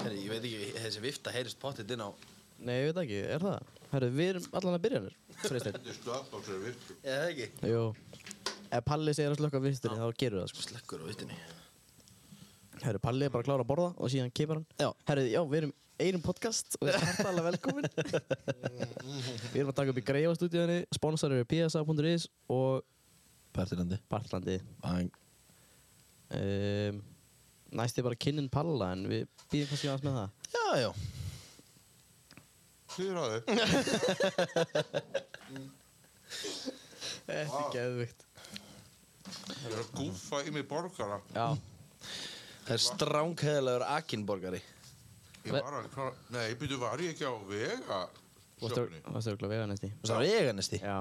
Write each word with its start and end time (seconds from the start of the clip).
Herri, 0.00 0.20
ég 0.24 0.32
veit 0.32 0.44
ekki, 0.48 0.68
þessi 0.76 1.02
vifta 1.04 1.32
heyrist 1.34 1.58
pottit 1.60 1.90
inn 1.92 2.02
á 2.04 2.08
Nei, 2.60 2.74
ég 2.76 2.90
veit 2.90 3.00
ekki, 3.02 3.18
er 3.36 3.40
það? 3.44 3.68
Herru, 3.90 4.08
við 4.16 4.30
erum 4.34 4.46
allan 4.58 4.76
að 4.76 4.82
byrja 4.84 5.00
Freysteinn. 5.40 5.76
Þetta 5.76 5.90
er 5.92 5.96
stöðbóksur 5.96 6.58
virtu. 6.60 6.96
Eða 7.00 7.28
ekki? 7.30 7.46
Jú. 7.70 7.84
Ef 8.70 8.84
Palli 8.86 9.14
segir 9.16 9.32
að 9.32 9.38
slökka 9.40 9.62
vistinni, 9.64 9.96
þá 9.96 10.18
gerur 10.20 10.42
það, 10.42 10.50
sko. 10.52 10.64
Slekkur 10.66 11.00
á 11.00 11.06
vittinni 11.08 11.38
Herru, 12.84 13.00
Palli 13.02 13.26
er 13.26 13.32
bara 13.32 13.44
að 13.44 13.48
klára 13.48 13.64
að 13.64 13.70
borða 13.70 13.88
og 13.96 14.12
síðan 14.12 14.34
kemur 14.36 14.60
hann. 14.60 14.68
Já. 14.80 14.90
Herru, 15.08 15.24
já, 15.28 15.40
við 15.48 15.62
erum 15.62 15.72
einum 16.00 16.24
podcast 16.24 16.76
og 16.78 16.86
við 16.86 16.94
erum 16.94 17.08
hærtalega 17.10 17.46
velkomin. 17.48 17.88
við 19.52 19.58
erum 19.62 19.72
að 19.72 19.78
taka 19.80 19.94
upp 19.94 20.00
í 20.00 20.06
Greifa-stúdíðinni, 20.12 20.78
sponsorir 20.96 21.42
er 21.44 21.50
psa.is 21.50 22.28
og 22.52 22.84
Partilandi 23.56 24.00
Bartlandi. 24.12 24.60
Bang 24.84 25.20
Um, 26.30 27.02
næst 27.76 27.98
er 27.98 28.06
bara 28.06 28.18
kynnin 28.18 28.50
Palla, 28.52 28.92
en 28.96 29.02
við 29.10 29.22
býðum 29.52 29.68
kannski 29.70 29.88
aðeins 29.90 30.06
með 30.06 30.14
það. 30.18 30.30
Já, 30.54 30.66
já 30.80 30.90
Þið 32.90 33.10
þau. 33.14 33.40
Þetta 37.30 37.58
er 37.60 37.72
geðvikt. 37.74 38.20
Ég 39.30 39.68
er 39.70 39.78
að 39.78 39.90
gúfa 39.94 40.38
í 40.42 40.50
mig 40.54 40.64
borgara. 40.70 41.18
Já. 41.34 41.46
Það 42.70 42.74
er 42.76 42.82
strángheðilegur 42.84 43.82
akinborgari 43.96 44.60
Ég 45.42 45.54
var 45.56 45.76
að 45.78 45.86
klára... 45.94 46.12
Nei, 46.34 46.52
byrju, 46.60 46.76
var 46.78 47.00
ég 47.02 47.14
ekki 47.14 47.26
á 47.26 47.34
vega? 47.48 48.00
Varstu 48.60 48.76
Sjöfni? 48.76 49.00
varstu 49.06 49.32
örugglega 49.32 49.54
veganesti? 49.54 49.88
Það 50.04 50.12
var 50.12 50.26
veganisti 50.28 50.80
Já. 50.82 50.96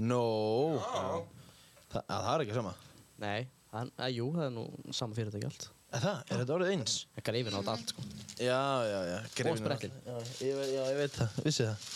Nó 0.00 0.22
Já. 0.80 1.04
Það, 1.92 2.00
að, 2.00 2.08
það 2.08 2.30
er 2.32 2.44
ekki 2.46 2.56
sama 2.56 2.72
Nei, 3.22 3.46
það, 3.70 3.92
að, 3.94 4.16
jú, 4.16 4.28
það 4.34 4.46
er 4.48 4.54
nú 4.56 4.64
sama 4.96 5.18
fyrirtæki 5.20 5.46
allt. 5.50 5.68
Er 5.94 6.02
það? 6.02 6.16
Er 6.34 6.40
þetta 6.42 6.54
orðið 6.58 6.72
eins? 6.74 6.94
Það 7.14 7.20
er 7.22 7.26
greifin 7.28 7.54
á 7.54 7.58
þetta 7.60 7.74
allt, 7.76 7.92
sko. 7.94 8.02
Já, 8.42 8.62
já, 8.90 8.98
já 9.10 9.18
Greifinn 9.38 9.54
er- 9.54 9.60
sprettinn. 9.62 9.94
Já, 10.04 10.16
ég, 10.48 10.56
ve- 10.58 10.70
já, 10.74 10.82
ég 10.90 10.98
veit 11.04 11.14
það, 11.20 11.38
vissi 11.46 11.68
það 11.68 11.92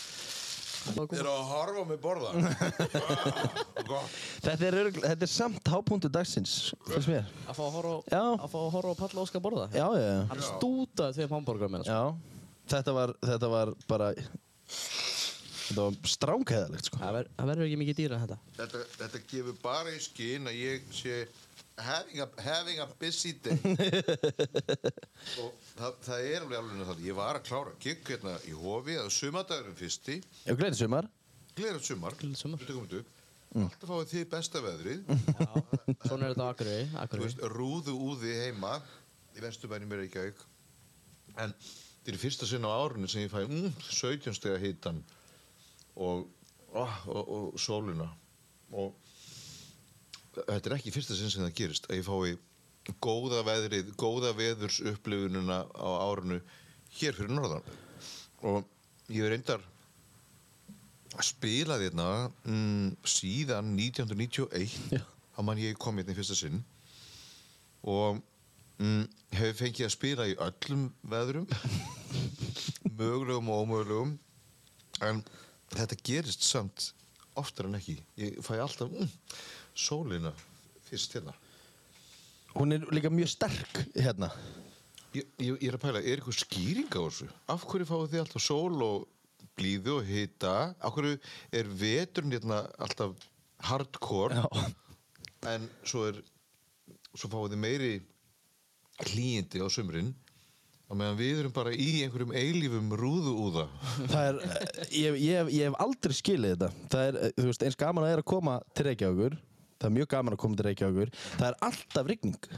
Þið 0.79 1.17
eru 1.19 1.31
að 1.33 1.41
horfa 1.49 1.81
mig 1.89 1.97
borða. 1.99 2.29
Þetta 4.45 4.63
er, 4.69 4.77
örgl- 4.79 5.03
þetta 5.03 5.25
er 5.25 5.31
samt 5.31 5.67
hápunktu 5.73 6.09
dagsins 6.13 6.53
Fyrst 6.87 7.09
mér 7.11 7.25
Að 7.49 7.57
fá 7.57 7.63
að 7.65 7.73
horfa 7.75 7.95
Já. 8.13 8.21
að 8.39 8.45
fá 8.53 8.57
að 8.61 8.69
horfa 8.77 8.93
á 8.95 8.99
Palla 9.01 9.23
Óskar 9.25 9.43
borða? 9.43 9.65
Já, 9.75 9.85
já, 9.99 10.05
já 10.07 10.21
Hann 10.31 10.43
stútaði 10.45 11.17
tveim 11.19 11.33
hamburgerum 11.35 11.73
með 11.75 11.83
það, 11.83 11.91
Já, 11.91 12.01
þetta 12.75 12.95
var, 12.95 13.13
þetta 13.27 13.49
var 13.55 13.73
bara 13.91 14.09
Þetta 14.69 15.83
var 15.85 15.99
strángheðalegt 16.15 16.89
sko 16.89 17.01
Það 17.03 17.15
ver- 17.19 17.29
það 17.35 17.51
verður 17.51 17.67
ekki 17.67 17.79
mikið 17.83 17.99
dýra 17.99 18.21
þetta. 18.23 18.37
Þetta, 18.61 18.83
þetta 19.03 19.21
gefur 19.33 19.59
bara 19.67 19.91
í 19.93 19.99
skinn 20.07 20.49
að 20.49 20.57
ég 20.63 20.87
sé 20.95 21.19
having 21.79 22.21
a, 22.23 22.27
having 22.43 22.79
a 22.83 22.87
busy 22.99 23.33
day. 23.43 23.57
Og 25.41 25.53
það, 25.75 25.95
það 26.05 26.25
er 26.25 26.43
alveg 26.43 26.57
alveg 26.59 26.83
þannig. 26.89 27.05
Ég 27.07 27.17
var 27.19 27.39
að 27.39 27.47
klára 27.49 27.75
gig 27.83 28.03
hérna 28.09 28.35
í 28.49 28.55
hofi 28.57 28.97
að 28.99 29.09
sumadagurinn 29.15 29.79
fyrsti. 29.79 30.19
Já, 30.43 30.53
gleðið 30.53 30.83
sumar 30.83 31.09
Gleðið 31.59 31.87
sumar. 31.89 32.15
Sumar. 32.39 32.61
Þetta 32.61 32.77
komið 32.77 32.99
upp. 33.01 33.15
Alltaf 33.59 33.89
fáið 33.89 34.11
þið 34.13 34.25
besta 34.31 34.61
veðrið. 34.61 35.07
Já. 35.39 35.51
Svona 36.05 36.27
er 36.27 36.35
þetta 36.35 36.49
Akureyri. 36.53 37.23
veist, 37.23 37.45
rúðu 37.55 37.95
úði 38.11 38.35
heima 38.43 38.75
í 39.35 39.43
vesturbænum 39.43 39.95
er 39.95 40.05
ekki 40.05 40.27
auk 40.27 40.43
en 41.39 41.53
þetta 41.59 42.13
er 42.13 42.19
fyrsta 42.21 42.49
sinn 42.49 42.67
á 42.67 42.71
árunni 42.71 43.09
sem 43.11 43.25
ég 43.25 43.31
fæ 43.31 43.43
mm, 43.45 43.71
17 43.89 44.35
stega 44.37 44.59
hitan 44.61 45.01
og, 45.95 46.27
oh, 46.73 46.97
og, 47.07 47.31
og 47.35 47.59
sóluna 47.61 48.09
og 48.71 48.95
þetta 50.35 50.69
er 50.69 50.75
ekki 50.77 50.93
fyrsta 50.93 51.17
sinn 51.17 51.31
sem 51.33 51.43
það 51.45 51.57
gerist 51.57 51.89
að 51.89 51.99
ég 51.99 52.07
fái 52.07 52.37
góða 53.03 53.43
veðrið 53.45 53.91
góða 53.99 54.31
veðurs 54.37 54.79
upplifununa 54.91 55.61
á 55.77 55.89
árunu 56.09 56.39
hér 56.99 57.17
fyrir 57.17 57.33
norðan. 57.33 57.65
Og 58.47 58.65
ég 59.11 59.25
er 59.25 59.35
reyndar 59.35 59.63
að 61.15 61.25
spila 61.27 61.79
þérna 61.81 62.07
mm, 62.45 62.95
síðan 63.07 63.73
1991 63.75 64.95
Já. 64.95 65.03
þá 65.35 65.41
man 65.45 65.61
ég 65.61 65.79
kom 65.81 65.99
hérna 65.99 66.15
í 66.15 66.17
fyrsta 66.17 66.37
sinn. 66.37 66.61
Og 67.87 68.21
mm, 68.79 69.05
hefur 69.35 69.59
fengið 69.63 69.87
að 69.87 69.95
spila 69.95 70.29
í 70.29 70.37
öllum 70.39 70.87
veðrum 71.11 71.47
mögulegum 72.99 73.51
og 73.51 73.65
ómögulegum 73.65 74.15
en 75.05 75.21
þetta 75.75 75.99
gerist 76.03 76.43
samt 76.43 76.91
oftar 77.39 77.69
en 77.69 77.77
ekki. 77.79 77.99
Ég 78.19 78.39
fæ 78.43 78.57
alltaf 78.59 78.91
mm, 78.91 79.11
sólina 79.79 80.31
fyrst 80.89 81.13
hérna? 81.17 81.33
Hún 82.55 82.73
er 82.75 82.85
líka 82.93 83.11
mjög 83.13 83.29
sterk 83.35 83.83
hérna. 83.95 84.31
Ég, 85.13 85.25
ég, 85.41 85.55
ég 85.61 85.67
er 85.71 85.77
að 85.77 85.83
pæla, 85.87 86.01
er 86.05 86.19
eitthvað 86.19 86.37
skýring 86.43 86.89
á 86.93 87.01
þessu? 87.01 87.27
af 87.49 87.63
hverju 87.65 87.87
fáið 87.89 88.11
þið 88.11 88.21
alltaf 88.23 88.43
sól 88.45 88.83
og 88.85 89.07
blíðu 89.57 89.95
og 89.99 90.05
hita? 90.09 90.55
Af 90.85 90.93
hverju 90.97 91.15
er 91.61 91.69
veturinn 91.81 92.35
hérna 92.35 92.59
alltaf 92.77 93.15
hardcore 93.69 94.37
Já. 94.37 94.45
en 95.53 95.65
svo 95.87 96.03
er 96.11 96.19
svo 97.17 97.29
fáið 97.31 97.55
þið 97.55 97.61
meiri 97.63 97.91
hlýjindi 99.09 99.61
á 99.63 99.67
sumrin 99.71 100.11
og 100.89 100.97
meðan 100.97 101.17
við 101.19 101.39
erum 101.43 101.53
bara 101.53 101.71
í 101.73 101.89
einhverjum 102.03 102.31
eilífum 102.37 102.93
rúðuúða? 102.97 103.65
Það 104.09 104.23
er, 104.29 104.39
eh, 104.45 104.87
ég, 105.03 105.17
ég, 105.21 105.35
hef- 105.37 105.51
ég 105.53 105.67
hef 105.69 105.77
aldrei 105.85 106.15
skilið 106.17 106.55
þetta. 106.55 106.69
Það 106.93 107.03
er, 107.11 107.19
veist, 107.45 107.65
eins 107.67 107.77
gaman 107.77 108.05
að 108.07 108.13
er 108.15 108.21
að 108.23 108.29
koma 108.31 108.55
til 108.73 108.87
Reykjavíkur 108.89 109.37
Það 109.79 109.87
er 109.89 109.95
mjög 109.95 110.09
gaman 110.11 110.35
að 110.35 110.41
koma 110.43 110.59
til 110.59 110.67
Reykjavíkur 110.67 111.11
Það 111.29 111.47
er 111.49 111.57
alltaf 111.69 112.09
rigning 112.11 112.49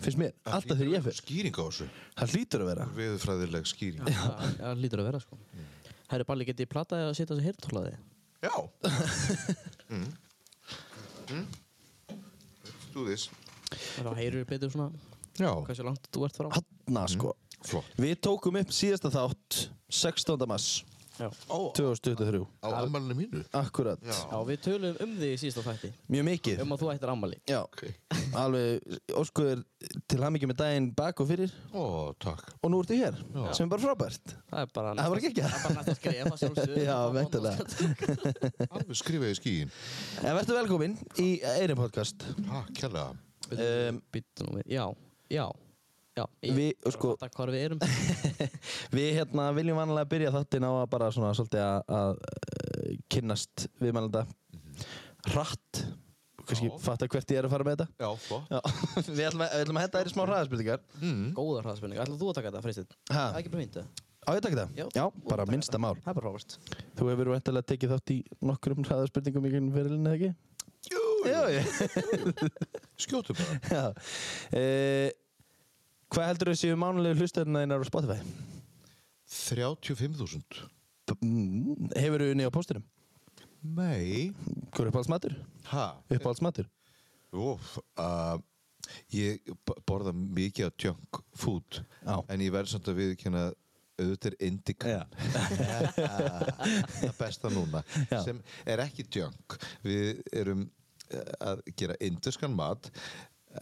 Finnst 0.00 0.16
mér, 0.20 0.30
alltaf 0.48 0.78
þegar 0.78 0.94
ég 0.94 1.02
fyrir 1.04 1.18
skýring 1.18 1.58
á 1.60 1.62
þessu 1.66 1.88
Það 2.16 2.36
hlýtur 2.36 2.62
að 2.64 2.70
vera 2.70 2.86
veðurfræðileg 2.96 3.66
skýring 3.68 4.08
Já, 4.08 4.22
það 4.60 4.80
lítur 4.84 5.02
að 5.02 5.10
vera, 5.10 5.20
sko. 5.20 5.40
Herri 6.10 6.26
Balli, 6.30 6.46
geti 6.48 6.64
ég 6.64 6.70
plataði 6.72 7.08
að 7.10 7.12
setja 7.18 7.34
þessi 7.34 7.48
heyrntólaði? 7.50 7.98
já 8.40 8.54
mm. 9.92 10.06
Mm. 11.30 11.46
do 12.94 13.04
this 13.04 13.28
Það 13.98 14.16
heyrir 14.18 14.46
betur 14.48 14.72
svona 14.72 14.88
já, 15.36 15.50
hversu 15.66 15.84
langt 15.86 16.08
þú 16.10 16.24
ert 16.26 16.38
frá. 16.40 16.48
Hanna, 16.56 17.04
sko 17.12 17.34
flott 17.68 18.00
Við 18.00 18.16
tókum 18.24 18.56
upp 18.62 18.72
síðasta 18.74 19.12
þátt 19.12 19.66
16. 19.92 20.46
mars 20.48 20.70
Já. 20.80 20.80
Ó, 20.80 20.89
2023 21.28 22.40
á 22.64 22.68
ammælinu 22.80 23.14
mínu? 23.18 23.42
Akkurat 23.56 24.00
Já. 24.04 24.14
Já, 24.30 24.38
við 24.48 24.58
tölum 24.64 24.96
um 25.04 25.12
því 25.20 25.28
í 25.34 25.38
síðasta 25.42 25.64
þætti. 25.68 25.90
Mjög 26.14 26.26
mikið. 26.30 26.62
Um 26.64 26.74
að 26.74 26.82
þú 26.82 26.90
ættir 26.94 27.12
ammali. 27.12 27.38
Já, 27.50 27.60
Ok. 27.64 27.82
alveg 28.40 28.98
óskuður 29.20 29.62
til 30.08 30.20
hamingi 30.24 30.48
með 30.50 30.58
daginn 30.62 30.90
bak 30.96 31.20
og 31.20 31.28
fyrir. 31.30 31.52
Ó, 31.74 32.12
takk. 32.20 32.52
Og 32.62 32.70
nú 32.72 32.80
ertu 32.82 32.96
hér, 32.98 33.16
sem 33.54 33.66
er 33.66 33.72
bara 33.72 33.82
frábært. 33.84 34.34
Það 34.50 34.60
er 34.64 34.70
bara 34.74 34.94
Það 35.00 35.10
var 35.14 35.22
ekki 35.22 35.30
ekki 35.30 35.46
Það 35.46 35.56
er 35.56 35.62
bara 35.62 35.74
næst 35.78 35.90
að 35.90 35.98
skrifa 36.00 36.36
sjálfsögðu. 36.42 36.84
Já, 36.84 36.98
væntanlega. 37.16 37.58
alveg 38.74 39.00
skrifaði 39.00 39.38
skýin. 39.40 39.72
En 40.24 40.36
verður 40.38 40.60
velkomin 40.62 40.98
í 41.18 41.30
Eirin 41.56 41.76
podcast. 41.80 42.26
Takk 42.46 42.72
kærlega. 42.76 43.16
Um, 43.50 44.02
Býttu 44.14 44.46
nú 44.46 44.60
við. 44.60 44.66
Já, 44.70 44.84
já, 45.32 45.46
já. 46.20 46.24
Ég 46.46 46.54
Við, 46.58 46.68
bara 46.84 46.94
sko- 46.96 47.14
fatta 47.20 47.30
hvar 47.40 47.52
við 47.54 47.64
erum. 47.68 47.80
Við 48.96 49.08
hérna 49.18 49.46
viljum 49.56 49.80
vanlega 49.80 50.10
byrja 50.12 50.34
þáttinn 50.36 50.66
á 50.68 50.72
að 50.76 50.86
bara 50.92 51.08
svona 51.16 51.32
svolítið 51.38 51.64
að, 51.64 51.96
að 52.00 52.20
eh, 52.30 52.94
kynnast 53.14 53.66
viðmælanda 53.80 54.26
hratt 55.32 55.82
kannski 56.50 56.66
Já. 56.70 56.76
fatta 56.82 57.06
hvert 57.06 57.30
ég 57.30 57.38
er 57.38 57.46
að 57.46 57.52
fara 57.52 57.66
með 57.68 57.76
þetta 57.76 57.88
já, 58.00 58.36
Já, 58.50 58.60
við 59.16 59.24
ætlum 59.28 59.42
að, 59.44 59.50
við 59.52 59.60
ætlum 59.64 59.76
að 59.78 59.84
henda 59.84 60.00
þér 60.00 60.08
í 60.08 60.12
smá 60.14 60.22
hraðaspurningar 60.26 60.80
Góðar 61.36 61.66
hraðspurningar. 61.68 62.06
Ætlaðu 62.08 62.20
þú 62.24 62.30
að 62.32 62.38
taka 62.40 62.48
þetta, 62.50 62.62
Freysteinn? 62.64 62.94
Ha? 63.10 63.20
Það 63.20 63.36
er 63.36 63.42
ekki 63.44 63.52
bara 63.54 63.62
fínt, 63.64 63.76
eða? 63.82 64.06
Á 64.20 64.30
ég 64.36 64.42
takk 64.44 64.56
það? 64.58 64.72
Já. 64.80 64.86
Já, 64.98 65.04
bara 65.30 65.46
minnsta 65.48 65.78
mál 65.80 65.94
Það 66.00 66.10
er 66.10 66.16
bara 66.18 66.24
frábært. 66.26 66.56
Þú 66.98 67.10
hefur 67.12 67.30
vantilega 67.34 67.68
tekið 67.70 67.94
þátt 67.94 68.12
í 68.12 68.18
nokkrum 68.50 68.82
hraðaspurningum 68.88 69.46
í 69.46 69.52
gegnum 69.54 69.76
fyrirlinni, 69.76 70.10
eða 70.10 70.18
ekki? 70.18 70.32
jú, 70.90 71.00
Já, 71.28 71.40
já 71.52 71.62
skjótu 73.04 73.34
bara 73.36 73.58
Já 73.76 73.82
uh, 73.92 75.08
Hvað 76.10 76.26
heldur 76.30 76.50
þú 76.50 76.56
séu 76.58 76.76
mánulegu 76.80 77.20
hlustöðuna 77.22 77.62
þínar 77.64 77.84
á 77.84 77.90
Spotify? 77.90 78.20
35.000 79.30 80.68
Mm, 81.20 81.88
Hefur 81.98 82.22
þú 82.22 82.26
unni 82.36 82.44
á 82.46 82.50
póstinum? 82.54 82.84
nei 83.66 84.30
Hvað 84.70 84.84
er 84.84 84.90
uppáhaldsmatur? 84.92 85.32
ha 85.72 85.86
Uppáhaldsmatur? 86.08 86.68
Úf, 87.34 87.72
uh, 87.98 88.38
ég 89.10 89.40
borða 89.86 90.12
mikið 90.14 90.66
af 90.68 90.76
junk 90.78 91.18
food 91.34 91.80
Já. 92.06 92.14
en 92.28 92.40
ég 92.46 92.52
verð 92.54 92.70
samt 92.70 92.86
að 92.90 93.00
viðkjanna 93.02 93.42
auðvitað 94.00 94.30
er 94.30 94.36
indikan 94.46 95.02
það 95.98 97.18
besta 97.18 97.50
núna 97.52 97.82
Já. 98.10 98.22
sem 98.24 98.40
er 98.66 98.82
ekki 98.86 99.04
junk 99.18 99.58
við 99.84 100.22
erum 100.32 100.62
eh, 101.10 101.32
að 101.42 101.62
gera 101.76 101.98
induskan 102.06 102.54
mat 102.56 102.88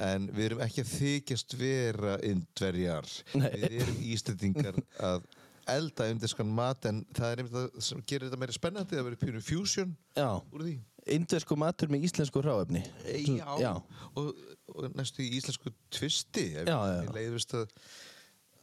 en 0.05 0.29
við 0.35 0.51
erum 0.51 0.63
ekki 0.67 0.85
að 0.85 0.93
þykjast 0.95 1.57
vera 1.61 2.19
indverjar 2.29 3.09
við 3.35 3.79
erum 3.83 4.03
ístendingar 4.13 4.81
að 5.01 5.25
elda 5.69 6.09
induskan 6.13 6.53
mat 6.53 6.85
en 6.89 7.03
það 7.17 7.31
er 7.31 7.43
einmitt 7.43 7.57
það 7.57 7.81
sem 7.89 8.05
gerir 8.09 8.29
þetta 8.29 8.41
meira 8.41 8.57
spennandi 8.57 8.97
það 8.97 9.09
verður 9.09 9.23
pjúnu 9.25 9.43
fusion 9.45 9.97
Já 10.17 10.31
úr 10.53 10.67
því 10.67 10.77
Indversku 11.09 11.57
matur 11.57 11.89
með 11.89 12.05
íslensku 12.05 12.41
ráefni 12.45 12.83
Já, 13.07 13.49
Já. 13.63 13.73
Og, 14.13 14.33
og 14.75 14.93
næstu 14.99 15.25
í 15.25 15.31
íslensku 15.39 15.73
tvisti 15.95 16.51
ef 16.61 16.69
ég 16.69 17.13
leiðist 17.17 17.55
að 17.57 17.73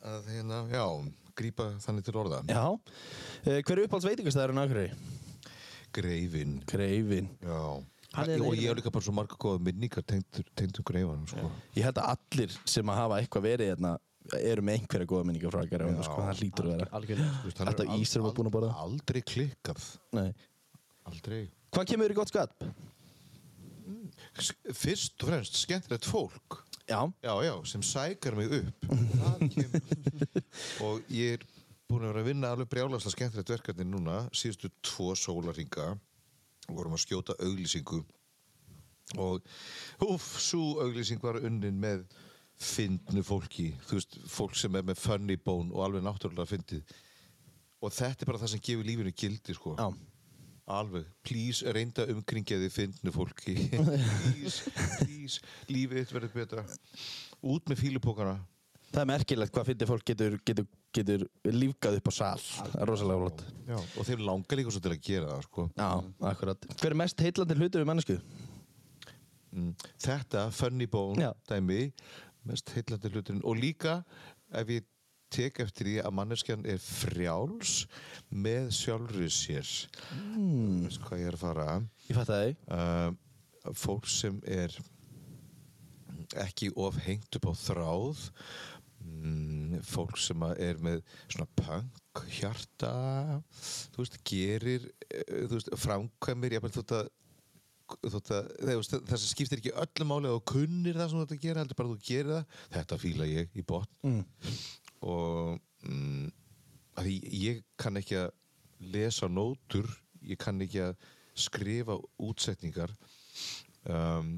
að 0.06 0.32
hérna, 0.36 0.62
já, 0.70 0.86
grípa 1.38 1.70
þannig 1.84 2.06
til 2.06 2.18
orða. 2.22 2.42
Já. 2.50 2.66
Uh, 3.46 3.60
hver 3.66 3.80
er 3.80 3.88
uppáhalds 3.88 4.08
veitingastæðurinn 4.10 4.62
á 4.62 4.66
Akureyri? 4.66 4.92
Greifin, 5.96 6.58
Greifin. 6.70 7.30
já. 7.42 7.60
Er 8.24 8.42
og 8.46 8.56
ég 8.56 8.70
hef 8.70 8.78
líka 8.80 8.92
bara 8.96 9.04
svo 9.06 9.14
marga 9.18 9.36
góða 9.42 9.60
minningar 9.68 10.04
tengdur, 10.08 10.46
tengdur 10.56 10.84
greifanum, 10.88 11.28
sko. 11.28 11.52
Ég 11.76 11.84
held 11.88 12.00
að 12.02 12.12
allir 12.16 12.56
sem 12.66 12.92
að 12.94 13.00
hafa 13.02 13.20
eitthvað 13.22 13.46
verið 13.50 13.72
hérna 13.74 13.94
eru 14.40 14.62
með 14.66 14.80
einhverja 14.80 15.10
góða 15.12 15.26
minningar 15.30 15.52
frá 15.54 15.62
Akureyri, 15.66 16.04
sko, 16.08 16.22
það 16.26 16.40
hlýtur 16.42 16.66
að 16.66 16.74
vera. 16.76 16.88
Alltaf 17.46 17.80
er 17.80 17.90
al- 17.90 18.00
ís 18.02 18.14
sem 18.16 18.24
var 18.26 18.34
búinn 18.38 18.50
að 18.50 18.56
borða. 18.58 18.72
Aldrei 18.86 19.22
klikkað, 19.22 19.84
Nei. 20.18 20.30
aldrei. 21.06 21.42
Hvað 21.76 21.86
kemur 21.92 22.08
þér 22.08 22.16
í 22.16 22.20
gott 22.22 22.32
skatt? 22.34 22.66
S- 24.40 24.54
Fyrst 24.74 25.22
og 25.24 25.30
fremst 25.30 25.60
skemmtilegt 25.62 26.08
fólk. 26.10 26.62
Já. 26.90 27.02
Já, 27.24 27.34
já, 27.44 27.54
sem 27.66 27.82
sækar 27.82 28.36
mig 28.38 28.52
upp 28.54 28.84
Það 29.18 29.40
kemur 29.56 29.82
Og 30.86 31.02
ég 31.10 31.40
er 31.40 31.46
búin 31.90 32.04
að 32.06 32.12
vera 32.12 32.22
að 32.22 32.28
vinna 32.30 32.52
alveg 32.54 32.70
brjálaslega 32.70 33.14
skemmtilegt 33.16 33.50
verkefni 33.56 33.88
núna 33.90 34.20
síðustu 34.38 34.70
tvo 34.86 35.16
sólarringa 35.18 35.88
og 35.96 36.00
vorum 36.70 36.96
að 36.98 37.04
skjóta 37.06 37.36
auglýsingu 37.44 38.02
og 39.22 39.44
húf, 40.02 40.30
svo 40.42 40.80
auglýsing 40.82 41.22
var 41.22 41.38
unnin 41.46 41.78
með 41.82 42.06
fyndnu 42.56 43.22
fólki 43.26 43.70
þú 43.86 44.00
veist, 44.00 44.18
fólk 44.32 44.56
sem 44.58 44.76
er 44.80 44.86
með 44.88 45.02
funny 45.04 45.38
bone 45.38 45.74
og 45.76 45.86
alveg 45.86 46.06
náttúrulega 46.06 46.50
fyndið. 46.50 46.96
Og 47.84 47.94
þetta 47.94 48.24
er 48.24 48.30
bara 48.32 48.42
það 48.42 48.54
sem 48.56 48.64
gefur 48.66 48.88
lífinu 48.88 49.12
gildi 49.14 49.56
sko. 49.58 49.76
Já. 49.78 49.90
Alveg, 50.76 51.06
please 51.22 51.74
reynda 51.76 52.08
umkringjaði 52.10 52.72
fyndnu 52.74 53.12
fólki. 53.14 53.54
Please, 53.76 54.72
please, 54.98 55.44
lífið 55.70 56.10
verður 56.16 56.32
betra. 56.34 56.64
Út 57.46 57.70
með 57.70 57.84
fílupókana 57.84 58.40
Það 58.92 59.02
er 59.02 59.10
merkilegt 59.10 59.54
hvað 59.56 59.70
fyndið 59.72 59.90
fólk 59.92 60.06
getur, 60.08 60.36
getur, 60.48 60.68
getur 60.96 61.24
lífgað 61.52 61.98
upp 62.00 62.10
á 62.10 62.14
sal. 62.16 62.40
Það 62.40 62.76
er 62.82 62.92
rosalega 62.92 63.24
flott. 63.26 63.46
Og 64.00 64.08
þeim 64.08 64.26
langar 64.30 64.60
líka 64.62 64.72
svo 64.76 64.84
til 64.86 64.94
að 64.94 65.02
gera 65.04 65.32
það 65.34 65.48
sko. 65.50 65.66
Já, 65.76 65.90
akkurat. 66.32 66.68
Hver 66.80 66.96
er 66.96 67.00
mest 67.02 67.24
heillandi 67.26 67.58
hlutur 67.60 67.84
við 67.84 67.90
mannesku? 67.92 68.18
mm. 69.56 69.72
Þetta, 70.06 70.46
funny 70.56 70.88
bone 70.92 71.32
dæmi, 71.50 71.82
mest 72.48 72.72
heillandi 72.76 73.12
hluturinn 73.14 73.46
og 73.48 73.60
líka 73.60 74.00
ef 74.56 74.72
ég 74.76 74.88
tek 75.36 75.60
eftir 75.64 75.90
því 75.90 75.96
að 76.06 76.16
manneskjan 76.16 76.66
er 76.70 76.80
frjáls 76.80 77.72
með 78.30 78.70
sjálfri 78.78 79.30
sér 79.34 79.72
mm. 80.14 80.84
veist 80.86 81.02
hvað 81.04 81.24
ég 81.24 81.32
er 81.32 81.38
að 81.38 81.42
fara 81.42 81.70
Ég 82.06 82.20
fatt 82.20 82.30
það 82.30 82.44
þig. 82.46 82.60
uh, 82.78 83.74
fólk 83.82 84.12
sem 84.12 84.38
er 84.46 84.76
ekki 86.46 86.70
of 86.80 86.98
hengt 87.06 87.38
upp 87.40 87.50
á 87.50 87.54
þráð 87.66 88.22
mm, 89.26 89.82
fólk 89.90 90.18
sem 90.22 90.46
er 90.56 90.80
með 90.86 91.02
svona 91.26 91.48
punk 91.60 92.24
hjarta 92.38 92.92
þú 93.92 94.04
veist, 94.04 94.18
gerir 94.30 94.88
eh, 95.10 95.46
þú 95.50 95.58
veist, 95.58 95.74
framkvæmir 95.84 96.58
ég 96.58 96.68
þótt 96.78 96.96
að 97.02 97.12
þótt 98.10 98.32
að, 98.34 98.48
skiptir 99.22 99.60
ekki 99.62 99.76
öllu 99.78 100.08
máli 100.10 100.30
að 100.30 100.40
þú 100.40 100.46
kunnir 100.54 100.98
það 100.98 101.12
sem 101.12 101.20
þú 101.20 101.26
ert 101.26 101.36
að 101.36 101.44
gera 101.44 101.62
heldur 101.62 101.78
bara 101.82 101.92
að 101.92 101.94
þú 101.94 102.08
gerir 102.08 102.32
það, 102.32 102.64
þetta 102.78 103.02
fíla 103.04 103.28
ég 103.30 103.54
í 103.62 103.66
botn 103.68 103.94
Mm. 104.06 104.24
og 105.06 105.60
mm, 105.86 106.32
ég 107.36 107.62
kann 107.78 108.00
ekki 108.00 108.18
að 108.24 108.32
lesa 108.94 109.30
nótur 109.30 109.90
ég 110.26 110.40
kann 110.42 110.62
ekki 110.66 110.82
að 110.88 110.96
skrifa 111.36 111.98
útsetningar 112.24 112.94
um, 113.92 114.38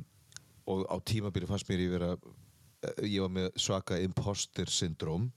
og 0.68 0.84
á 0.92 0.96
tímabili 1.08 1.48
fannst 1.48 1.70
mér 1.70 1.86
ég 1.86 1.94
vera 1.94 2.12
ég 3.04 3.20
var 3.24 3.34
með 3.34 3.52
svaka 3.60 4.00
imposter 4.04 4.70
syndrom 4.72 5.32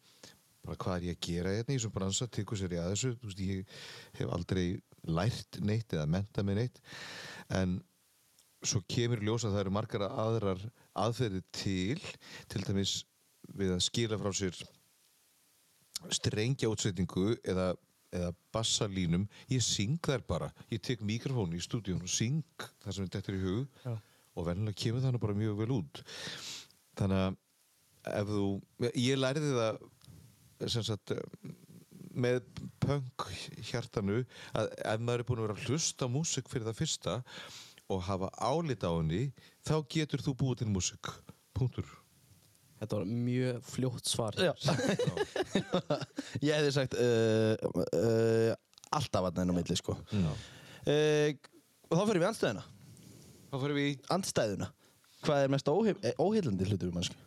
bara 0.67 0.77
hvað 0.81 0.97
er 0.97 1.07
ég 1.09 1.17
að 1.17 1.27
gera 1.27 1.53
hérna 1.57 1.75
í 1.75 1.79
þessum 1.79 1.93
bransa? 1.95 2.27
Til 2.29 2.45
hvers 2.49 2.65
er 2.65 2.75
ég 2.77 2.83
að 2.83 2.91
þessu. 2.95 3.13
Veist, 3.25 3.45
ég 3.45 3.77
hef 4.19 4.33
aldrei 4.37 4.65
lært 5.09 5.61
neitt 5.65 5.95
eða 5.97 6.09
menta 6.11 6.45
mig 6.45 6.59
neitt. 6.59 6.81
En 7.57 7.79
svo 8.61 8.83
kemur 8.91 9.23
í 9.23 9.29
ljós 9.29 9.47
að 9.49 9.57
það 9.57 9.63
eru 9.65 9.73
margar 9.73 10.05
aðrar 10.11 10.67
aðferðir 11.01 11.47
til 11.57 12.03
til 12.51 12.65
dæmis 12.67 12.99
við 13.57 13.73
að 13.77 13.87
skila 13.87 14.19
frá 14.21 14.35
sér 14.37 14.59
strengja 16.13 16.69
útsetningu 16.73 17.33
eða, 17.41 17.73
eða 18.13 18.35
bassalínum 18.53 19.25
ég 19.53 19.65
syng 19.65 19.97
þær 20.05 20.27
bara, 20.29 20.51
ég 20.73 20.83
tek 20.85 21.01
mikrofónu 21.05 21.57
í 21.57 21.65
stúdíun 21.65 22.05
og 22.05 22.13
syng 22.13 22.45
það 22.85 22.97
sem 22.97 23.09
þetta 23.09 23.33
er 23.33 23.39
í 23.39 23.43
hug 23.47 23.81
Já. 23.85 23.95
og 24.37 24.49
vennilega 24.49 24.83
kemur 24.85 25.05
það 25.05 25.17
nú 25.17 25.23
bara 25.25 25.41
mjög 25.41 25.59
vel 25.63 25.75
út 25.81 26.03
þannig 27.01 27.25
að 27.25 27.39
ef 28.21 28.31
þú, 28.31 28.45
ég 28.97 29.19
lærði 29.21 29.55
það 29.57 30.71
sem 30.71 30.85
sagt 30.87 31.15
með 32.11 32.41
punk 32.83 33.27
hjartanu 33.71 34.23
að 34.57 34.71
ef 34.83 35.03
maður 35.05 35.23
er 35.23 35.29
búin 35.29 35.43
að 35.43 35.49
vera 35.49 35.59
að 35.59 35.67
hlusta 35.69 36.09
á 36.09 36.13
músík 36.13 36.51
fyrir 36.53 36.69
það 36.69 36.81
fyrsta 36.81 37.17
og 37.91 38.05
hafa 38.07 38.31
álita 38.37 38.91
á 38.91 38.95
henni 38.99 39.25
þá 39.67 39.77
getur 39.91 40.25
þú 40.25 40.37
búið 40.43 40.63
til 40.63 40.71
músík 40.75 41.13
punktur 41.57 41.89
Þetta 42.81 42.97
var 42.97 43.09
mjög 43.13 43.57
fljótt 43.69 44.09
svar. 44.09 44.37
Já. 44.41 44.55
Ég 46.47 46.55
hefði 46.55 46.71
sagt 46.73 46.95
uh, 46.97 47.53
uh, 47.77 48.55
alltaf 48.97 49.29
að 49.29 49.41
neina 49.43 49.53
milli, 49.53 49.77
sko. 49.77 49.99
Já. 50.09 50.31
Uh, 50.89 51.35
og 51.91 51.99
þá 51.99 52.05
fyrir 52.09 52.23
við 52.23 52.29
andstæðuna. 52.31 52.65
þá 53.51 53.57
fyrir 53.59 53.77
við 53.77 54.09
Andstæðuna. 54.17 54.71
Hvað 55.25 55.45
er 55.45 55.53
mest 55.53 55.69
eh, 55.69 56.15
óheillandi 56.19 56.69
hlutur 56.71 56.89
við 56.91 56.97
mannesku? 56.97 57.27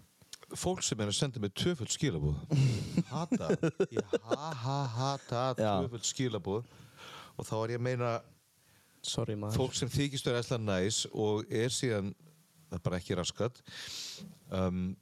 fólk 0.53 0.83
sem 0.85 0.99
er 1.01 1.09
að 1.09 1.15
senda 1.17 1.39
mig 1.41 1.49
tvöföld 1.57 1.89
skilabóð 1.89 2.35
hata 3.13 3.47
ég 3.89 4.11
ha 4.27 4.49
ha 4.63 4.75
hata 4.97 5.43
Já. 5.57 5.71
tvöföld 5.81 6.05
skilabóð 6.05 6.67
og 7.39 7.47
þá 7.47 7.53
er 7.63 7.73
ég 7.73 7.79
að 7.81 7.85
meina 7.87 8.11
Sorry 9.03 9.33
fólk 9.55 9.73
sem 9.75 9.89
þykist 9.89 10.27
vera 10.29 10.43
æsla 10.43 10.59
næs 10.61 10.99
og 11.09 11.49
er 11.49 11.73
síðan 11.73 12.11
það 12.69 12.77
er 12.77 12.83
bara 12.85 12.99
ekki 13.01 13.17
raskat 13.17 13.57
um, 14.53 14.93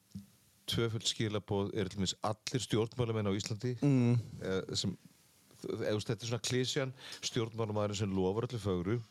tvöföld 0.72 1.10
skilabóð 1.10 1.74
er 1.76 1.92
allir 2.32 2.64
stjórnmálamenn 2.64 3.28
á 3.28 3.34
Íslandi 3.36 3.76
Mm. 3.84 4.16
eh, 4.40 4.62
sem 4.72 4.96
eða, 5.68 6.00
þetta 6.00 6.16
er 6.24 6.30
svona 6.32 6.46
klísjan 6.48 6.96
stjórnmálamæðurinn 7.28 8.00
sem 8.06 8.16
lofar 8.16 8.48
öllu 8.48 8.62
fögru 8.64 9.02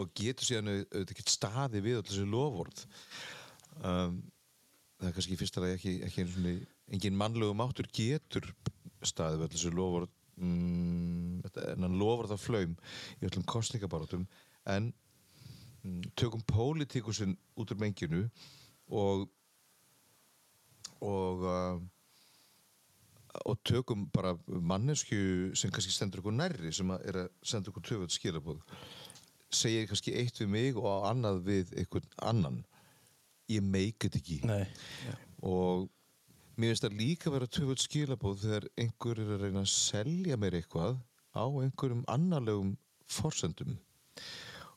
og, 0.00 0.10
getur 0.16 0.48
síðan 0.48 0.72
auðvitað 0.72 1.14
ekki 1.14 1.26
staði 1.32 1.82
við 1.84 1.98
öllu 2.00 2.08
þessi 2.10 2.26
lofvörð 2.30 2.82
um, 3.80 4.18
það 4.98 5.08
er 5.08 5.16
kannski 5.18 5.36
í 5.36 5.40
fyrsta 5.40 5.64
lagi 5.64 5.78
ekki, 5.78 5.94
ekki 6.08 6.24
einu 6.24 6.34
svona 6.34 6.56
engin 6.94 7.20
mannlegu 7.20 7.56
máttur 7.58 7.88
getur 7.94 8.50
staði 9.04 9.38
við 9.38 9.46
öllu 9.48 9.56
þessi 9.56 9.74
lofvörð 9.78 10.12
mm, 10.40 11.40
en 11.76 11.86
hann 11.86 11.98
lofar 12.00 12.32
það 12.32 12.44
flaum 12.48 12.76
í 13.20 13.30
öllum 13.30 13.46
kostningabarátum 13.54 14.28
en 14.74 14.92
mm, 15.84 16.04
tökum 16.18 16.44
pólitíkusinn 16.50 17.36
út 17.60 17.74
úr 17.74 17.82
menginu 17.82 18.26
og 18.90 19.28
og 21.04 21.44
uh, 21.44 21.82
og 23.44 23.58
tökum 23.66 24.06
bara 24.14 24.36
mannesku 24.46 25.16
sem 25.58 25.72
kannski 25.74 25.92
stendur 25.92 26.22
okkur 26.22 26.36
nærri 26.36 26.70
sem 26.72 26.90
að 26.94 27.08
er 27.10 27.18
að 27.24 27.32
senda 27.42 27.72
okkur 27.72 27.86
töfut 27.88 28.14
skilabóð 28.14 28.60
segir 29.56 29.88
kannski 29.90 30.14
eitt 30.20 30.40
við 30.42 30.52
mig 30.54 30.78
og 30.80 31.08
annað 31.08 31.42
við 31.48 31.74
einhvern 31.80 32.14
annan. 32.30 32.60
Ég 33.52 33.64
meik 33.64 34.06
þetta 34.06 34.20
ekki. 34.22 34.40
Nei. 34.48 34.64
og 35.44 35.88
mér 36.56 36.72
finnst 36.72 36.86
það 36.86 37.00
líka 37.00 37.32
vera 37.34 37.50
töfut 37.50 37.82
skilabóð 37.82 38.44
þegar 38.44 38.68
einhver 38.80 39.20
er 39.20 39.32
að 39.34 39.42
reyna 39.44 39.64
að 39.64 39.72
selja 39.74 40.38
mér 40.40 40.58
eitthvað 40.60 41.00
á 41.34 41.44
einhverjum 41.44 42.04
annarlegum 42.08 42.76
forsendum. 43.10 43.74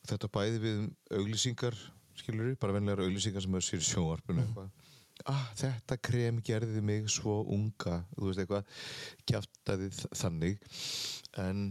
Og 0.01 0.10
þetta 0.10 0.31
bæði 0.34 0.63
við 0.63 0.81
um 0.81 0.89
auglýsingar 1.19 1.77
skilur 2.17 2.55
bara 2.60 2.75
venlegar 2.75 3.05
auglýsingar 3.05 3.46
sem 3.46 3.55
er 3.57 3.65
sér 3.65 3.84
í 3.84 3.88
sjónvarpinu 3.88 4.43
eitthvað. 4.43 4.72
Ah, 5.25 5.48
þetta 5.57 5.98
krem 5.98 6.41
gerði 6.46 6.81
mig 6.86 7.07
svo 7.10 7.39
unga 7.53 8.01
þú 8.13 8.29
veist 8.29 8.41
eitthvað 8.43 8.67
kjátaði 9.29 9.89
þannig. 10.22 10.60
En 11.41 11.63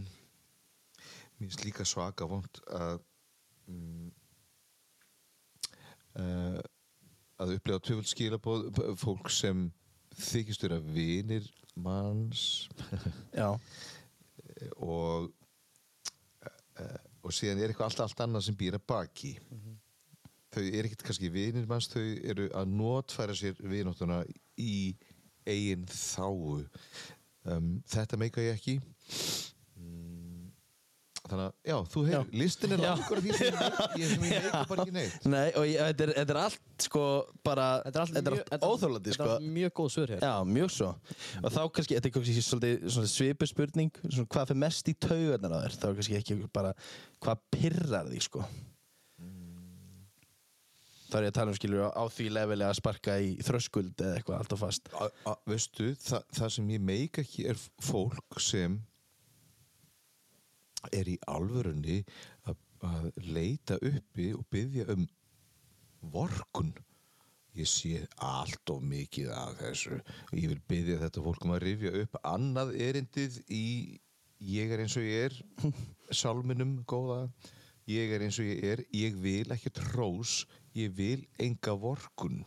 mér 1.37 1.47
finnst 1.47 1.65
líka 1.65 1.85
svaka 1.87 2.27
vond 2.29 2.61
að 2.73 3.01
mm, 3.69 4.11
uh, 6.21 6.61
að 7.37 7.55
upplega 7.57 7.83
töfald 7.85 8.09
skilabóð 8.09 8.69
fólk 8.97 9.29
sem 9.33 9.67
þykist 10.17 10.65
vera 10.65 10.79
vinir 10.81 11.45
manns. 11.77 12.69
Og 14.81 15.27
uh, 15.27 16.97
og 17.27 17.35
síðan 17.35 17.59
er 17.59 17.71
eitthvað 17.71 17.89
allt, 17.89 18.03
allt 18.05 18.23
annað 18.23 18.47
sem 18.47 18.57
býr 18.57 18.77
að 18.77 18.85
baki. 18.87 19.33
Þau 20.55 20.63
eru 20.63 20.87
ekkert 20.87 21.03
kannski 21.09 21.31
vinir 21.31 21.67
manns 21.69 21.89
þau 21.91 22.03
eru 22.03 22.47
að 22.55 22.71
notfæra 22.71 23.35
sér 23.35 23.57
vinóttuna 23.59 24.21
í 24.57 24.95
eigin 25.47 25.83
þáu 25.91 26.63
um, 27.43 27.73
þetta 27.87 28.19
meika 28.19 28.43
ég 28.43 28.55
ekki. 28.55 28.77
mm, 28.79 29.56
þannig 31.31 31.45
að, 31.47 31.53
já, 31.69 31.75
þú 31.93 32.03
heyr, 32.07 32.25
listin 32.41 32.73
er 32.75 32.81
langur 32.83 33.19
af 33.19 33.25
því 33.25 33.33
sem 33.37 33.47
ég 33.47 33.57
veit, 33.57 33.95
ég 34.01 34.11
sem 34.13 34.25
ég 34.27 34.45
veit 34.47 34.69
bara 34.71 34.85
ekki 34.85 34.95
neitt. 34.97 35.25
Nei, 35.35 35.47
og 35.59 35.65
ég, 35.67 35.81
þetta, 35.89 36.05
er, 36.07 36.13
þetta 36.21 36.35
er 36.35 36.39
allt 36.43 36.85
sko 36.87 37.03
bara 37.47 37.67
Þetta 37.87 37.97
er 37.97 38.03
allt 38.05 38.15
þetta 38.17 38.33
mjög- 38.35 38.43
er 38.45 38.53
þetta 38.53 38.69
allt 38.71 38.87
er- 38.87 38.95
Þetta 38.97 39.17
sko. 39.17 39.29
er 39.37 39.49
mjög 39.57 39.73
góð 39.81 39.91
svör 39.97 40.13
hér. 40.15 40.23
Já, 40.27 40.33
mjög 40.57 40.71
svo. 40.77 40.89
Og 41.43 41.49
þá 41.57 41.59
kannski, 41.77 41.97
þetta 41.99 42.09
er 42.11 42.15
kannski 42.17 42.45
svolítið 42.47 42.87
svona 42.97 43.11
svipu 43.13 43.49
spurning 43.51 43.91
svona, 44.07 44.29
hvað 44.37 44.47
fyrir 44.53 44.61
mest 44.67 44.87
í 44.93 44.95
taugarnar 45.07 45.53
á 45.53 45.59
þér? 45.67 45.77
Þá 45.81 45.85
er 45.91 45.99
kannski 46.01 46.17
ekki 46.21 46.39
bara 46.53 46.73
hvað 47.21 47.45
pirrar 47.57 48.09
því 48.13 48.23
sko? 48.29 48.47
Þá 51.07 51.15
er 51.21 51.23
ég 51.23 51.31
að 51.31 51.35
tala 51.37 51.51
um 51.53 51.55
skilur 51.55 51.83
á 51.87 52.03
því 52.11 52.25
leveli 52.35 52.65
að 52.67 52.73
sparka 52.81 53.13
í 53.23 53.29
þröskuld 53.47 54.01
eða 54.03 54.17
eitthvað 54.19 54.41
allt 54.41 54.55
og 54.57 54.59
fast. 54.59 54.89
A, 54.91 55.05
a, 55.31 55.35
veistu, 55.47 55.93
þa, 56.03 56.19
það 56.35 56.49
sem 56.57 56.71
ég 56.73 56.81
meik 56.83 57.19
ekki 57.23 57.45
er 57.47 57.61
fólk 57.87 58.41
sem 58.43 58.75
er 60.93 61.09
í 61.09 61.17
alvörunni 61.29 62.01
að, 62.47 62.57
að 62.87 63.07
leita 63.27 63.77
uppi 63.81 64.31
og 64.37 64.45
byggja 64.53 64.87
um 64.93 65.05
vorkun 66.13 66.73
ég 67.57 67.69
sé 67.69 68.03
allt 68.21 68.69
of 68.69 68.83
mikið 68.85 69.31
af 69.33 69.55
þessu. 69.57 69.95
Og 70.29 70.35
ég 70.37 70.51
vil 70.51 70.59
byggja 70.69 70.99
þetta 71.01 71.23
fólk 71.25 71.45
um 71.47 71.55
að 71.55 71.63
rifja 71.63 71.93
upp 72.03 72.19
annað 72.21 72.75
erindið 72.85 73.39
í 73.49 73.67
ég 74.45 74.73
er 74.73 74.83
eins 74.83 74.97
og 74.99 75.07
ég 75.07 75.31
er 75.31 75.39
sálminum 76.21 76.77
góða. 76.85 77.23
Ég 77.89 78.13
er 78.13 78.27
eins 78.27 78.37
og 78.37 78.45
ég 78.45 78.61
er, 78.75 78.83
ég 78.93 79.17
vil 79.23 79.55
ekki 79.55 79.73
trós 79.73 80.43
ég 80.77 80.93
vil 80.93 81.23
enga 81.41 81.73
vorkun 81.81 82.43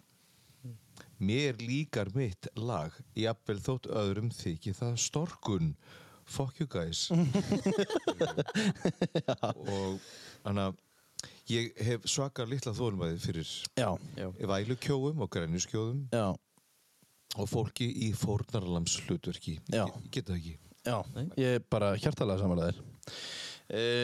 Mér 1.21 1.59
líkar 1.61 2.09
mitt 2.17 2.47
lag, 2.57 2.95
jafnvel 3.13 3.59
þótt 3.61 3.87
öðrum 3.93 4.31
þykir 4.33 4.77
það 4.79 4.95
storkun. 5.03 5.67
Fuck 6.31 6.61
you 6.63 6.67
guys. 6.71 7.09
og 9.41 9.99
þannig 10.45 10.63
að 10.69 10.79
ég 11.51 11.81
hef 11.85 12.07
svakar 12.09 12.49
litla 12.49 12.73
þólmaði 12.77 13.19
fyrir 13.21 13.51
Já, 13.77 13.89
Já. 14.17 14.29
vælukjóum 14.53 15.21
og 15.25 15.31
grænjuskjóðum 15.35 16.05
já, 16.15 16.29
og 17.37 17.51
fólki 17.51 17.89
í 18.07 18.13
fórnarlams 18.17 18.95
hlutverki. 19.09 19.59
Já. 19.71 19.85
Ég, 19.85 19.95
ég 20.07 20.11
get 20.17 20.31
það 20.31 20.39
ekki. 20.41 20.55
já 20.87 20.97
ég 21.37 21.57
er 21.59 21.65
bara 21.71 21.91
hjartalega 22.01 22.41
samanlega 22.41 22.73
þér 22.73 22.79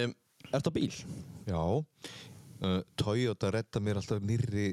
um, 0.06 0.16
Ertu 0.54 0.70
á 0.70 0.72
bíl? 0.76 0.92
Já, 1.48 1.62
uh, 1.80 2.80
Toyota 3.00 3.50
redda 3.54 3.80
mér 3.82 3.96
alltaf 4.02 4.20
nýrri 4.22 4.68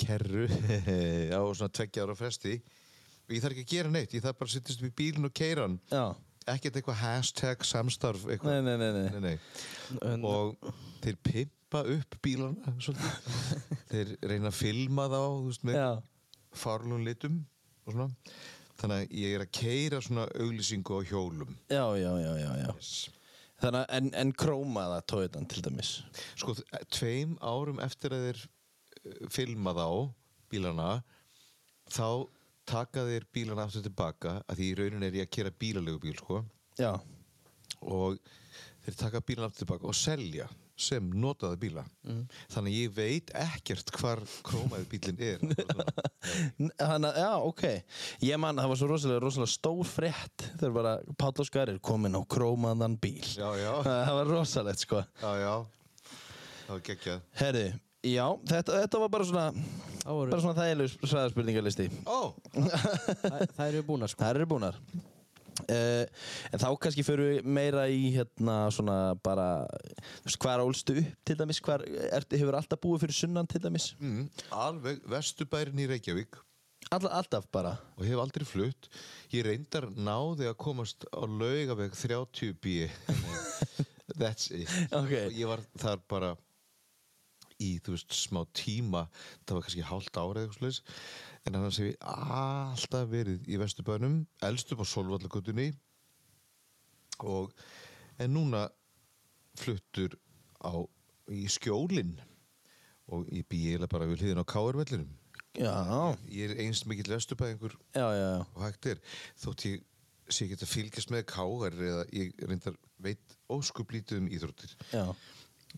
kerru 0.00 0.48
á 1.38 1.40
svona 1.54 1.70
tveggja 1.70 2.02
ára 2.08 2.16
fresti 2.18 2.56
ég 2.58 3.40
þarf 3.40 3.54
ekki 3.54 3.64
að 3.68 3.70
gera 3.76 3.92
neitt, 3.94 4.12
ég 4.16 4.24
þarf 4.24 4.40
bara 4.40 4.50
að 4.50 4.56
sittast 4.58 4.82
upp 4.82 4.88
í 4.90 4.96
bílinn 4.98 5.28
og 5.28 5.32
keira 5.36 5.68
hann 5.68 5.78
ekkert 6.52 6.78
eitthvað 6.78 7.00
hashtag 7.00 7.64
samstarf 7.66 8.26
eitthvað. 8.28 8.64
Nei, 8.64 8.76
nei, 8.76 8.90
nei, 8.92 9.20
nei. 9.24 9.36
Nei, 10.00 10.16
og 10.28 10.56
þeir 11.04 11.20
pimpa 11.24 11.84
upp 11.94 12.18
bílana 12.24 12.74
svolítið. 12.78 13.38
þeir 13.92 14.12
reyna 14.32 14.50
að 14.50 14.58
filma 14.58 15.08
þá 15.12 15.20
þú 15.22 15.48
veist, 15.48 15.66
með 15.70 15.80
farlun 16.54 17.06
litum 17.06 17.40
og 17.84 17.96
svona 17.96 18.10
þannig 18.80 19.02
að 19.04 19.18
ég 19.20 19.34
er 19.36 19.44
að 19.44 19.52
keira 19.54 20.00
svona 20.02 20.24
auglýsingu 20.34 20.98
á 20.98 21.00
hjólum 21.06 21.52
já, 21.70 21.84
já, 21.98 22.10
já, 22.20 22.32
já, 22.40 22.50
já. 22.64 22.70
Þannig 23.62 23.80
að 23.80 23.92
en, 23.96 24.08
en 24.20 24.32
krómaða 24.34 25.00
Toyotan 25.08 25.46
til 25.50 25.62
dæmis 25.64 25.92
sko 26.34 26.56
tveim 26.92 27.36
árum 27.40 27.80
eftir 27.84 28.14
að 28.16 28.26
þeir 28.28 28.40
eh, 28.42 29.20
filma 29.32 29.74
þá 29.76 29.86
bílana 30.52 30.88
þá 31.92 32.08
taka 32.68 33.04
þeir 33.08 33.28
bílana 33.34 33.66
aftur 33.68 33.84
tilbaka 33.86 34.38
að 34.48 34.60
því 34.60 34.70
í 34.70 34.74
raunin 34.80 35.06
er 35.06 35.20
ég 35.20 35.28
að 35.28 35.34
kera 35.38 35.54
bílalegu 35.64 36.02
bíl 36.02 36.18
sko. 36.18 36.42
Já, 36.80 36.92
og 37.84 38.18
þeir 38.84 39.00
taka 39.00 39.20
bílana 39.24 39.50
aftur 39.50 39.64
tilbaka 39.66 39.90
og 39.90 39.98
selja 39.98 40.48
sem 40.74 41.06
notaða 41.22 41.54
bíla. 41.62 41.84
Þannig 42.50 42.72
að 42.72 42.78
ég 42.80 42.94
veit 42.96 43.28
ekkert 43.38 43.92
hvar 43.94 44.22
krómaði 44.42 44.88
bílinn 44.90 45.20
er. 45.22 45.44
Þannig 46.80 47.06
að, 47.12 47.20
já, 47.20 47.28
ok. 47.46 47.62
Ég 48.26 48.40
man, 48.42 48.58
það 48.58 48.72
var 48.72 48.80
svo 48.80 48.88
rosalega, 48.90 49.22
rosalega 49.22 49.52
stór 49.52 49.86
frétt 49.86 50.46
þegar 50.56 50.74
bara 50.74 50.94
Páll 51.20 51.44
Óskar 51.44 51.70
er 51.70 51.78
komin 51.78 52.18
á 52.18 52.22
krómaðan 52.26 52.98
bíl. 52.98 53.22
Já, 53.22 53.46
já, 53.60 53.70
Það 53.86 54.18
var 54.18 54.32
rosalegt, 54.32 54.82
sko. 54.82 55.04
Já, 55.22 55.30
já. 55.44 55.54
Það 56.64 56.72
var 56.74 56.84
geggjað. 56.90 57.24
Herri, 57.38 57.64
já, 58.04 58.26
þetta, 58.50 58.78
þetta 58.84 59.02
var 59.04 59.10
bara 59.16 59.26
svona 59.28 59.48
bara 60.04 60.40
svona 60.42 60.58
þægilegu 60.58 61.08
svæðarspurningalisti 61.08 61.88
ó, 62.04 62.18
Það 62.52 63.44
það 63.56 63.66
eru 63.70 63.82
búnar 63.88 64.12
sko. 64.12 64.20
Það 64.20 64.34
eru 64.36 64.48
búnar. 64.50 64.78
Uh, 65.70 66.02
En 66.50 66.58
þá 66.60 66.66
kannski 66.82 67.04
fyrir 67.06 67.28
við 67.38 67.44
meira 67.56 67.84
í 67.88 68.10
hérna 68.16 68.56
svona 68.74 68.96
bara 69.24 69.46
þú 69.70 70.26
veist, 70.26 70.40
hvar 70.42 70.62
ólstu 70.64 70.96
upp 71.00 71.12
til 71.24 71.36
dæmis? 71.38 71.60
Hvar, 71.64 71.84
er, 71.86 72.26
hefur 72.34 72.58
alltaf 72.58 72.82
búið 72.82 73.04
fyrir 73.06 73.16
sunnan 73.22 73.48
til 73.48 73.62
dæmis? 73.62 73.92
Mm, 74.02 74.26
alveg 74.52 75.00
vesturbærin 75.08 75.78
í 75.80 75.86
Reykjavík. 75.94 76.40
All, 76.92 77.06
Alltaf 77.08 77.46
bara. 77.54 77.76
Og 77.96 78.04
hef 78.04 78.20
aldrei 78.20 78.44
flutt. 78.44 78.90
Ég 79.32 79.46
reyndar 79.46 79.86
náði 79.96 80.50
að 80.50 80.58
komast 80.60 81.06
á 81.14 81.22
laugaveg 81.24 81.94
30B 81.96 82.90
that's 84.20 84.50
it. 84.52 84.68
Ok. 84.92 85.14
og 85.30 85.38
ég 85.38 85.48
var 85.48 85.62
þar 85.80 86.02
bara 86.10 86.34
í 87.62 87.70
þú 87.84 87.94
veist 87.94 88.14
smá 88.16 88.42
tíma 88.56 89.04
það 89.46 89.54
var 89.56 89.66
kannski 89.66 89.86
hálft 89.90 90.18
árið 90.18 90.44
eitthvað 90.44 90.60
slags 90.60 90.80
en 91.44 91.58
annars 91.58 91.78
hef 91.80 91.90
ég 91.92 92.06
alltaf 92.14 93.08
verið 93.12 93.48
í 93.50 93.58
vesturbænum, 93.60 94.20
elst 94.48 94.72
upp 94.74 94.82
á 94.82 94.86
Solvallagutunni 94.88 95.68
og 97.24 97.52
en 98.18 98.34
núna 98.34 98.66
fluttur 99.58 100.16
á 100.64 100.74
í 101.30 101.44
skjólinn 101.50 102.16
og 103.12 103.28
ég 103.32 103.46
bý 103.48 103.60
eiginlega 103.68 103.92
bara 103.92 104.08
við 104.08 104.24
hliðin 104.24 104.42
á 104.42 104.50
Káarvellinum 104.50 105.12
Já, 105.54 105.70
ég 106.34 106.50
er 106.50 106.60
einst 106.64 106.88
mikill 106.90 107.12
já. 108.18 108.30
og 108.42 108.62
hægt 108.64 108.88
er 108.90 109.02
þótt 109.38 109.66
ég 109.68 109.84
sé 110.26 110.48
ekki 110.48 110.56
að 110.58 110.72
fylgjast 110.72 111.12
með 111.14 111.26
káar 111.30 111.76
eða 111.76 112.04
ég 112.16 112.32
reyndar 112.42 112.78
veit 113.04 113.36
óskup 113.52 113.92
lítið 113.94 114.22
um 114.22 114.30
íþróttir 114.32 114.72
já. 114.90 115.04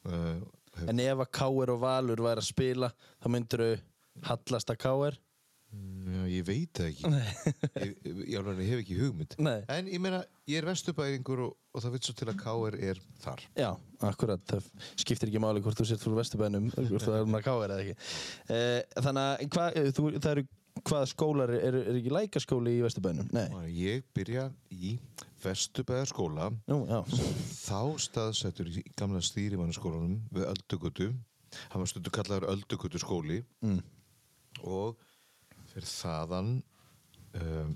uh, 0.07 0.39
En 0.85 1.01
ef 1.03 1.23
að 1.25 1.31
K.R. 1.39 1.73
og 1.73 1.79
Valur 1.83 2.25
væri 2.27 2.43
að 2.43 2.51
spila 2.51 2.91
þá 3.23 3.31
myndir 3.33 3.63
þau 3.65 4.27
hallast 4.31 4.73
að 4.73 4.81
K.R. 4.83 5.17
já, 6.07 6.21
ég 6.31 6.45
veit 6.47 6.79
það 6.79 6.91
ekki 6.91 7.11
ég, 7.83 7.95
ég, 8.07 8.37
alveg 8.41 8.69
hef 8.71 8.83
ekki 8.85 8.99
hugmynd 9.01 9.35
Nei. 9.43 9.59
en 9.73 9.91
ég 9.91 10.03
meina, 10.03 10.23
ég 10.49 10.61
er 10.61 10.69
vesturbæðingur 10.69 11.43
og, 11.49 11.57
og 11.75 11.85
það 11.85 11.97
veit 11.97 12.09
svo 12.09 12.15
til 12.17 12.29
að 12.31 12.39
káar 12.41 12.79
er 12.91 13.01
þar 13.25 13.43
Já, 13.59 13.71
akkurat, 14.09 14.45
það 14.49 14.71
skiptir 15.03 15.33
ekki 15.33 15.43
máli 15.43 15.65
hvort 15.65 15.81
þú 15.81 15.89
sért 15.91 16.05
fyrir 16.05 16.21
Vesturbænum 16.21 16.71
hvort 16.77 17.05
þú 17.05 17.17
er 17.19 17.29
með 17.35 17.49
K.R. 17.49 17.75
eða 17.75 17.83
ekki 17.83 17.97
uh, 17.97 19.03
Þannig 19.09 19.27
að 19.27 19.45
hva, 19.57 19.67
þú, 19.99 20.07
það 20.17 20.33
eru 20.37 20.47
hvaða 20.85 21.07
skólar 21.11 21.53
er, 21.57 21.79
er, 21.81 21.97
ekki 21.97 22.13
lækaskóli 22.13 22.77
í 22.79 22.83
Vesturbænum? 22.85 23.31
Nei, 23.35 23.47
ég 23.73 24.05
byrja 24.17 24.49
í 24.75 24.97
já. 26.91 27.01
Þá 27.57 27.81
staðsettur 28.07 28.71
í 28.71 28.85
gamla 28.99 29.23
stýrimannaskólanum 29.25 30.19
við 30.35 30.49
Öldugötu 30.51 31.11
hann 31.71 31.83
var 31.83 31.91
stundu 31.91 32.13
kallaður 32.13 32.49
Öldugötu 32.53 33.01
skóli 33.01 33.41
mm. 33.65 33.81
og 34.67 34.99
fyrir 35.73 35.89
þaðan 35.91 36.53
um, 37.41 37.73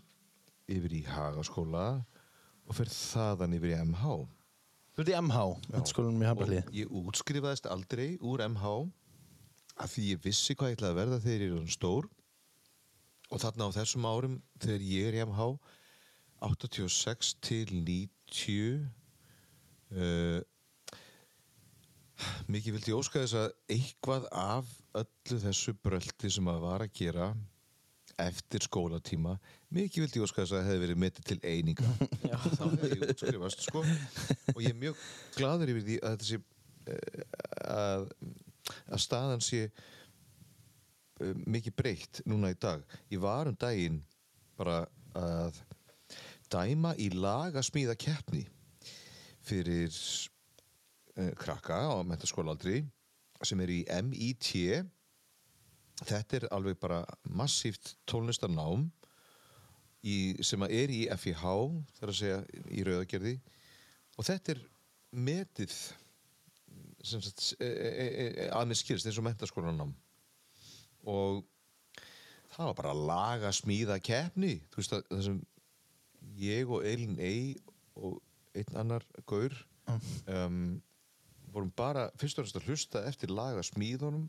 yfir 0.71 0.99
í 1.01 1.05
Hagaskóla 1.09 1.87
og 2.67 2.77
fyrir 2.77 2.95
þaðan 2.95 3.57
yfir 3.59 3.75
í 3.75 3.81
MH 3.87 4.21
Þú 4.91 5.05
ert 5.05 5.11
í 5.13 5.19
MH, 5.23 5.43
og 6.35 6.51
ég 6.77 6.91
útskrifaðist 7.01 7.69
aldrei 7.71 8.19
úr 8.27 8.43
MH 8.51 8.73
af 9.81 9.93
því 9.95 10.07
ég 10.11 10.25
vissi 10.25 10.57
hvað 10.59 10.73
ég 10.73 10.77
ætlaði 10.77 10.93
að 10.93 10.99
verða 10.99 11.21
þegar 11.25 11.45
ég 11.45 11.55
er 11.61 11.71
stór 11.73 12.09
og 13.31 13.43
þarna 13.43 13.69
á 13.71 13.77
þessum 13.79 14.07
árum 14.09 14.39
þegar 14.63 14.87
ég 14.87 15.11
er 15.11 15.19
í 15.19 15.23
MH 15.27 15.51
86 16.41 17.35
til 17.45 17.67
90 17.85 18.81
uh, 19.95 20.41
mikið 22.51 22.77
vildi 22.77 22.93
ég 22.93 22.99
óska 23.01 23.23
þess 23.23 23.39
að 23.41 23.77
eitthvað 23.77 24.27
af 24.37 24.75
öllu 25.01 25.41
þessu 25.45 25.77
bröldi 25.81 26.33
sem 26.33 26.51
að 26.51 26.63
var 26.65 26.85
að 26.85 26.95
gera 27.01 27.31
eftir 28.21 28.67
skólatíma 28.67 29.37
mikið 29.73 30.05
vildi 30.05 30.21
ég 30.21 30.27
óska 30.27 30.43
þess 30.43 30.57
að 30.57 30.59
það 30.59 30.69
hefði 30.71 30.85
verið 30.85 31.03
metið 31.05 31.31
til 31.31 31.39
eininga 31.45 31.95
þá 32.59 32.65
hefði 32.67 32.91
ég 32.91 33.07
útskrifast 33.15 33.65
sko. 33.69 33.85
og 34.55 34.61
ég 34.61 34.75
er 34.75 34.81
mjög 34.83 35.07
gladur 35.39 35.73
yfir 35.73 35.87
því 35.87 36.03
að 36.11 36.27
sé 36.29 36.41
eh, 36.91 37.25
að, 37.71 38.11
að 38.91 39.05
staðan 39.07 39.45
sé 39.45 39.65
eh, 39.69 39.89
mikið 41.21 41.77
breytt 41.77 42.23
núna 42.29 42.53
í 42.53 42.59
dag. 42.61 42.85
Ég 43.13 43.23
var 43.23 43.51
um 43.51 43.57
daginn 43.59 44.01
bara 44.59 44.85
að 45.17 45.61
dæma 46.51 46.95
í 46.99 47.11
lagasmíða 47.15 47.97
keppni 47.99 48.45
fyrir 49.47 49.91
uh, 49.91 51.31
krakka 51.39 51.79
á 51.87 52.03
mentaskólaaldri 52.07 52.83
sem 53.47 53.61
er 53.65 53.73
í 53.73 53.83
MIT 53.89 54.51
þetta 56.07 56.39
er 56.39 56.49
alveg 56.55 56.79
bara 56.81 57.03
massíft 57.29 57.95
tónlistarnám 58.09 58.87
í, 60.05 60.37
sem 60.45 60.63
er 60.69 60.93
í 60.93 61.03
FIH 61.17 61.47
þar 61.99 62.13
að 62.13 62.19
segja 62.21 62.39
í 62.73 62.85
rauðagerði. 62.87 63.35
Og 64.17 64.29
þetta 64.29 64.55
er 64.55 64.63
metið 65.11 65.75
e, 67.61 67.67
e, 67.67 68.07
e, 68.07 68.49
að 68.53 68.71
mér 68.71 68.81
skilst 68.81 69.09
eins 69.09 69.19
og 69.21 69.27
mentaskólanám 69.27 69.93
og 71.09 71.45
það 72.51 72.71
var 72.71 72.77
bara 72.83 72.97
laga 72.97 73.53
smíða 73.55 74.01
keppni. 74.05 74.59
Þú 74.71 74.83
veist 74.83 74.97
að 74.97 75.07
það 75.11 75.25
sem 75.29 75.41
ég 76.41 76.71
og 76.71 76.87
Elin 76.87 77.17
Ey 77.23 77.55
og 78.01 78.21
einn 78.57 78.81
annar 78.83 79.07
gaur 79.29 79.55
um, 79.91 80.81
vorum 81.51 81.71
bara 81.77 82.09
fyrst 82.19 82.39
og 82.39 82.45
fremst 82.45 82.59
að 82.61 82.69
hlusta 82.69 83.05
eftir 83.09 83.33
laga 83.35 83.63
smíðunum 83.67 84.29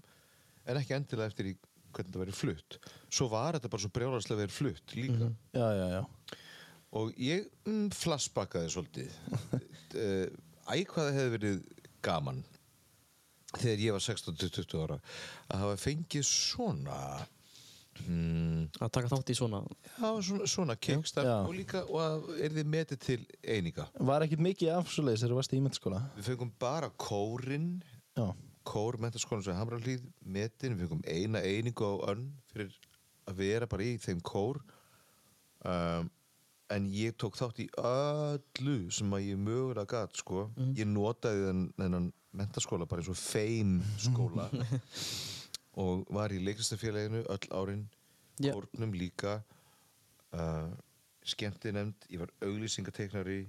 en 0.70 0.80
ekki 0.80 0.96
endilega 0.98 1.32
eftir 1.32 1.51
í 1.51 1.58
hvernig 1.92 2.13
það 2.13 2.24
væri 2.24 2.38
flutt. 2.38 2.78
Svo 3.12 3.28
var 3.32 3.58
þetta 3.58 3.72
bara 3.74 3.84
svo 3.84 3.92
brjálagslega 3.96 4.44
verið 4.46 4.56
flutt 4.56 4.96
líka. 4.96 5.28
Já, 5.58 5.68
já, 5.75 5.88
já. 5.98 6.38
og 7.00 7.12
ég 7.20 7.50
mm, 7.68 7.90
flashbackaði 7.96 8.74
svolítið. 8.78 9.20
Eh, 9.92 10.30
æ 10.72 10.86
hvað 10.88 11.10
það 11.10 11.16
hefði 11.18 11.32
verið 11.34 11.56
gaman 12.00 12.38
þegar 13.60 13.84
ég 13.86 13.96
var 13.98 14.03
16-20 14.05 14.81
ára 14.86 14.98
að 15.51 15.63
hafa 15.65 15.79
fengið 15.81 16.25
svona 16.27 17.00
mm, 18.05 18.70
Að 18.81 18.91
taka 18.98 19.12
þátt 19.12 19.31
í 19.34 19.38
svona 19.38 19.62
já, 19.65 20.10
svona, 20.24 20.48
svona 20.50 20.77
Já. 20.77 21.34
og 21.41 21.51
líka 21.55 21.84
og 21.88 22.00
að 22.03 22.29
er 22.46 22.55
þið 22.55 22.70
metið 22.75 23.01
til 23.08 23.20
eininga 23.43 23.88
Var 24.12 24.27
ekkert 24.27 24.46
mikið 24.48 24.74
afsvoleiðis 24.77 25.25
þegar 25.25 25.34
þú 25.36 25.41
varst 25.41 25.58
í 25.58 25.62
mennskóla? 25.65 26.03
við 26.17 26.29
fengum 26.31 26.53
bara 26.62 26.91
kórin 26.96 27.67
Já. 28.17 28.29
kór 28.67 28.98
mentaskólan 29.01 29.43
sem 29.46 29.58
Hamralíð 29.58 30.08
metin, 30.22 30.77
við 30.79 30.88
fengum 30.88 31.03
eina 31.08 31.41
einingu 31.43 31.84
á 31.88 31.93
önn 32.13 32.27
fyrir 32.53 32.74
að 33.29 33.38
vera 33.43 33.67
bara 33.70 33.86
í 33.86 33.98
þeim 34.01 34.22
kór 34.25 34.60
um, 35.65 36.10
en 36.72 36.88
ég 36.96 37.15
tók 37.20 37.36
þátt 37.36 37.60
í 37.63 37.67
öllu 37.75 38.75
sem 38.96 39.12
að 39.13 39.25
ég 39.27 39.39
mögulega 39.43 39.86
gat 39.91 40.15
sko. 40.22 40.46
ég 40.77 40.88
notaði 40.88 41.50
þenn, 41.50 41.65
þennan 41.77 42.05
mentaskóla 42.38 42.88
bara 42.90 43.04
eins 43.04 43.12
og 43.12 43.20
feim 43.20 43.80
skóla. 44.00 44.50
Og 45.82 46.04
var 46.12 46.34
í 46.36 46.40
leiklistafélaginu 46.44 47.22
öll 47.32 47.46
árin 47.56 47.86
Já. 48.44 48.52
kórnum 48.52 48.92
líka. 48.92 49.38
Uh, 50.36 50.74
skemmti 51.24 51.72
nefnd, 51.72 52.08
ég 52.12 52.20
var 52.20 52.32
auglýsingateiknari 52.44 53.46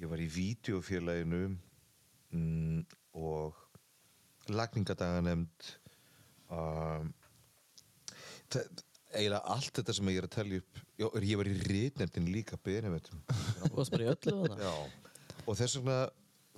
ég 0.00 0.10
var 0.10 0.20
í 0.20 0.28
vídeofélaginu 0.30 1.42
mm, 2.32 2.80
og 3.20 3.58
lagningadaga 4.52 5.20
um, 5.32 5.44
það, 8.50 8.82
eiginlega 9.12 9.42
allt 9.54 9.78
þetta 9.78 9.96
sem 9.96 10.10
ég 10.12 10.20
er 10.20 10.28
að 10.28 10.34
tellja 10.36 10.62
upp 10.62 10.82
já, 10.98 11.06
ég 11.28 11.40
var 11.40 11.50
í 11.50 11.54
rítnefndin 11.60 12.30
líka 12.32 12.58
beðinveitum 12.64 13.22
Þú 13.28 13.72
varst 13.76 13.94
bara 13.94 14.08
í 14.08 14.12
öllu 14.12 14.36
og 15.42 15.58
þess 15.58 15.78
vegna 15.78 15.98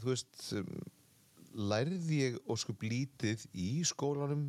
þú 0.01 0.11
veist 0.13 0.47
um, 0.61 0.73
lærði 1.55 2.21
ég 2.21 2.39
óskup 2.51 2.83
lítið 2.85 3.45
í 3.55 3.69
skólanum 3.87 4.49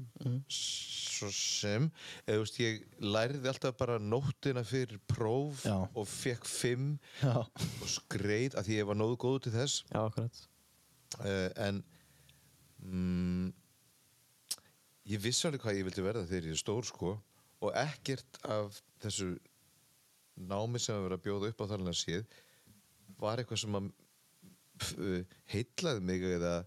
svo 0.51 1.29
sem 1.33 1.87
eða 2.25 2.41
veist 2.41 2.59
ég 2.61 2.81
lærði 3.03 3.49
alltaf 3.51 3.77
bara 3.79 3.97
nóttina 4.01 4.63
fyrir 4.65 4.99
próf 5.09 5.63
Já. 5.67 5.77
og 5.85 6.07
fekk 6.09 6.47
fimm 6.49 6.95
Já. 7.21 7.45
og 7.45 7.87
skreið 7.91 8.57
að 8.57 8.69
því 8.69 8.79
ég 8.79 8.89
var 8.89 8.99
nógu 8.99 9.19
góð 9.21 9.43
til 9.45 9.55
þess 9.55 9.83
Já, 9.91 10.01
akkurat 10.05 10.41
uh, 11.21 11.49
en 11.67 11.83
mm, 12.81 13.51
ég 15.13 15.21
vissi 15.21 15.47
alveg 15.47 15.63
hvað 15.63 15.79
ég 15.79 15.89
vildi 15.89 16.05
verða 16.05 16.25
þegar 16.29 16.49
ég 16.49 16.57
er 16.57 16.63
stór 16.63 16.89
sko 16.89 17.17
og 17.65 17.77
ekkert 17.79 18.41
af 18.49 18.81
þessu 19.03 19.35
námi 20.35 20.81
sem 20.81 20.97
að 20.97 21.05
vera 21.07 21.19
að 21.19 21.27
bjóða 21.27 21.51
upp 21.53 21.61
á 21.63 21.69
þarna 21.71 21.93
síð 21.95 22.25
var 23.21 23.39
eitthvað 23.39 23.61
sem 23.61 23.77
að 23.79 23.91
uh, 24.99 25.37
heitlaði 25.53 26.03
mig 26.09 26.25
eða 26.35 26.57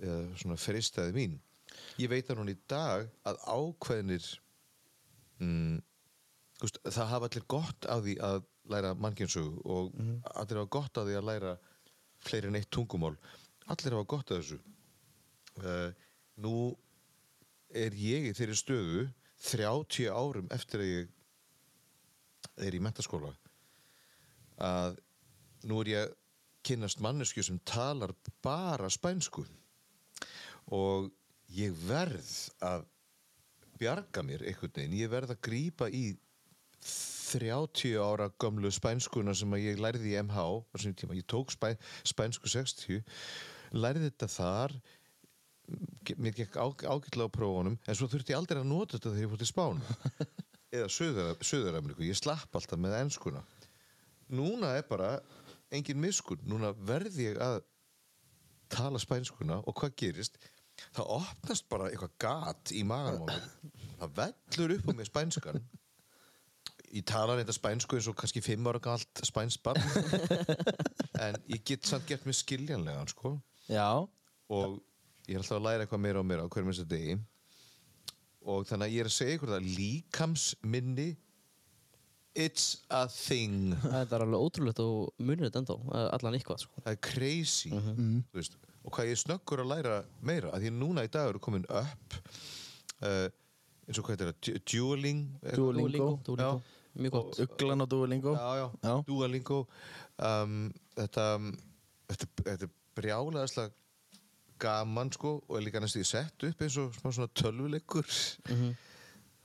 svona 0.00 0.56
fristaði 0.60 1.14
mín. 1.16 1.38
Ég 2.00 2.10
veit 2.10 2.30
að 2.30 2.40
núna 2.40 2.54
í 2.54 2.60
dag 2.70 3.06
að 3.28 3.40
ákveðnir 3.46 4.26
mm, 5.40 5.76
veist, 6.62 6.80
það 6.86 7.12
hafa 7.12 7.30
allir 7.30 7.46
gott 7.54 7.88
af 7.90 8.02
því 8.06 8.16
að 8.26 8.40
læra 8.70 8.94
mannkynnsögu 8.98 9.62
og 9.64 9.94
allir 10.34 10.60
hafa 10.60 10.72
gott 10.78 11.00
af 11.00 11.08
því 11.08 11.18
að 11.18 11.28
læra 11.28 11.54
fleiri 12.24 12.50
en 12.50 12.58
eitt 12.60 12.70
tungumál. 12.72 13.16
Allir 13.70 13.96
hafa 13.96 14.10
gott 14.14 14.32
af 14.34 14.42
þessu. 14.42 14.60
Uh, 15.60 15.90
nú 16.40 16.54
er 17.70 17.94
ég 17.94 18.30
í 18.30 18.34
þeirri 18.36 18.56
stöðu 18.58 19.06
30 19.50 20.10
árum 20.10 20.50
eftir 20.54 20.82
að 20.82 20.90
ég 20.90 21.12
er 22.66 22.76
í 22.76 22.80
mentaskóla 22.82 23.30
að 24.60 24.98
nú 25.68 25.80
er 25.82 25.90
ég 25.90 26.16
kynnast 26.66 27.00
mannesku 27.00 27.42
sem 27.44 27.58
talar 27.68 28.12
bara 28.44 28.90
spænsku 28.92 29.46
og 30.66 31.10
ég 31.56 31.74
verð 31.86 32.30
að 32.62 32.84
bjarga 33.80 34.22
mér 34.26 34.44
einhvern 34.44 34.74
veginn, 34.76 34.98
ég 35.00 35.10
verð 35.12 35.34
að 35.34 35.40
grípa 35.48 35.88
í 35.88 36.04
30 36.84 37.96
ára 38.02 38.30
gömlu 38.42 38.70
spænskuna 38.74 39.34
sem 39.36 39.52
að 39.54 39.64
ég 39.68 39.80
lærði 39.80 40.14
í 40.14 40.18
MH 40.24 40.44
ég 41.14 41.26
tók 41.30 41.52
spæ, 41.54 41.74
spænsku 42.08 42.50
60 42.50 43.02
lærði 43.76 44.08
þetta 44.08 44.28
þar 44.34 44.74
mér 46.18 46.34
gekk 46.34 46.56
á, 46.58 46.66
ágætlega 46.66 47.30
á 47.30 47.36
prófunum 47.36 47.76
en 47.86 47.94
svo 47.98 48.08
þurfti 48.10 48.34
ég 48.34 48.40
aldrei 48.40 48.58
að 48.62 48.70
nota 48.72 48.96
þetta 48.98 49.12
þegar 49.14 49.22
ég 49.22 49.30
fór 49.30 49.42
til 49.44 49.50
Spánu 49.52 49.98
eða 50.74 50.88
Suður- 50.90 51.40
Suður-Ameríku. 51.42 52.04
Ég 52.06 52.18
slapp 52.18 52.54
alltaf 52.54 52.78
með 52.78 52.96
enskuna. 53.00 53.40
Núna 54.30 54.76
er 54.78 54.84
bara 54.86 55.16
engin 55.74 55.98
miskun, 56.02 56.38
núna 56.46 56.70
verð 56.86 57.16
ég 57.22 57.38
að 57.42 57.60
tala 58.72 58.98
spænskuna 59.02 59.60
og 59.66 59.76
hvað 59.80 59.94
gerist 60.02 60.38
það 60.96 61.12
opnast 61.18 61.68
bara 61.68 61.90
eitthvað 61.90 62.16
gat 62.22 62.72
í 62.72 62.82
maganum 62.88 63.28
á 63.28 63.34
mér. 63.34 63.46
Það 64.00 64.14
vellur 64.20 64.74
upp 64.76 64.88
á 64.88 64.92
mig 64.96 65.08
spænskan. 65.10 65.60
Ég 66.90 67.04
tala 67.06 67.36
reynda 67.38 67.54
spænsku 67.54 67.98
eins 67.98 68.08
og 68.10 68.16
kannski 68.18 68.42
fimm 68.42 68.66
ára 68.66 68.80
galt 68.82 69.20
spænsk 69.26 69.62
barn. 69.62 69.82
En 71.20 71.36
ég 71.52 71.60
get 71.68 71.86
samt 71.86 72.06
gert 72.08 72.24
mér 72.26 72.38
skiljanlegan 72.38 73.10
sko. 73.12 73.36
Og 74.50 74.80
ég 75.28 75.36
er 75.36 75.42
alltaf 75.42 75.60
að 75.60 75.66
læra 75.68 75.84
eitthvað 75.84 76.02
meira 76.06 76.22
og 76.22 76.26
meira 76.26 76.46
á 76.46 76.50
hverjum 76.50 76.72
þessu 76.72 76.86
degi. 76.90 77.18
Og 78.50 78.64
þannig 78.66 78.88
að 78.88 78.94
ég 78.96 79.04
er 79.04 79.10
að 79.10 79.14
segja 79.18 79.36
ykkur 79.36 79.52
það 79.52 79.68
líkamsminni 79.76 81.08
it's 82.34 82.82
a 82.90 83.06
thing. 83.08 83.74
Það 83.82 84.12
er 84.16 84.24
alveg 84.24 84.40
ótrúlegt 84.46 84.80
og 84.84 85.12
munir 85.18 85.48
þetta 85.48 85.62
ennþá 85.62 85.76
Allan 86.14 86.36
eitthvað 86.38 86.62
sko. 86.64 86.82
Það 86.84 86.92
er 86.96 87.00
crazy. 87.02 87.70
Þú 87.74 88.38
veist, 88.38 88.56
og 88.84 88.92
hvað 88.96 89.10
ég 89.10 89.16
er 89.16 89.22
snöggur 89.24 89.62
að 89.64 89.70
læra 89.74 89.96
meira 90.24 90.52
að 90.54 90.64
því 90.66 90.70
núna 90.78 91.04
í 91.04 91.10
dag 91.12 91.28
eru 91.32 91.40
komin 91.42 91.66
upp 91.68 92.18
uh, 93.02 93.26
eins 93.88 93.98
og 93.98 94.06
hvað 94.06 94.20
þetta 94.22 94.28
er 94.30 94.38
du- 94.46 94.60
dueling? 94.72 95.24
Duolingo. 95.54 96.10
Duolingo 96.24 96.60
Mjög 97.00 97.12
gott. 97.14 97.36
Uglan 97.44 97.80
og 97.84 97.88
Duolingo. 97.92 98.32
já, 98.34 98.48
já, 98.58 98.70
Já. 98.82 98.94
Duolingo. 99.06 99.60
Um, 100.18 100.72
þetta, 100.98 101.26
þetta, 102.10 102.26
þetta 102.48 102.66
er 102.66 102.72
brjálæðislega 102.98 103.70
gaman 104.60 105.08
sko 105.14 105.36
og 105.48 105.54
er 105.56 105.62
líka 105.64 105.80
næstu 105.80 106.02
sett 106.04 106.42
upp 106.44 106.60
eins 106.66 106.74
og 106.82 106.90
smá 106.98 107.12
svona 107.14 107.30
tölvuleikur. 107.38 108.04
Mhm. 108.50 108.74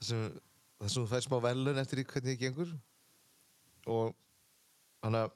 það 0.01 0.09
sem 0.09 0.25
það 0.79 0.91
sem 0.91 1.05
þú 1.05 1.09
fær 1.13 1.25
smá 1.25 1.37
velun 1.45 1.81
eftir 1.81 2.01
í 2.01 2.05
hvernig 2.09 2.35
þið 2.35 2.41
gengur. 2.43 2.73
Og 3.91 4.15
hann 5.05 5.17
að 5.21 5.33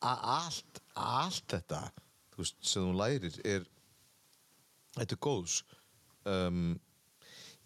allt, 0.00 0.80
allt 0.96 1.46
þetta 1.50 1.80
þú 2.34 2.42
veist, 2.42 2.58
sem 2.66 2.84
þú 2.86 2.92
lærir 2.98 3.38
er 3.44 3.66
þetta 4.96 5.16
er 5.16 5.22
góðs. 5.26 5.58
Um, 6.24 6.76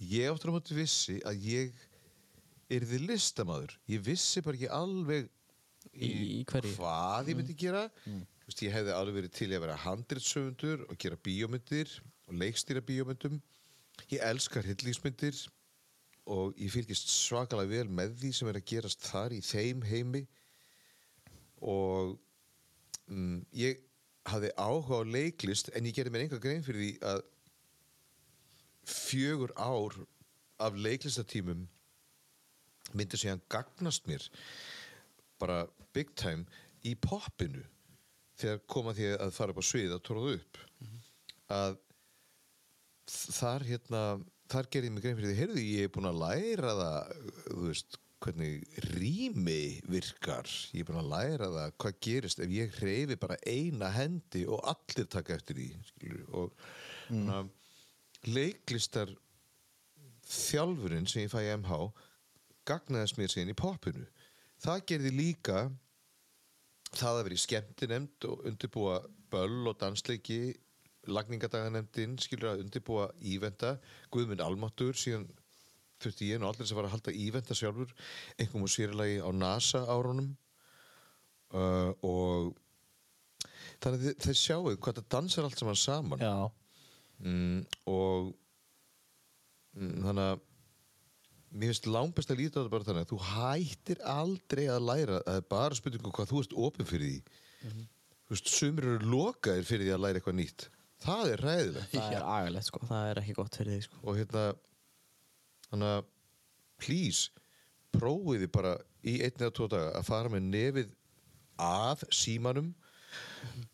ég 0.02 0.30
áttur 0.32 0.50
á 0.52 0.56
móti 0.56 0.76
vissi 0.76 1.18
að 1.28 1.44
ég 1.46 1.84
yrði 2.74 3.02
listamaður. 3.06 3.76
Ég 3.88 4.02
vissi 4.04 4.42
bara 4.44 4.58
ekki 4.58 4.70
alveg 4.74 5.28
Í- 5.94 6.40
í 6.40 6.44
hvað 6.48 7.30
ég 7.30 7.38
myndi 7.38 7.54
gera. 7.56 7.86
Þú 8.04 8.50
veist, 8.50 8.62
ég 8.64 8.74
hefði 8.74 8.92
alveg 8.96 9.16
verið 9.20 9.36
til 9.38 9.48
að 9.54 9.62
vera 9.64 9.76
handritsöfundur 9.84 10.82
og 10.88 10.98
gera 11.00 11.16
bíómyndir 11.24 11.92
og 12.28 12.34
leikstýra 12.42 12.82
bíómyndum. 12.84 13.38
Ég 14.12 14.20
elskar 14.24 14.66
hillísmyndir 14.68 15.38
og 16.28 16.58
ég 16.60 16.72
fylgist 16.74 17.08
svakalega 17.12 17.70
vel 17.72 17.88
með 17.98 18.16
því 18.20 18.30
sem 18.36 18.50
er 18.50 18.58
að 18.60 18.66
gerast 18.68 19.04
þar 19.08 19.34
í 19.36 19.40
þeim 19.44 19.82
heimi. 19.88 20.22
Og 21.64 22.14
mm, 23.08 23.38
ég 23.56 23.80
hafði 24.28 24.50
áhuga 24.60 25.00
á 25.00 25.08
leiklist 25.08 25.70
en 25.72 25.88
ég 25.88 25.96
gerði 25.96 26.12
mér 26.14 26.26
enga 26.26 26.40
grein 26.42 26.64
fyrir 26.66 26.84
því 26.84 26.92
að 27.08 27.22
fjögur 28.88 29.52
ár 29.60 29.96
af 30.64 30.76
leiklistatímum 30.76 31.66
myndi 32.96 33.18
síðan 33.20 33.42
gagnast 33.52 34.06
mér 34.08 34.24
bara 35.40 35.62
big 35.94 36.12
time 36.18 36.44
í 36.88 36.94
poppinu 36.96 37.64
þegar 38.38 38.62
koma 38.70 38.94
því 38.96 39.10
að 39.16 39.34
fara 39.36 39.52
upp 39.54 39.60
á 39.60 39.66
svið 39.66 39.92
að 39.96 40.04
tróða 40.06 40.34
upp. 40.38 40.58
Að 41.50 41.76
þ- 43.08 43.34
þar 43.40 43.64
hérna 43.68 44.02
þar 44.48 44.68
gerði 44.72 44.88
ég 44.88 44.94
mig 44.94 45.04
grein 45.04 45.18
fyrir 45.18 45.32
því, 45.32 45.38
heyrðu 45.42 45.64
ég 45.64 45.88
er 45.88 45.94
búin 45.94 46.10
að 46.10 46.20
læra 46.22 46.74
það 46.78 47.14
þú 47.46 47.62
veist, 47.66 47.98
hvernig 48.18 48.82
rými 48.88 49.62
virkar 49.86 50.50
ég 50.74 50.82
er 50.82 50.88
bara 50.88 51.04
að 51.04 51.10
læra 51.12 51.48
það 51.54 51.74
hvað 51.84 51.98
gerist 52.08 52.42
ef 52.42 52.54
ég 52.54 52.76
hreyfi 52.80 53.18
bara 53.20 53.38
eina 53.46 53.90
hendi 53.94 54.44
og 54.50 54.64
allir 54.72 55.06
taka 55.10 55.36
eftir 55.38 55.60
því 55.60 55.68
skilur, 55.92 56.24
og 56.34 57.14
mm. 57.14 57.50
leiklistar 58.34 59.12
þjálfurinn 60.28 61.06
sem 61.08 61.24
ég 61.24 61.32
fæ 61.32 61.40
í 61.44 61.52
MH 61.60 61.78
gagnaðist 62.68 63.20
mér 63.20 63.32
síðan 63.32 63.54
í 63.54 63.58
popinu 63.58 64.08
það 64.64 64.82
gerði 64.90 65.14
líka 65.14 65.60
það 66.96 67.12
að 67.12 67.22
vera 67.22 67.38
í 67.38 67.44
skemmtinemnd 67.44 68.28
og 68.28 68.48
undirbúa 68.48 68.98
böll 69.30 69.68
og 69.68 69.78
dansleiki 69.80 70.40
lagningadaganemndin 71.08 72.16
skilur 72.22 72.52
að 72.52 72.64
undirbúa 72.64 73.08
ívenda 73.20 73.76
Guðmund 74.14 74.42
Almáttur 74.44 74.96
síðan 74.98 75.28
þurfti 76.02 76.30
ég 76.30 76.40
nú 76.40 76.48
allir 76.48 76.68
sem 76.68 76.78
var 76.78 76.88
að 76.88 76.96
halda 76.96 77.14
ívenda 77.14 77.56
sjálfur. 77.58 77.92
Einhverjum 78.38 78.66
og 78.66 78.72
sérlagi 78.72 79.18
á 79.22 79.30
NASA 79.34 79.82
árunum. 79.90 80.30
Uh, 81.48 81.94
og 82.04 82.52
þannig 83.80 84.10
að 84.12 84.26
þið 84.26 84.36
sjáu 84.36 84.74
hvað 84.76 85.00
það 85.00 85.08
dansar 85.14 85.48
allt 85.48 85.62
saman 85.62 85.80
saman. 85.80 86.26
Mm, 87.18 87.62
og 87.90 88.30
mm, 89.74 89.94
þannig 90.04 90.24
að 90.28 90.44
mér 91.48 91.72
finnst 91.72 91.88
langbest 91.88 92.30
að 92.30 92.42
líta 92.42 92.60
á 92.60 92.60
þetta 92.60 92.74
bara 92.74 92.86
þannig 92.86 93.06
að 93.06 93.12
þú 93.14 93.20
hættir 93.32 94.02
aldrei 94.12 94.66
að 94.68 94.84
læra 94.84 95.22
það 95.24 95.38
er 95.40 95.46
bara 95.50 95.78
spurningu 95.78 96.12
hvað 96.14 96.32
þú 96.32 96.42
ert 96.44 96.58
opinn 96.68 96.90
fyrir 96.90 97.14
því. 97.14 97.38
Þú 98.28 98.34
veist, 98.34 98.50
sumir 98.52 98.86
eru 98.86 99.08
lokaðir 99.08 99.66
fyrir 99.66 99.88
því 99.88 99.94
að 99.94 100.04
læra 100.04 100.20
eitthvað 100.20 100.38
nýtt 100.42 100.68
það 101.04 101.32
er 101.32 101.44
ræðilegt 101.46 101.94
það 101.94 102.16
er 102.18 102.28
agalegt 102.36 102.68
sko, 102.68 102.82
það 102.88 103.10
er 103.10 103.20
ekki 103.22 103.36
gott 103.38 103.58
fyrir 103.58 103.76
þig 103.76 103.86
sko. 103.88 104.00
Og 104.04 104.18
hérna 104.18 104.44
þannig 105.68 105.94
að 105.96 106.08
please 106.78 107.44
prófiði 107.94 108.50
bara 108.52 108.76
í 109.06 109.18
einn 109.24 109.40
eða 109.40 109.54
tvo 109.56 109.68
daga 109.70 109.94
að 109.98 110.08
fara 110.08 110.32
með 110.32 110.48
nefið 110.52 110.94
af 111.58 112.04
símanum 112.14 112.74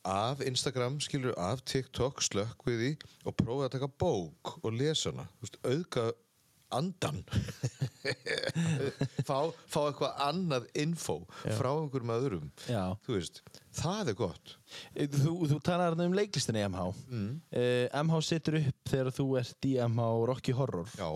af 0.04 0.40
Instagram, 0.44 1.00
skilur, 1.00 1.34
af 1.40 1.62
TikTok 1.66 2.22
slökk 2.22 2.66
við 2.68 2.82
því 2.82 2.90
og 3.24 3.37
prófið 3.38 3.66
að 3.66 3.72
taka 3.74 3.88
bók 4.04 4.52
og 4.60 4.76
lesa 4.76 5.10
hana. 5.10 5.26
Þú 5.38 5.46
veist, 5.46 5.58
auðga 5.64 6.04
andan. 6.74 7.22
Fá, 9.24 9.38
fá 9.70 9.79
eitthvað 9.87 10.18
annað 10.20 10.66
info 10.77 11.14
frá 11.57 11.70
einhverjum 11.70 12.11
öðrum. 12.12 12.50
Já. 12.68 12.83
þú 13.07 13.14
veist, 13.16 13.40
það 13.79 14.11
er 14.12 14.18
gott. 14.18 14.53
Þú, 15.14 15.33
þú 15.53 15.59
talar 15.64 15.96
um 16.05 16.16
leiklistin 16.16 16.59
í 16.61 16.66
MH 16.66 16.90
mm. 17.09 17.31
MH 18.03 18.20
situr 18.29 18.59
upp 18.61 18.92
þegar 18.92 19.14
þú 19.16 19.27
ert 19.40 19.70
í 19.70 19.72
MH 19.87 20.11
Rocky 20.29 20.57
Horror. 20.59 20.92
Já, 20.98 21.09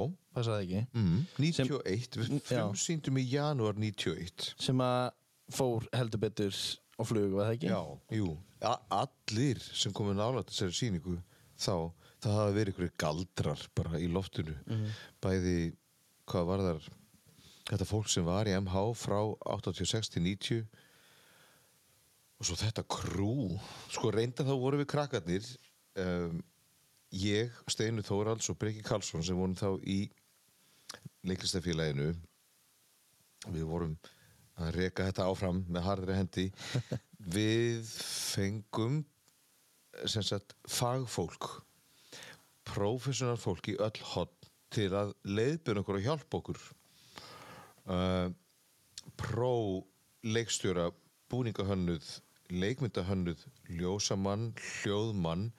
mm. 0.95 1.21
91 1.37 2.21
við 2.23 2.35
Já. 2.39 2.43
frumsýndum 2.49 3.21
í 3.21 3.27
janúar 3.29 3.77
91 3.77 4.53
Sem 4.63 4.81
að 4.85 5.11
fór 5.55 5.87
heldur 5.97 6.23
betur 6.23 6.55
á 6.99 7.03
flug, 7.07 7.33
var 7.35 7.49
það 7.49 7.57
ekki? 7.57 7.73
Já, 7.73 7.83
jú, 8.19 8.37
A 8.67 8.75
allir 9.05 9.61
sem 9.63 9.93
komið 9.95 10.19
nálægt 10.19 10.51
þessari 10.51 10.75
sýningu 10.75 11.13
þá, 11.59 11.75
það 12.23 12.39
hafa 12.39 12.55
verið 12.57 12.75
ykkur 12.75 12.93
galdrar 13.01 13.65
bara 13.79 14.01
í 14.03 14.09
loftinu. 14.11 14.55
Bæði, 15.23 15.57
hvað 16.29 16.51
var 16.51 16.65
þar? 16.67 16.91
Þetta 17.69 17.89
fólk 17.89 18.09
sem 18.09 18.25
var 18.25 18.49
í 18.49 18.55
MH 18.57 18.85
frá 18.97 19.19
86 19.59 20.15
til 20.15 20.23
90 20.25 20.63
og 22.39 22.47
svo 22.47 22.55
þetta 22.57 22.85
krú 22.87 23.59
sko 23.91 24.13
reynda 24.15 24.47
þá 24.47 24.55
voru 24.57 24.79
við 24.79 24.89
krakkarnir 24.93 25.45
um, 25.99 26.39
ég, 27.11 27.53
Steinu 27.69 28.05
Þóralds 28.07 28.49
og 28.53 28.59
Breki 28.61 28.85
Karlsson 28.87 29.25
sem 29.27 29.37
vorum 29.37 29.57
þá 29.59 29.75
í 29.83 30.07
leiklistafélaginu 31.27 32.13
við 33.53 33.67
vorum 33.69 33.99
að 34.59 34.75
reka 34.75 35.07
þetta 35.07 35.29
áfram 35.31 35.63
með 35.69 35.87
harðri 35.87 36.17
hendi. 36.19 36.47
Við 37.37 37.87
fengum 37.93 39.03
sem 40.07 40.25
sagt 40.27 40.55
fagfólk 40.71 41.68
professional 42.69 43.39
fólk 43.41 43.71
í 43.73 43.77
öll 43.81 44.03
hot 44.13 44.49
til 44.75 44.91
að 44.97 45.15
leiðbjörn 45.25 45.83
okkur 45.83 45.99
og 45.99 46.07
hjálpa 46.07 46.41
okkur 46.41 46.61
uh, 47.89 48.29
pró 49.21 49.55
leikstjóra 50.27 50.91
búningahönnuð 51.33 52.09
leikmyndahönnuð 52.49 53.43
ljósamann, 53.79 54.53
hljóðmann 54.57 55.51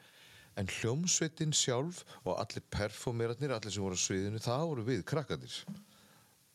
en 0.60 0.72
hljómsveitin 0.80 1.54
sjálf 1.56 2.02
og 2.24 2.40
allir 2.42 2.66
performeratnir, 2.74 3.54
allir 3.54 3.74
sem 3.74 3.86
voru 3.86 3.98
á 3.98 4.02
sviðinu 4.02 4.42
það 4.44 4.66
voru 4.72 4.88
við 4.88 5.06
krakkandir 5.10 5.60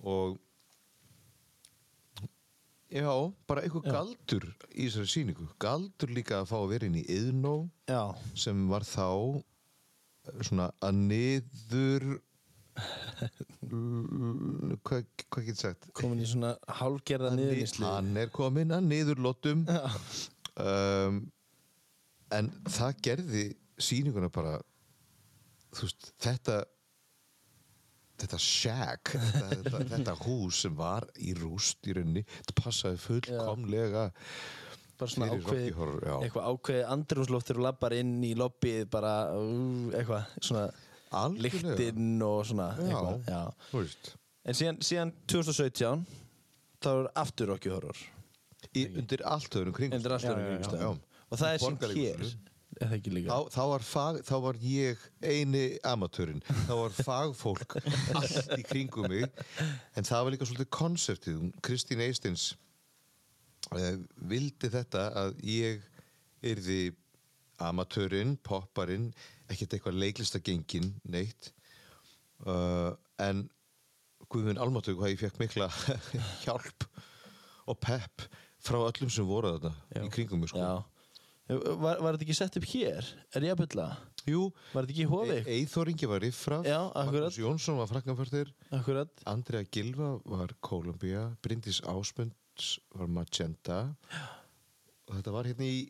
og 0.05 0.41
Já, 2.95 3.11
bara 3.49 3.65
eitthvað 3.65 3.89
galdur 3.91 4.45
í 4.71 4.85
þessari 4.85 5.11
sýningu. 5.11 5.49
Galdur 5.59 6.13
líka 6.15 6.37
að 6.39 6.51
fá 6.53 6.59
að 6.61 6.69
vera 6.71 6.87
inn 6.87 6.99
í 7.01 7.03
Iðnó 7.11 7.55
Já. 7.91 8.15
sem 8.39 8.61
var 8.71 8.85
þá 8.87 9.09
eh, 9.41 9.41
svona 10.45 10.71
að 10.85 11.01
niður 11.11 12.07
hvað, 14.85 15.07
hvað 15.29 15.47
getur 15.49 15.61
sagt? 15.61 15.89
Komin 15.97 16.23
í 16.25 16.29
svona 16.29 16.55
hálfgerða 16.81 17.33
niðurlýslu 17.37 17.87
Hann 17.87 18.13
er 18.21 18.33
komin 18.35 18.75
að 18.75 18.89
niðurlótum 18.91 19.65
um, 19.71 21.21
en 22.35 22.53
það 22.67 23.03
gerði 23.09 23.45
sýninguna 23.79 24.31
bara 24.35 24.59
veist, 25.75 26.13
þetta 26.23 26.63
þetta 28.21 28.41
shack 28.41 29.15
þetta, 29.39 29.81
þetta, 29.95 30.19
hús 30.25 30.65
sem 30.65 30.77
var 30.79 31.07
í 31.19 31.35
rúst 31.39 31.87
í 31.89 31.97
rauninni, 31.97 32.25
þetta 32.41 32.61
passaði 32.61 33.01
fullkomlega 33.03 34.09
bara 35.01 35.11
svona 35.11 35.29
já. 35.31 36.17
eitthvað 36.23 36.49
ákveði 36.51 36.85
andrumsloftur 36.95 37.61
og 37.61 37.67
lappar 37.69 37.97
inn 37.99 38.17
í 38.27 38.35
lobbyið 38.39 38.85
bara 38.93 39.15
eitthvað 39.95 40.29
svona 40.41 40.67
lyktinn 41.39 42.23
og 42.27 42.45
svona 42.49 42.69
Já. 42.75 42.85
eitthvað, 42.89 43.21
já. 43.29 43.43
veist 43.75 44.15
en 44.45 44.59
síðan, 44.59 44.81
síðan 44.85 45.13
2017 45.31 46.07
þá 46.85 46.91
er 46.95 47.07
aftur 47.23 47.53
Rocky 47.53 47.71
Horror 47.73 48.01
í, 48.75 48.87
undir 48.99 49.23
allt 49.29 49.55
öðrum 49.57 49.77
Já, 49.79 49.87
já, 49.87 50.01
já. 50.01 50.35
kringumstæðum 50.35 50.99
og 51.31 51.39
það 51.41 51.55
er 51.55 51.63
sem 51.63 51.69
hér 51.69 51.79
Borgarleikhúsinu. 51.79 52.51
er 52.75 52.91
það 52.91 52.97
ekki 52.99 53.15
líka 53.15 53.31
þá, 53.31 53.55
þá, 53.55 53.63
var 53.71 53.87
fag, 53.87 54.19
þá 54.27 54.35
var 54.49 54.59
ég 54.67 55.07
eini 55.23 55.65
amatörinn, 55.87 56.43
þá 56.67 56.75
var 56.83 56.99
fagfólk 56.99 57.79
allt 58.19 58.53
í 58.59 58.67
kringum 58.67 59.09
mig 59.13 59.29
en 59.95 60.09
það 60.11 60.27
var 60.27 60.35
líka 60.35 60.51
svolítið 60.51 60.71
konseptið 60.75 61.47
Kristín 61.65 62.03
Eistins 62.05 62.51
vildi 64.29 64.71
þetta 64.71 65.09
að 65.17 65.35
ég 65.49 65.83
yrði 66.45 66.93
amatörinn, 67.63 68.37
popparinn 68.45 69.11
ekkert 69.51 69.77
eitthvað 69.77 70.01
leiklistagengin 70.03 70.95
neitt 71.11 71.53
uh, 72.49 72.95
en 73.23 73.47
Guðmund 74.33 74.59
Almatur 74.63 74.97
hvað 74.99 75.15
ég 75.15 75.21
fekk 75.21 75.39
mikla 75.43 75.69
hjálp 76.45 76.89
og 77.71 77.79
pepp 77.81 78.27
frá 78.65 78.81
öllum 78.81 79.13
sem 79.13 79.27
voru 79.29 79.55
þarna 79.55 80.05
í 80.05 80.11
kringum 80.13 80.43
mig 80.43 80.51
sko. 80.51 80.61
já. 80.61 80.83
var, 81.53 82.01
var 82.01 82.17
þetta 82.17 82.27
ekki 82.27 82.37
sett 82.37 82.59
upp 82.61 82.69
hér? 82.73 83.09
er 83.37 83.49
ég 83.49 83.55
að 83.55 83.65
bylla? 83.65 83.89
Jú, 84.25 84.47
var 84.73 84.87
þetta 84.87 84.95
ekki 84.95 85.05
í 85.05 85.11
hofi? 85.11 85.41
Eithóringi 85.59 86.09
var 86.09 86.25
Riffraf 86.25 86.65
Já, 86.65 86.79
akkurat. 86.89 87.29
Magnús 87.29 87.41
Jónsson 87.43 87.77
var 87.81 87.91
Frakkanförður 87.93 88.55
akkurat 88.73 89.27
Andrea 89.29 89.69
Gilva 89.69 90.15
var 90.25 90.57
Columbia 90.65 91.29
Bryndís 91.45 91.83
Ásmunds 91.85 92.37
var 92.95 93.11
Magenta. 93.11 93.79
Og 95.05 95.19
þetta 95.19 95.33
var 95.35 95.49
hérna 95.51 95.67
í 95.69 95.81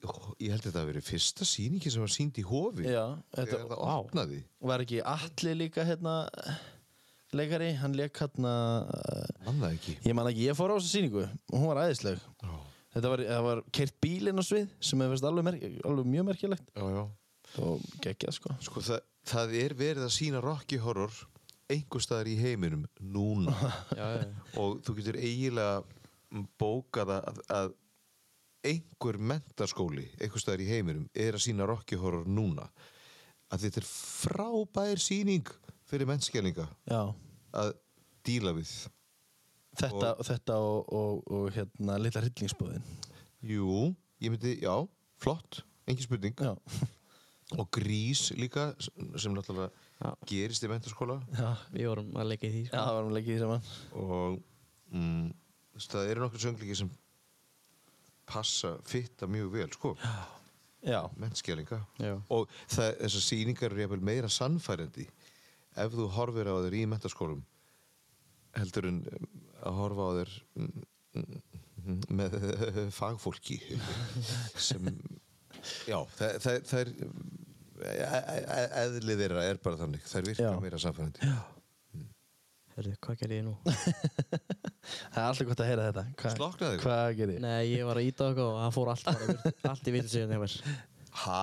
ég 0.42 0.50
held 0.50 0.64
að 0.64 0.68
þetta 0.68 0.80
að 0.80 0.88
verið 0.90 1.06
fyrsta 1.06 1.46
sýningi 1.46 1.92
sem 1.92 2.02
var 2.02 2.12
sínd 2.12 2.38
í 2.40 2.44
hofi. 2.46 2.86
Já, 2.90 3.14
þetta, 3.36 3.60
það 3.70 3.82
opnaði. 3.86 4.38
Var 4.72 4.84
ekki 4.84 5.02
allir 5.06 5.58
líka 5.60 5.84
hérna 5.86 6.14
leikari, 7.34 7.70
hann 7.78 7.94
leik 7.98 8.18
hérna 8.18 8.54
mann 9.46 9.60
það 9.62 9.68
ekki. 9.70 9.96
Ég 10.08 10.16
man 10.18 10.30
ekki, 10.30 10.48
ég 10.48 10.58
fór 10.58 10.74
á 10.74 10.76
þessa 10.76 10.92
sýningu. 10.96 11.26
Og 11.52 11.60
hún 11.60 11.70
var 11.70 11.84
æðisleg. 11.84 12.24
Já, 12.42 12.54
þetta 12.96 13.12
var, 13.14 13.24
var 13.48 13.62
kert 13.78 14.00
bílinn 14.02 14.42
á 14.42 14.44
svið 14.46 14.72
sem 14.90 15.04
er 15.06 15.14
veist 15.14 15.28
alveg, 15.30 15.46
merk, 15.46 15.68
alveg 15.86 16.10
mjög 16.10 16.28
merkilegt. 16.32 16.74
Já, 16.74 16.88
já. 16.98 17.04
og 17.62 17.86
geggjað 18.02 18.38
sko. 18.40 18.56
Sko 18.66 18.82
það, 18.88 19.06
það 19.30 19.56
er 19.62 19.78
verið 19.78 20.08
að 20.08 20.14
sína 20.18 20.42
Rocky 20.42 20.82
Horror 20.82 21.22
einhver 21.70 22.02
staðar 22.02 22.28
í 22.28 22.36
heiminum 22.38 22.84
núna. 23.00 23.54
Og 24.60 24.80
þú 24.84 24.96
getur 24.98 25.18
eiginlega 25.20 25.93
bókað 26.60 27.12
að, 27.18 27.40
að 27.54 27.72
einhver 28.64 29.18
mentaskóli 29.20 30.06
einhver 30.18 30.40
staðar 30.40 30.62
í 30.64 30.68
heiminum 30.70 31.06
er 31.14 31.36
að 31.36 31.44
sína 31.46 31.66
Rocky 31.68 31.98
Horror 32.00 32.26
núna. 32.26 32.66
Að 33.52 33.66
þetta 33.66 33.82
er 33.82 33.88
frábær 33.90 35.02
síning 35.02 35.50
fyrir 35.90 36.08
mennskjælinga 36.08 36.66
að 37.54 37.74
díla 38.24 38.54
við. 38.56 38.72
Þetta 39.74 40.14
og, 40.14 40.24
þetta 40.26 40.56
og, 40.62 40.92
og, 40.94 41.22
og 41.34 41.46
hérna 41.54 41.96
litla 41.98 42.22
hryllingsbúðin 42.22 42.84
Jú, 43.44 43.88
ég 44.22 44.30
myndi, 44.32 44.54
já, 44.62 44.72
flott 45.20 45.64
engin 45.90 46.06
spurning. 46.06 46.38
Já, 46.38 46.54
og 47.58 47.68
grís 47.74 48.30
líka 48.38 48.70
sem 48.80 49.34
náttúrulega 49.34 49.68
Já. 50.00 50.08
gerist 50.30 50.64
í 50.64 50.70
mentaskóla 50.70 51.18
já, 51.36 51.50
Við 51.74 51.88
vorum 51.90 52.14
að 52.16 52.30
leika 52.32 52.48
í 52.48 52.52
því 52.54 52.62
já, 52.64 52.70
sko. 52.70 52.78
það 52.80 52.96
varum 52.98 53.12
leikið 53.18 53.34
í 53.34 53.40
saman. 53.42 53.66
Og 54.00 54.38
mm, 54.94 55.26
það 55.78 56.10
eru 56.12 56.24
nokkur 56.24 56.42
söngleiki 56.44 56.76
sem 56.78 56.90
passa, 58.28 58.76
fitta 58.88 59.28
mjög 59.30 59.52
vel 59.58 59.68
sko, 59.74 59.94
Já, 60.84 61.00
mennskjælinga 61.16 61.78
Já. 61.96 62.14
og 62.28 62.50
það, 62.68 62.90
þessar 63.00 63.22
sýningar 63.24 63.72
eru 63.72 63.84
jafnvel 63.86 64.04
meira 64.04 64.28
sannfærandi 64.28 65.06
ef 65.80 65.94
þú 65.96 66.08
horfir 66.12 66.50
á 66.52 66.54
þeir 66.60 66.76
í 66.76 66.82
mentaskólum 66.92 67.40
heldur 68.58 68.90
en 68.90 68.98
um, 69.08 69.28
að 69.64 69.78
horfa 69.80 70.04
á 70.04 70.10
þeir 70.18 70.34
mm, 70.60 70.84
mm, 71.16 71.38
mm, 71.84 72.02
með 72.20 72.36
fagfólki 72.94 73.58
sem 74.68 74.90
já, 75.88 75.98
það, 76.18 76.36
það, 76.44 76.60
það 76.68 76.82
er 76.82 76.92
e- 77.88 78.22
e- 78.60 78.68
eðlið 78.84 79.24
þeirra 79.24 79.46
er 79.48 79.60
bara 79.64 79.80
þannig. 79.80 80.04
Það 80.04 80.20
er 80.20 80.28
virka 80.30 80.50
Já. 80.50 80.60
meira 80.62 80.82
sannfærandi 80.84 81.32
Herðu, 82.74 82.94
hvað 83.06 83.18
gerði 83.20 83.36
ég 83.38 83.44
nú? 83.46 83.52
það 85.14 85.20
er 85.20 85.26
alltaf 85.28 85.46
gott 85.50 85.60
að 85.62 85.68
heyra 85.70 85.84
þetta 85.88 86.02
Hva, 86.20 86.32
Slokknaði 86.34 86.74
þig? 86.74 86.80
Hvað 86.84 87.04
gerir 87.20 87.36
ég? 87.36 87.44
Nei, 87.44 87.60
ég 87.70 87.84
var 87.86 88.00
að 88.00 88.08
íta 88.08 88.26
okkur 88.32 88.48
og 88.48 88.56
það 88.58 88.72
fór 88.74 88.90
allt 88.94 89.10
allt 89.70 89.90
í 89.90 89.94
vitilsíðan 89.94 90.34
hjá 90.34 90.40
mér. 90.42 90.56
Hæ? 91.14 91.42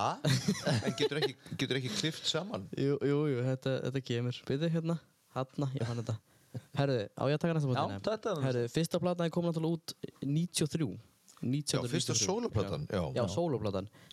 En 0.76 0.96
getur 0.98 1.20
ekki, 1.22 1.36
getur 1.62 1.78
ekki 1.80 1.92
klift 1.96 2.28
saman? 2.28 2.66
Jú, 2.76 2.98
jú, 3.08 3.22
jú, 3.32 3.38
þetta, 3.46 3.78
þetta 3.86 4.02
kemur. 4.10 4.42
Byrðu 4.50 4.70
hérna, 4.74 4.98
hanna, 5.32 5.70
ég 5.78 5.88
fann 5.88 6.02
þetta. 6.02 6.18
Herðu, 6.76 6.98
á 7.16 7.22
ég 7.32 7.38
að 7.38 7.40
taka 7.46 7.56
næsta 7.56 7.70
Já, 7.70 7.72
platan? 7.72 8.02
þetta 8.04 8.12
er 8.12 8.36
næsta. 8.36 8.46
Herðu, 8.50 8.64
fyrsta 8.74 9.00
platan 9.00 9.24
er 9.24 9.32
komin 9.32 9.48
náttúrulega 9.48 9.78
út 9.78 9.94
93. 10.28 10.90
1993. 11.42 11.82
Já, 11.82 11.90
fyrsta 11.92 12.14
sóloplatan, 12.18 12.86
já. 12.88 13.02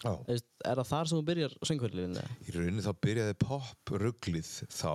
Já. 0.03 0.13
Veist, 0.27 0.45
Er 0.65 0.75
það 0.81 0.89
þar 0.89 1.09
sem 1.09 1.17
þú 1.19 1.25
byrjar 1.29 1.53
söngverðliðinu? 1.69 2.23
Í 2.43 2.55
rauninni 2.55 2.83
þá 2.83 2.91
byrjaði 3.05 3.35
pop-rugglið 3.45 4.49
þá 4.75 4.93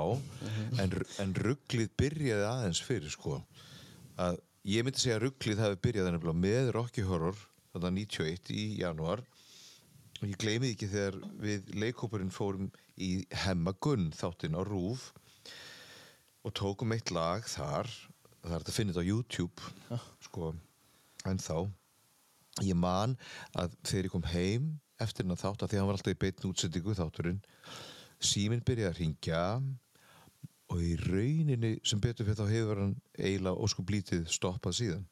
en, 0.82 0.96
en 1.24 1.34
rugglið 1.46 1.92
byrjaði 2.02 2.46
aðeins 2.50 2.82
fyrir 2.84 3.14
sko 3.14 3.38
að 4.20 4.40
ég 4.68 4.84
myndi 4.86 5.00
segja 5.00 5.16
að 5.18 5.26
rugglið 5.28 5.62
hafi 5.64 5.80
byrjað 5.86 6.10
nefnilega 6.12 6.42
með 6.44 6.72
Rocky 6.76 7.04
Horror 7.08 7.38
þannig 7.74 7.88
að 7.88 7.96
91 8.00 8.52
í 8.54 8.64
janúar 8.82 9.24
og 10.20 10.26
ég 10.30 10.38
gleymi 10.40 10.68
því 10.68 10.74
ekki 10.76 10.90
þegar 10.92 11.16
við 11.42 11.72
leikópurinn 11.82 12.32
fórum 12.32 12.68
í 13.02 13.10
Hemmagunn 13.44 14.10
þáttinn 14.14 14.54
á 14.56 14.62
Rúf 14.64 15.08
og 16.44 16.52
tókum 16.56 16.92
eitt 16.94 17.10
lag 17.14 17.44
þar 17.48 17.88
það 18.44 18.54
er 18.58 18.60
að 18.68 18.76
finna 18.76 18.92
þetta 18.94 19.04
á 19.04 19.10
YouTube 19.10 20.00
sko 20.28 20.52
en 21.24 21.40
þá 21.40 21.56
ég 22.62 22.76
man 22.78 23.16
að 23.58 23.74
þegar 23.82 24.08
ég 24.08 24.14
kom 24.14 24.28
heim 24.30 24.68
eftir 25.02 25.24
hennar 25.24 25.40
þátt 25.40 25.64
að 25.64 25.72
því 25.72 25.76
að 25.76 25.82
hann 25.82 25.88
var 25.90 25.98
alltaf 25.98 26.14
í 26.14 26.20
beitn 26.22 26.48
útsendingu 26.50 26.94
þátturinn 26.94 27.40
síminn 28.24 28.62
byrjaði 28.64 28.90
að 28.92 29.00
ringja 29.00 29.40
og 30.72 30.82
í 30.82 30.94
rauninni 31.02 31.74
sem 31.86 32.00
betur 32.02 32.28
fyrir 32.28 32.38
þá 32.38 32.50
hefur 32.50 32.82
hann 32.82 32.94
eiginlega 33.18 33.64
óskup 33.66 33.90
lítið 33.92 34.24
stoppað 34.32 34.78
síðan. 34.78 35.04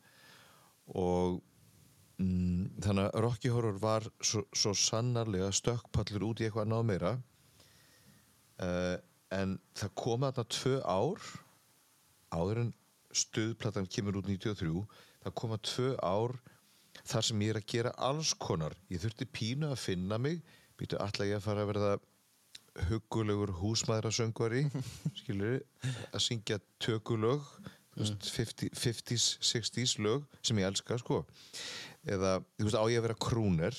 Og 0.99 1.41
mm, 2.23 2.81
þannig 2.83 3.09
að 3.09 3.19
Rocky 3.27 3.53
Horror 3.53 3.79
var 3.83 4.09
svo, 4.25 4.45
svo 4.57 4.73
sannarlega 4.77 5.51
stökkpallur 5.55 6.31
út 6.31 6.43
í 6.43 6.49
eitthvað 6.49 6.77
og 6.79 6.87
meira. 6.89 7.17
Uh, 8.63 8.97
en 9.33 9.57
það 9.79 9.95
kom 9.99 10.25
þarna 10.27 10.47
tvö 10.57 10.79
ár 10.85 11.29
áður 12.33 12.63
en 12.65 12.73
stuðplatan 13.13 13.89
kemur 13.93 14.21
út 14.21 14.29
93 14.29 14.83
það 15.23 15.35
koma 15.37 15.59
tvö 15.61 15.95
ár 16.01 16.37
þar 17.09 17.27
sem 17.27 17.45
ég 17.45 17.53
er 17.53 17.61
að 17.61 17.69
gera 17.75 17.93
alls 18.09 18.33
konar. 18.39 18.75
Ég 18.93 19.03
þurfti 19.03 19.29
pínu 19.29 19.73
að 19.73 19.83
finna 19.83 20.19
mig. 20.23 20.41
Býtu 20.79 20.99
alltaf 21.03 21.29
ég 21.29 21.39
að 21.39 21.47
fara 21.47 21.65
að 21.65 21.73
verða 21.73 21.93
huggulegur 22.89 23.53
húsmaðrasöngvari 23.59 24.65
skilur 25.21 25.61
að 25.85 26.23
syngja 26.25 26.57
tökulög 26.81 27.45
þú 27.93 28.01
veist, 28.01 28.29
50, 28.33 28.71
50s, 28.79 29.27
60s 29.45 29.99
lög 30.01 30.25
sem 30.41 30.61
ég 30.63 30.71
elska 30.71 30.97
sko. 31.01 31.23
Eða 32.09 32.39
veist, 32.57 32.79
á 32.79 32.85
ég 32.89 33.03
að 33.03 33.09
vera 33.09 33.19
krúner? 33.21 33.77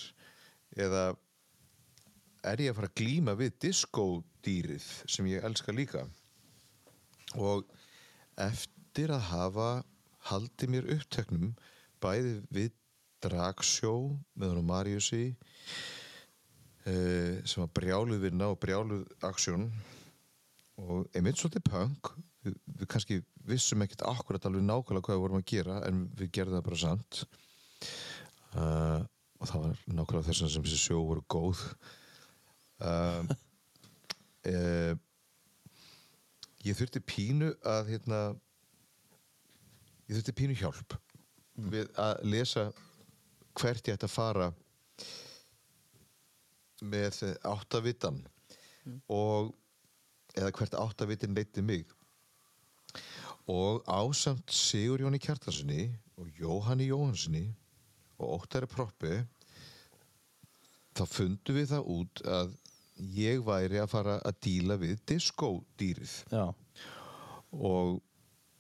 Eða 0.78 1.14
er 2.44 2.62
ég 2.62 2.74
að 2.74 2.80
fara 2.82 2.92
að 2.92 3.00
glíma 3.00 3.36
við 3.40 3.58
diskódýrið 3.66 4.86
sem 5.10 5.32
ég 5.32 5.46
elska 5.48 5.74
líka? 5.74 6.06
Og 7.40 7.66
eftir 8.42 9.14
að 9.14 9.28
hafa 9.32 9.70
haldið 10.30 10.74
mér 10.74 10.90
uppteknum 10.96 11.54
bæði 12.04 12.38
við 12.54 12.72
dragsjó 13.24 13.94
með 14.40 14.54
honum 14.54 14.70
Mariusi 14.70 15.24
uh, 16.88 17.40
sem 17.44 17.64
var 17.64 17.72
brjáluð 17.80 18.24
vinna 18.28 18.52
og 18.52 18.60
brjáluð 18.62 19.06
aksjón. 19.30 19.70
Og 20.84 21.08
einmitt 21.14 21.40
svolítið 21.40 21.68
punk. 21.70 22.14
Við, 22.44 22.58
við 22.80 22.90
kannski 22.92 23.22
vissum 23.48 23.84
ekkert 23.86 24.06
akkurat 24.10 24.46
alveg 24.48 24.66
nákvæmlega 24.66 25.06
hvað 25.08 25.18
við 25.18 25.24
vorum 25.24 25.40
að 25.40 25.50
gera 25.54 25.80
en 25.88 26.06
við 26.20 26.34
gerðum 26.36 26.60
það 26.60 26.68
bara 26.68 26.82
samt. 26.84 27.24
Uh, 28.54 29.02
og 29.40 29.50
það 29.50 29.66
var 29.66 29.84
nákvæmlega 30.00 30.28
þess 30.30 30.46
að 30.46 30.54
sem 30.56 30.68
þessi 30.68 30.82
sjó 30.82 31.00
voru 31.08 31.26
góð. 31.32 31.64
Uh, 32.84 33.34
uh, 34.52 34.94
ég 36.64 36.78
þurfti 36.80 37.04
pínu 37.04 37.54
að 37.68 37.94
hérna 37.94 38.20
ég 40.08 40.18
þurfti 40.18 40.36
pínu 40.36 40.58
hjálp 40.60 40.98
við 41.74 41.92
að 42.00 42.24
lesa 42.28 42.68
hvert 43.60 43.88
ég 43.88 43.98
ætti 43.98 44.08
að 44.10 44.16
fara 44.16 44.52
með 46.84 47.20
áttavitan 47.48 48.20
og 49.08 49.54
eða 50.36 50.52
hvert 50.58 50.78
áttavitin 50.80 51.36
leiti 51.38 51.64
mig. 51.64 51.86
Og 53.50 53.84
ásamt 53.88 54.52
Sigur 54.56 55.04
Jóni 55.04 55.20
Kjartanssoni 55.22 55.88
og 56.18 56.30
Jóhanni 56.40 56.88
Jóhanssoni 56.90 57.46
og 58.20 58.40
Óttari 58.40 58.70
Proppi 58.72 59.18
þá 60.94 61.04
fundum 61.10 61.58
við 61.58 61.72
það 61.74 61.90
út 61.98 62.24
að 62.30 62.54
ég 63.18 63.42
væri 63.44 63.82
að 63.82 63.92
fara 63.92 64.20
að 64.22 64.40
díla 64.46 64.78
við 64.80 65.00
diskódýrið. 65.10 66.14
Og 67.54 68.00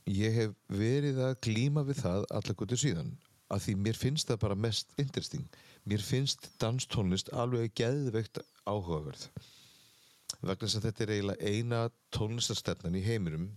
ég 0.09 0.35
hef 0.35 0.55
verið 0.67 1.21
að 1.29 1.37
glíma 1.45 1.85
við 1.87 2.01
það 2.03 2.25
allar 2.29 2.57
gottir 2.59 2.81
síðan 2.81 3.13
að 3.51 3.65
því 3.65 3.75
mér 3.85 3.99
finnst 3.99 4.29
það 4.29 4.41
bara 4.45 4.59
mest 4.67 4.93
interesting. 5.01 5.43
Mér 5.89 6.03
finnst 6.03 6.49
danstónlist 6.61 7.31
alveg 7.35 7.73
geðveikt 7.79 8.39
áhugaverð. 8.63 9.27
Vegna 10.43 10.67
að 10.67 10.87
þetta 10.87 11.03
er 11.03 11.13
eiginlega 11.15 11.51
eina 11.51 11.81
tónlistarstefnan 12.15 12.97
í 12.99 13.03
heiminum 13.05 13.51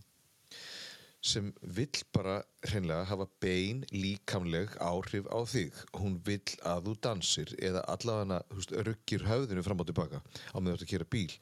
sem 1.26 1.48
vill 1.74 2.02
bara 2.14 2.36
hreinlega 2.68 3.06
hafa 3.08 3.26
bein 3.42 3.82
líkamleg 3.90 4.76
áhrif 4.78 5.26
á 5.26 5.42
þig. 5.48 5.78
Hún 5.98 6.20
vill 6.26 6.58
að 6.62 6.90
þú 6.90 6.96
dansir 7.02 7.54
eða 7.58 7.82
allavega 7.90 8.84
ruggir 8.86 9.26
höfðinu 9.26 9.64
fram 9.66 9.82
og 9.82 9.88
tilbaka 9.90 10.20
á 10.22 10.56
meðan 10.60 10.76
þú 10.76 10.76
ert 10.76 10.86
að 10.86 10.92
kera 10.92 11.08
bíl. 11.16 11.32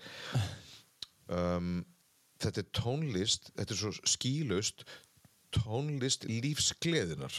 Um, 1.29 1.75
þetta 2.41 2.63
er 2.63 2.71
tónlist 2.77 3.51
þetta 3.55 3.75
er 3.75 3.81
svo 3.81 3.93
skýlaust 4.15 4.85
tónlist 5.55 6.27
lífsgleðinar 6.29 7.37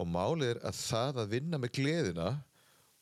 og 0.00 0.08
málið 0.08 0.54
er 0.54 0.60
að 0.70 0.78
það 0.80 1.20
að 1.24 1.32
vinna 1.34 1.60
með 1.60 1.74
gleðina 1.78 2.28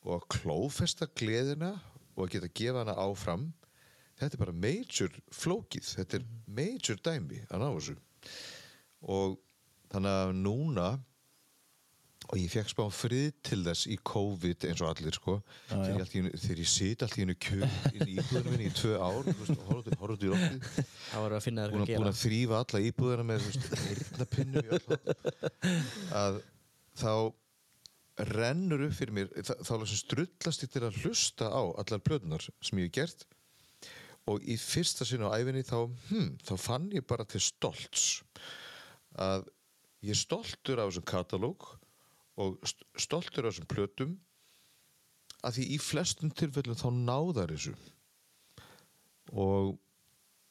og 0.05 0.13
að 0.17 0.27
klófesta 0.35 1.07
gleðina 1.19 1.73
og 2.15 2.25
að 2.25 2.33
geta 2.35 2.51
gefa 2.59 2.83
hana 2.83 2.95
áfram 2.99 3.45
þetta 4.19 4.35
er 4.35 4.41
bara 4.43 4.55
major 4.67 5.13
flókið 5.31 5.93
þetta 5.95 6.19
er 6.19 6.25
major 6.59 6.99
dæmi 7.07 7.43
að 7.47 7.61
ná 7.63 7.69
þessu. 7.77 7.95
Og 9.07 9.37
þannig 9.93 10.17
að 10.23 10.33
núna 10.43 10.89
og 12.29 12.35
ég 12.37 12.51
fekk 12.51 12.69
spá 12.69 12.83
frið 12.93 13.29
til 13.47 13.61
þess 13.65 13.87
í 13.89 13.95
COVID 14.05 14.67
eins 14.69 14.81
og 14.83 14.89
allir 14.91 15.15
sko 15.15 15.37
Já, 15.39 15.79
þegar 15.79 16.03
ég, 16.03 16.11
einu- 16.19 16.33
þegar 16.43 16.59
ég 16.61 16.69
sit 16.69 17.05
allt 17.05 17.15
í 17.17 17.23
hennu 17.23 17.35
kjör 17.41 17.63
inn 17.95 18.03
í 18.05 18.17
íbúðinu 18.19 18.51
minni 18.53 18.67
í 18.69 18.75
tvö 18.75 18.91
ár 19.01 19.23
þú 19.25 19.35
veist, 19.39 19.55
og 19.55 19.71
horfðu 19.71 19.97
horfðu 20.03 20.27
í 20.27 20.33
að 20.35 21.47
þér 21.63 21.73
búin 21.73 21.85
að, 21.87 21.89
að 22.03 22.11
að 22.11 22.19
þrýfa 22.21 22.59
alla 22.59 22.83
íbúðina 22.89 23.25
með 23.31 23.47
öll 24.75 24.85
horn, 24.91 25.01
að 26.21 26.41
þá 26.99 27.13
rennur 28.35 28.83
upp 28.83 28.95
fyrir 28.97 29.15
mér 29.15 29.29
þá 29.39 29.73
er 29.77 29.91
strullast 29.91 30.63
ég 30.65 30.71
til 30.73 30.83
að 30.83 30.97
hlusta 31.03 31.47
á 31.47 31.61
allar 31.79 32.01
plötunar 32.03 32.43
sem 32.43 32.81
ég 32.81 32.89
hef 32.89 32.95
gert. 32.97 33.27
Og 34.29 34.43
í 34.43 34.57
fyrsta 34.59 35.07
sinni 35.07 35.25
á 35.25 35.33
æfinni 35.39 35.63
þá, 35.65 35.87
hm, 36.09 36.33
þá 36.45 36.53
fann 36.59 36.89
ég 36.93 37.07
bara 37.07 37.25
til 37.25 37.41
stolts 37.41 38.19
að 39.17 39.47
ég 40.05 40.13
er 40.13 40.19
stoltur 40.19 40.81
af 40.81 40.91
þessum 40.91 41.07
katalóg 41.09 41.65
og 42.39 42.59
st- 42.67 42.85
stoltur 42.99 43.47
af 43.47 43.55
þessum 43.55 43.69
plötum 43.71 44.17
að 45.43 45.55
því 45.57 45.65
í 45.75 45.79
flestum 45.81 46.31
tilfellum 46.35 46.77
þá 46.77 46.89
náðar 46.93 47.55
þessu. 47.55 47.73
Og 49.33 49.77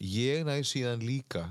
ég 0.01 0.45
næ 0.49 0.59
síðan 0.67 1.05
líka 1.05 1.49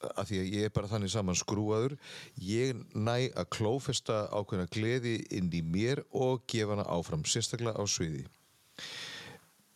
að 0.00 0.30
því 0.30 0.38
að 0.40 0.50
ég 0.56 0.66
er 0.68 0.72
bara 0.74 0.88
þannig 0.90 1.12
saman 1.12 1.38
skrúaður 1.38 1.94
ég 2.40 2.78
næ 2.94 3.30
að 3.36 3.50
klófesta 3.56 4.22
ákveðna 4.32 4.68
gleði 4.72 5.16
inn 5.36 5.50
í 5.52 5.60
mér 5.62 6.02
og 6.16 6.44
gefa 6.50 6.74
hana 6.76 6.86
áfram, 6.88 7.24
sérstaklega 7.28 7.76
á 7.76 7.84
sviði. 7.84 8.24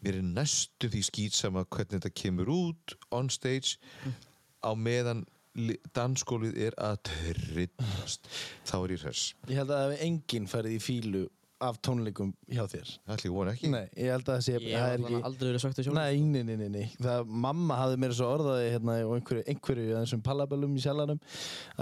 Mér 0.05 0.19
er 0.21 0.27
næstu 0.37 0.91
því 0.93 1.03
skýtsama 1.09 1.65
hvernig 1.69 1.97
þetta 1.99 2.13
kemur 2.23 2.51
út 2.53 2.97
on 3.15 3.31
stage 3.33 3.79
á 4.65 4.73
meðan 4.77 5.25
li- 5.57 5.79
dansskólið 5.97 6.59
er 6.67 6.77
að 6.81 6.99
trillast 7.09 8.29
þá 8.69 8.75
er 8.83 8.95
ég 8.97 9.05
hress. 9.07 9.23
Ég 9.49 9.61
held 9.63 9.73
að 9.77 9.97
enginn 10.05 10.49
farið 10.51 10.77
í 10.77 10.83
fílu 10.83 11.25
af 11.63 11.79
tónleikum 11.85 12.33
hjá 12.51 12.65
þér? 12.71 12.91
Ætli 13.15 13.31
ég 13.31 13.35
vona 13.35 13.53
ekki. 13.55 13.71
Nei, 13.73 13.85
ég 13.99 14.11
held 14.15 14.27
að 14.27 14.35
það 14.35 14.43
sé 14.47 14.55
Ég 14.55 14.65
það 14.65 14.85
hef 14.85 14.95
er 14.95 15.05
ekki 15.05 15.21
aldrei 15.29 15.47
verið 15.49 15.63
sökt 15.63 15.79
að 15.79 15.87
sjálf 15.87 15.99
Nei, 15.99 16.21
nei, 16.35 16.43
nei, 16.49 16.57
nei, 16.61 16.71
nei. 16.75 16.89
Það, 16.99 17.31
mamma 17.47 17.79
hafði 17.81 18.01
mér 18.05 18.17
svo 18.19 18.31
orðaði 18.35 18.73
hérna 18.75 18.97
og 19.05 19.15
einhverju, 19.19 19.45
einhverju 19.53 19.87
af 19.95 20.03
þessum 20.05 20.25
pallabellum 20.27 20.75
í 20.75 20.85
sjalanum 20.85 21.23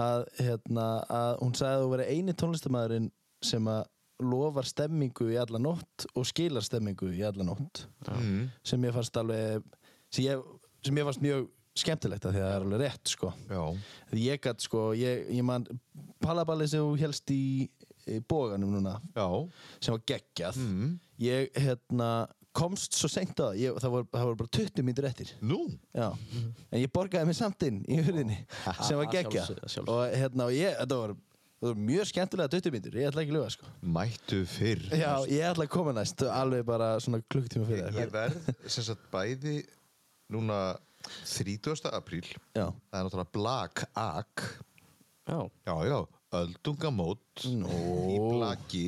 að, 0.04 0.26
hérna, 0.38 0.86
að 1.20 1.32
hún 1.40 1.56
sagði 1.58 1.78
að 1.78 1.86
þú 1.86 1.90
verið 1.96 2.12
eini 2.12 2.36
tónlistamæðurinn 2.42 3.10
sem 3.52 3.72
að 3.72 3.82
lofar 4.22 4.68
stemmingu 4.68 5.32
í 5.32 5.40
alla 5.40 5.58
nótt 5.58 6.06
og 6.14 6.28
skilar 6.28 6.62
stemmingu 6.62 7.08
í 7.16 7.24
alla 7.26 7.46
nótt. 7.46 7.86
Mm. 8.12 8.52
sem 8.66 8.84
ég 8.86 8.94
fannst 8.94 9.18
alveg 9.18 9.64
sem 10.12 10.28
ég, 10.28 10.46
sem 10.84 11.00
ég 11.00 11.08
fannst 11.08 11.24
mjög 11.24 11.48
skemmtilegt 11.78 12.26
að 12.28 12.34
því 12.34 12.40
að 12.42 12.46
það 12.46 12.54
er 12.54 12.64
alveg 12.66 12.82
rétt 12.82 13.12
sko. 13.14 13.30
Já, 13.48 13.62
Því 14.10 14.24
ég 14.26 14.40
gætt 14.44 14.64
sko, 14.66 14.80
ég, 14.98 15.22
ég 15.32 15.46
man 15.48 15.64
pallaballi 16.22 16.66
sem 16.68 16.82
þú 16.84 16.98
helst 17.00 17.32
í, 17.32 17.44
í 18.10 18.20
bóganum 18.28 18.72
núna 18.74 18.96
já. 19.14 19.26
sem 19.80 19.94
var 19.94 20.04
geggjað. 20.12 20.58
Mm. 20.62 20.94
ég 21.22 21.50
hérna 21.64 22.12
komst 22.52 22.92
svo 22.98 23.08
seint 23.08 23.32
á 23.40 23.48
það, 23.48 23.58
ég, 23.62 23.76
það, 23.80 23.92
var, 23.94 24.06
það 24.12 24.26
var 24.28 24.38
bara 24.42 24.52
20 24.58 24.84
mínútur 24.84 25.06
eftir. 25.08 25.30
Nú, 25.40 25.58
Já, 25.96 26.08
en 26.68 26.82
ég 26.82 26.90
borgaði 26.92 27.28
mig 27.30 27.38
samt 27.38 27.64
inn 27.64 27.78
í 27.88 27.96
hurðinni 28.04 28.40
sem 28.84 28.98
var 28.98 29.06
Að 29.06 29.14
geggja 29.14 29.44
sjálfsögðu, 29.46 29.62
að 29.64 29.74
sjálfsögðu. 29.76 29.94
og 29.94 30.16
hérna, 30.20 30.48
og 30.50 30.56
ég, 30.58 30.74
þetta 30.82 30.98
var, 31.00 31.14
það 31.62 31.70
var 31.70 31.80
mjög 31.88 32.10
skemmtilega 32.10 32.52
20 32.52 32.74
mínútur, 32.76 32.98
ég 33.00 33.08
ætla 33.08 33.24
ekki 33.24 33.32
að 33.32 33.38
löga 33.38 33.54
sko. 33.54 33.72
Mættu 33.96 34.40
fyrr. 34.52 34.84
Já, 34.92 35.12
ég 35.32 35.46
ætla 35.48 35.64
að 35.68 35.72
koma 35.78 35.94
næst, 35.96 36.24
alveg 36.28 36.66
bara 36.68 36.90
svona 37.00 37.22
klukktíma 37.32 37.68
fyrir 37.70 37.86
Ég, 37.88 38.00
ég 38.02 38.12
verð 38.12 38.50
sem 38.66 38.86
sagt 38.90 39.08
bæði 39.14 39.62
núna 40.32 40.58
30. 41.24 41.88
apríl 41.96 42.26
Já, 42.54 42.68
það 42.68 42.98
er 42.98 43.06
náttúrulega 43.08 43.32
Black 43.34 43.86
Ag 43.96 44.44
Já, 45.26 45.38
Já, 45.66 45.74
já, 45.88 45.96
öldungamót 46.38 47.44
Nú. 47.52 47.72
í 48.12 48.16
blaki 48.22 48.86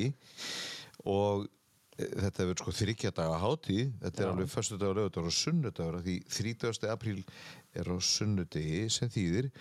og 1.05 1.45
e, 1.97 2.07
þetta 2.07 2.43
hefur 2.43 2.61
sko 2.63 2.73
þryggja 2.79 3.13
daga 3.15 3.37
hátíð. 3.43 3.93
Þetta 4.01 4.23
er 4.23 4.31
alveg 4.31 4.51
förstu 4.51 4.79
dagur, 4.81 4.99
lögudagur 4.99 5.29
og 5.29 5.37
sunnudagur. 5.37 6.01
Því 6.05 6.17
30. 6.31 6.89
apríl 6.91 7.23
er 7.75 7.91
á 7.91 7.95
sunnudegi 7.99 8.83
sem 8.93 9.11
þýðir 9.11 9.51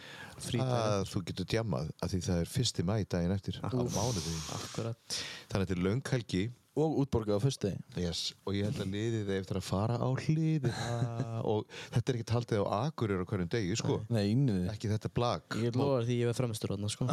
að 0.64 1.06
þú 1.12 1.24
getur 1.30 1.50
djammað 1.54 1.94
af 2.00 2.12
því 2.12 2.20
það 2.28 2.42
er 2.42 2.52
fyrsti 2.56 2.86
mæ 2.86 2.96
daginn 3.04 3.36
eftir 3.36 3.60
á 3.60 3.68
mánudegi. 3.70 4.42
þannig 4.74 4.92
að 4.94 5.64
þetta 5.64 5.76
er 5.76 5.84
lönghelgi 5.88 6.44
og 6.74 6.96
útborgaði 7.04 7.38
á 7.38 7.44
fyrstu 7.44 7.70
yes, 8.00 8.22
og 8.42 8.56
ég 8.56 8.66
held 8.66 8.80
að 8.82 8.94
liðið 8.96 9.28
er 9.30 9.42
eftir 9.44 9.58
að 9.60 9.66
fara 9.68 9.98
á 10.00 10.08
hliðina 10.10 10.72
og 11.50 11.68
þetta 11.94 12.10
er 12.10 12.18
ekki 12.18 12.34
haldið 12.34 12.64
á 12.66 12.66
agurir 12.80 13.22
á 13.22 13.28
hverjum 13.30 13.50
degi 13.52 13.78
sko, 13.78 14.00
Nei, 14.10 14.34
ekki 14.72 14.90
þetta 14.90 15.12
blag 15.14 15.58
Ég 15.62 15.78
lofa 15.78 16.02
því 16.04 16.18
ég 16.18 16.30
verð 16.30 16.40
fremstur 16.40 16.74
þarna 16.74 16.90
sko. 16.92 17.06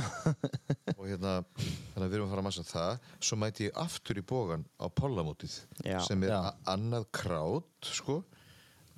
Og 0.98 1.08
hérna, 1.08 1.34
að 1.96 2.06
við 2.06 2.18
erum 2.18 2.28
að 2.28 2.34
fara 2.34 2.42
að 2.42 2.48
massa 2.48 2.66
það. 2.68 3.08
Svo 3.24 3.38
mæti 3.42 3.68
ég 3.68 3.80
aftur 3.82 4.20
í 4.20 4.24
bógan 4.28 4.66
á 4.82 4.86
Pollamótið 4.94 5.56
Já. 5.86 6.00
sem 6.06 6.26
er 6.28 6.36
annað 6.70 7.08
krát 7.16 7.92
sko. 7.92 8.22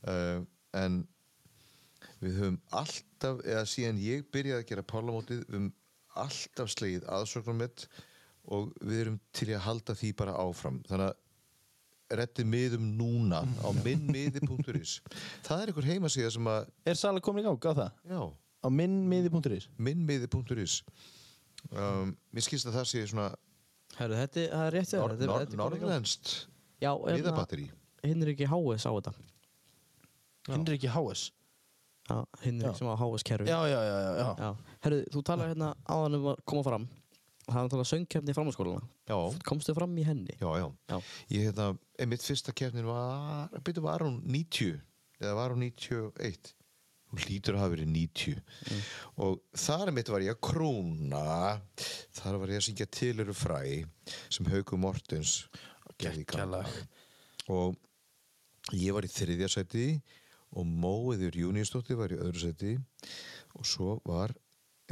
Uh, 0.03 0.43
en 0.75 1.03
við 2.23 2.39
höfum 2.39 2.59
alltaf 2.75 3.43
eða 3.43 3.63
síðan 3.69 4.01
ég 4.03 4.25
byrjaði 4.33 4.63
að 4.63 4.69
gera 4.71 4.87
Pollamótið 4.93 5.43
við 5.43 5.57
höfum 5.57 5.71
alltaf 6.23 6.73
slegið 6.73 7.07
aðsöknum 7.09 7.63
mitt 7.63 7.87
og 8.51 8.71
við 8.81 9.01
erum 9.05 9.19
til 9.35 9.49
að 9.53 9.61
halda 9.67 9.95
því 9.95 10.09
bara 10.19 10.33
áfram. 10.43 10.81
Þannig 10.89 11.11
að 11.11 12.17
rettið 12.19 12.45
miðum 12.51 12.89
núna 12.99 13.39
á 13.63 13.69
minnmiði.is 13.83 14.97
það 15.47 15.61
er 15.63 15.71
einhver 15.71 15.87
heimasíða 15.87 16.31
sem 16.35 16.49
að 16.51 16.67
Er 16.91 16.99
Sala 16.99 17.21
komin 17.23 17.41
í 17.41 17.47
gang 17.47 17.63
á 17.65 17.73
það? 17.79 17.91
já, 18.11 18.21
Á 18.63 18.67
minnmiði.is 18.69 19.69
minnmiði.is 19.81 20.75
um, 21.71 22.11
mér 22.35 22.45
skilst 22.45 22.67
að 22.69 22.77
það 22.77 22.89
sé 22.91 23.05
svona 23.09 23.29
Herru, 23.97 24.17
þetta 24.19 24.43
það 24.51 24.65
er 24.67 24.75
rétt 24.77 24.93
Nor 24.97 25.15
er- 25.15 25.55
nor 25.57 25.73
er 25.73 25.79
hérna 25.81 25.97
miðabatteri 27.17 27.69
Hinrik 28.03 28.41
HS 28.49 28.83
á 28.85 28.91
þetta. 28.99 29.13
Hinriki 30.51 30.89
Háes 30.91 31.29
Já. 32.03 32.19
sem 32.75 32.87
á 32.91 32.95
HS 32.99 33.23
kerfi. 33.23 33.47
Já, 33.47 33.59
já, 33.71 33.79
já, 33.79 33.97
já, 34.03 34.11
já. 34.19 34.25
Já, 34.43 34.49
herru, 34.83 34.97
þú 35.13 35.21
talar 35.23 35.53
hérna 35.53 35.69
áðan 35.87 36.17
um 36.19 36.25
að 36.33 36.41
koma 36.51 36.63
fram 36.67 36.87
Það 37.43 37.57
er 37.59 37.65
náttúrulega 37.67 37.89
söngkefni 37.91 38.33
já, 39.09 39.17
Komstu 39.43 39.73
fram 39.75 39.95
í 39.99 40.03
henni? 40.07 40.35
já, 40.39 40.49
já, 40.61 40.67
Já. 40.89 40.97
ég 41.29 41.47
hérna, 41.49 41.77
mitt 42.07 42.23
fyrsta 42.23 42.53
keppnin 42.55 42.85
var, 42.87 43.49
byrju 43.63 43.81
var 43.83 43.99
hún 44.05 44.21
90 44.23 44.79
eða 45.19 45.35
var 45.35 45.51
hún 45.51 45.65
91 45.67 46.53
hún 47.13 47.21
lítur 47.29 47.53
að 47.57 47.59
hafa 47.61 47.73
verið 47.75 47.91
90 47.91 48.39
og 49.21 49.41
þar 49.53 49.91
mitt 49.93 50.09
var 50.09 50.23
ég 50.25 50.33
að 50.33 50.41
krúna. 50.47 51.59
Þar 52.17 52.39
var 52.41 52.53
ég 52.55 52.61
að 52.61 52.65
syngja 52.69 52.87
til 52.89 53.19
eru 53.21 53.35
fræ 53.37 53.59
sem 54.33 54.47
Hauku 54.49 54.79
Mortens 54.81 55.43
daga. 55.99 56.63
og 57.53 57.75
ég 58.73 58.95
var 58.95 59.03
í 59.05 59.11
þriðja 59.11 59.49
seti 59.51 59.87
og 60.55 60.65
Móiður 60.65 61.35
Júniusdóttir 61.43 61.97
var 61.99 62.09
í 62.13 62.17
öðru 62.17 62.39
seti 62.47 62.73
og 63.53 63.65
svo 63.67 63.99
var 64.07 64.33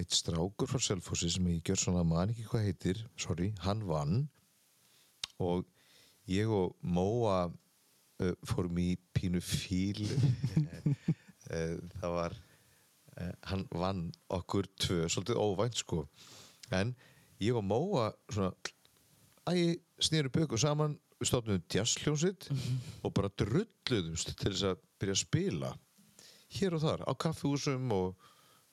eitt 0.01 0.15
strákur 0.17 0.69
frá 0.69 0.81
Selfossi 0.81 1.29
sem 1.31 1.47
ég 1.51 1.63
gjör 1.65 1.79
svona 1.79 2.03
man 2.07 2.31
ekki 2.33 2.47
hvað 2.49 2.67
heitir 2.67 3.01
sorry, 3.19 3.51
hann 3.65 3.83
vann. 3.87 4.23
Og 5.41 5.65
ég 6.29 6.49
og 6.49 6.75
Móa 6.81 7.47
uh, 7.49 8.33
fórum 8.47 8.79
í 8.81 8.95
pínu 9.15 9.43
fíl. 9.43 10.05
Uh, 11.51 11.81
það 11.99 12.13
var 12.15 12.35
uh, 13.19 13.31
hann 13.49 13.63
vann 13.75 14.05
okkur 14.31 14.69
tvö 14.79 15.09
svolítið 15.11 15.39
óvænt 15.41 15.81
sko. 15.81 16.05
En 16.71 16.93
ég 17.43 17.57
og 17.59 17.65
Móa 17.67 18.05
svona 18.31 18.53
æ, 19.51 19.75
snýrum 19.99 20.31
bökum 20.31 20.61
saman 20.61 20.95
við 21.19 21.27
stofnum 21.27 21.63
jazzljónsitt 21.73 22.47
og 23.03 23.11
bara 23.17 23.33
drulluðumst 23.41 24.31
til 24.37 24.53
þess 24.53 24.69
að 24.69 24.85
byrja 25.01 25.17
að 25.17 25.21
spila 25.25 25.73
hér 26.55 26.77
og 26.77 26.83
þar 26.85 27.03
á 27.09 27.11
kaffihúsum 27.25 27.91
og 27.95 28.30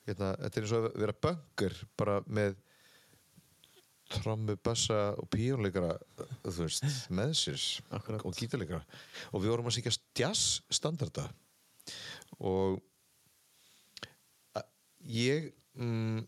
hérna, 0.09 0.33
þetta 0.45 0.59
er 0.59 0.67
eins 0.67 0.75
og 0.75 0.89
að 0.89 0.99
vera 1.03 1.17
böngur 1.27 1.77
bara 2.01 2.19
með 2.27 2.57
trommu, 4.09 4.57
bassa 4.65 5.13
og 5.21 5.29
píónleikara 5.33 5.93
þú 6.47 6.65
veist, 6.65 6.87
með 7.19 7.35
sér 7.43 7.67
og 8.23 8.33
gítarleikara. 8.37 8.83
Og 9.33 9.45
við 9.45 9.53
vorum 9.53 9.69
að 9.69 9.79
syngja 9.79 9.95
jazz 10.17 10.63
standarda 10.73 11.29
og 12.39 12.79
ég 15.09 15.51
mm, 15.79 16.23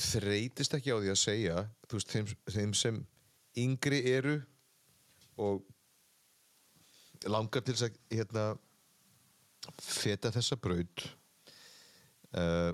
þreytist 0.00 0.74
ekki 0.76 0.94
á 0.94 0.98
því 0.98 1.12
að 1.12 1.20
segja 1.20 1.64
þú 1.86 1.98
veist, 1.98 2.14
þeim, 2.14 2.32
þeim 2.50 2.76
sem 2.78 3.00
yngri 3.64 4.00
eru 4.10 4.38
og 5.40 5.64
langar 7.30 7.64
til 7.64 7.76
að 7.78 7.94
hérna, 8.12 8.46
feta 9.80 10.32
þessa 10.34 10.58
braut 10.60 11.06
uh, 12.40 12.72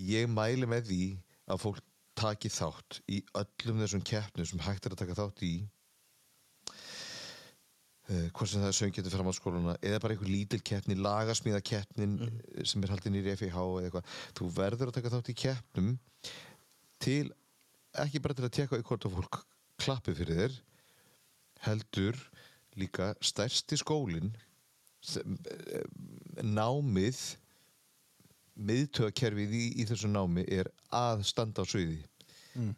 ég 0.00 0.30
mæli 0.30 0.68
með 0.68 0.88
því 0.90 1.04
að 1.50 1.62
fólk 1.64 1.82
taki 2.20 2.50
þátt 2.52 3.00
í 3.10 3.20
öllum 3.38 3.82
þessum 3.84 4.02
keppnum 4.06 4.48
sem 4.48 4.62
hægt 4.64 4.86
er 4.86 4.96
að 4.96 5.02
taka 5.04 5.18
þátt 5.18 5.44
í. 5.46 5.54
Uh, 8.10 8.26
hvort 8.34 8.50
sem 8.50 8.62
það 8.62 8.70
er 8.72 8.78
söngjötu 8.78 9.12
framhaldsskóluna 9.14 9.76
eða 9.86 10.00
bara 10.02 10.16
einhver 10.16 10.32
lítil 10.32 10.62
keppni, 10.66 10.98
lagasmíða 10.98 11.62
keppnin 11.62 12.16
sem 12.66 12.82
er 12.82 12.94
haldin 12.94 13.20
í 13.20 13.24
FIH 13.28 13.60
eða 13.60 13.84
eitthvað. 13.86 14.16
Þú 14.38 14.50
verður 14.56 14.90
að 14.90 14.98
taka 14.98 15.14
þátt 15.14 15.30
í 15.32 15.38
keppnum 15.44 15.92
til 17.00 17.26
ekki 17.98 18.20
bara 18.22 18.36
til 18.36 18.46
að 18.46 18.56
teka 18.58 18.78
í 18.78 18.86
hvort 18.86 19.06
að 19.06 19.16
fólk 19.18 19.40
klappi 19.80 20.14
fyrir 20.14 20.42
þér 20.42 20.58
heldur 21.66 22.18
líka 22.78 23.12
stærsti 23.24 23.78
skólin 23.80 24.32
eh, 25.16 25.86
námið 26.44 27.20
miðtöðakerfið 28.60 29.56
í, 29.56 29.64
í 29.80 29.86
þessu 29.88 30.10
námi 30.10 30.44
er 30.52 30.68
að 30.94 31.24
standa 31.28 31.64
á 31.64 31.66
sviði. 31.68 32.02
Mm. 32.58 32.74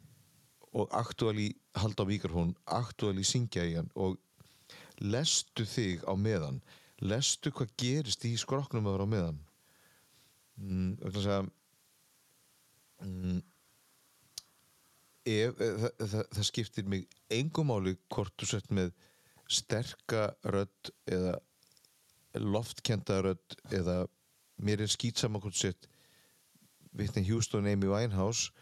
og 0.73 0.89
aktuali 0.97 1.51
halda 1.77 2.05
á 2.05 2.09
mikrofón, 2.09 2.55
aktuali 2.65 3.25
syngja 3.25 3.65
í 3.69 3.75
hann 3.77 3.91
og 3.93 4.17
lestu 5.01 5.67
þig 5.69 6.05
á 6.09 6.17
meðan. 6.17 6.61
Lestu 7.03 7.53
hvað 7.53 7.73
gerist 7.81 8.25
í 8.25 8.33
skroknum 8.41 8.87
að 8.87 8.97
vera 8.97 9.07
á 9.09 9.13
meðan. 9.15 9.41
Mm, 10.61 10.91
vegna 11.01 11.13
þess 11.17 11.31
að 11.35 11.51
mm, 13.05 13.41
ef, 15.33 15.61
það, 15.61 15.89
það, 15.99 16.27
það 16.37 16.49
skiptir 16.49 16.91
mig 16.95 17.17
engum 17.33 17.73
máli 17.73 17.97
hvort 18.13 18.35
þú 18.39 18.51
sett 18.53 18.73
með 18.73 18.93
sterka 19.53 20.31
rödd 20.55 20.93
eða 21.11 21.37
loftkenda 22.41 23.21
rödd 23.27 23.59
eða 23.75 24.03
mér 24.65 24.85
er 24.85 24.93
skýtsama 24.93 25.41
hvort 25.43 25.57
þú 25.57 25.69
sett 25.69 25.89
Whitney 26.93 27.25
Houston, 27.29 27.67
Amy 27.67 27.89
Winehouse 27.89 28.53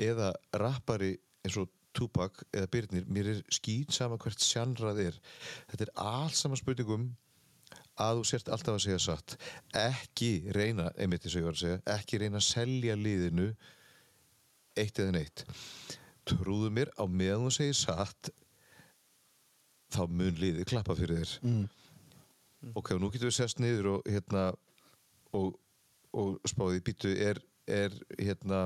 eða 0.00 0.32
rappari 0.58 1.14
eins 1.44 1.58
og 1.60 1.70
Tupac 1.96 2.44
eða 2.54 2.70
Byrnir 2.70 3.08
mér 3.10 3.32
er 3.32 3.42
skýtsama 3.52 4.18
hvert 4.20 4.42
sjanrað 4.44 5.02
er. 5.08 5.18
Þetta 5.70 5.86
er 5.86 5.92
allt 6.04 6.38
saman 6.38 6.60
spurningum 6.60 7.10
að 8.00 8.20
þú 8.20 8.28
sért 8.30 8.50
alltaf 8.52 8.76
að 8.76 8.84
segja 8.86 9.00
satt. 9.04 9.36
Ekki 9.76 10.30
reyna, 10.56 10.90
einmitt 10.96 11.24
þess 11.24 11.36
að 11.36 11.40
ég 11.40 11.48
var 11.48 11.58
að 11.58 11.62
segja 11.64 11.80
ekki 11.96 12.20
reyna 12.22 12.40
að 12.40 12.46
selja 12.48 12.96
liðinu 12.98 13.48
eitt 14.78 15.02
eða 15.02 15.16
neitt. 15.18 15.44
Trúðu 16.30 16.70
mér 16.74 16.92
á 16.96 17.04
meðan 17.10 17.48
þú 17.48 17.52
segir 17.58 17.78
satt 17.80 18.30
þá 19.90 20.02
mun 20.06 20.38
liðið 20.38 20.68
klappa 20.70 20.96
fyrir 20.98 21.20
þér. 21.20 21.36
Mm. 21.44 22.74
ok, 22.78 22.94
nú 23.00 23.10
getum 23.10 23.30
við 23.30 23.38
sest 23.40 23.62
niður 23.62 23.96
og 23.96 24.10
hérna 24.10 24.50
og, 25.36 25.54
og 26.12 26.38
spáðið 26.50 26.82
býtu 26.88 27.12
er, 27.28 27.40
er 27.70 27.94
hérna 28.18 28.64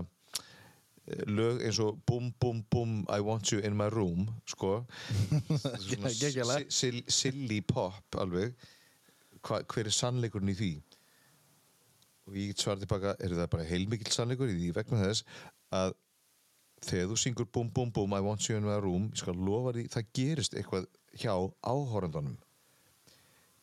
lög 1.29 1.61
eins 1.67 1.79
og 1.85 1.99
bum 2.09 2.31
bum 2.41 2.63
bum 2.73 2.93
I 3.13 3.19
want 3.21 3.51
you 3.53 3.61
in 3.61 3.77
my 3.77 3.91
room 3.93 4.29
sko. 4.49 4.87
Svona 5.85 6.13
Geggjað 6.17 6.49
lag. 6.49 6.65
si- 6.73 6.89
sil- 7.03 7.11
silly 7.13 7.61
pop 7.61 8.17
alveg. 8.23 8.55
Hva, 9.45 9.59
hver 9.69 9.91
er 9.91 9.93
sannleikurinn 9.93 10.55
í 10.55 10.57
því? 10.57 10.71
Og 12.25 12.39
ég 12.41 12.55
get 12.55 12.63
svarað 12.65 12.87
tilbaka 12.87 13.13
er 13.21 13.35
það 13.37 13.51
bara 13.53 13.67
heilmikill 13.69 14.15
sannleikur 14.15 14.49
í 14.49 14.57
því 14.57 14.71
vegna 14.79 15.03
þess 15.03 15.27
að 15.77 15.93
þegar 16.85 17.11
þú 17.11 17.19
syngur 17.21 17.51
bum 17.53 17.69
bum 17.77 17.93
bum 17.93 18.17
I 18.17 18.23
want 18.25 18.49
you 18.49 18.57
in 18.57 18.65
my 18.65 18.79
room 18.81 19.11
ég 19.13 19.21
skal 19.21 19.37
lofa 19.37 19.75
því 19.77 19.85
það 19.93 20.09
gerist 20.17 20.57
eitthvað 20.57 20.89
hjá 21.21 21.35
áhórandunum 21.69 22.39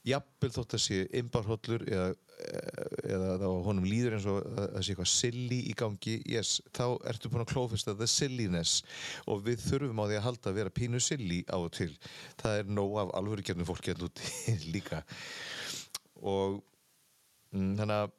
jafnvel 0.08 0.50
þótt 0.56 0.76
að 0.78 0.82
sé 0.82 1.00
imbarhollur 1.20 1.84
eða, 1.86 2.06
eða 3.06 3.34
þá 3.42 3.48
honum 3.68 3.86
líður 3.86 4.16
eins 4.18 4.28
og 4.32 4.40
að 4.42 4.56
það 4.62 4.86
sé 4.86 4.94
eitthvað 4.94 5.12
silly 5.12 5.60
í 5.70 5.76
gangi 5.78 6.16
yes, 6.34 6.54
þá 6.74 6.86
ertu 7.12 7.30
búin 7.30 7.44
að 7.46 7.52
klófesta 7.54 7.96
the 7.98 8.08
silliness. 8.10 8.80
Og 9.30 9.44
við 9.46 9.62
þurfum 9.68 10.02
á 10.02 10.06
því 10.08 10.18
að 10.18 10.26
halda 10.28 10.52
að 10.52 10.58
vera 10.62 10.76
pínu 10.82 11.04
silly 11.04 11.42
á 11.46 11.58
og 11.60 11.70
til. 11.78 11.92
Það 12.42 12.64
er 12.64 12.74
nóg 12.80 12.98
af 13.04 13.14
alvöru 13.20 13.46
gerðnum 13.46 13.70
fólki 13.70 13.94
að 13.94 14.08
úti 14.10 14.32
líka. 14.74 15.04
Og 16.22 16.60
mm, 17.54 17.76
þannig 17.78 17.98
að 18.00 18.18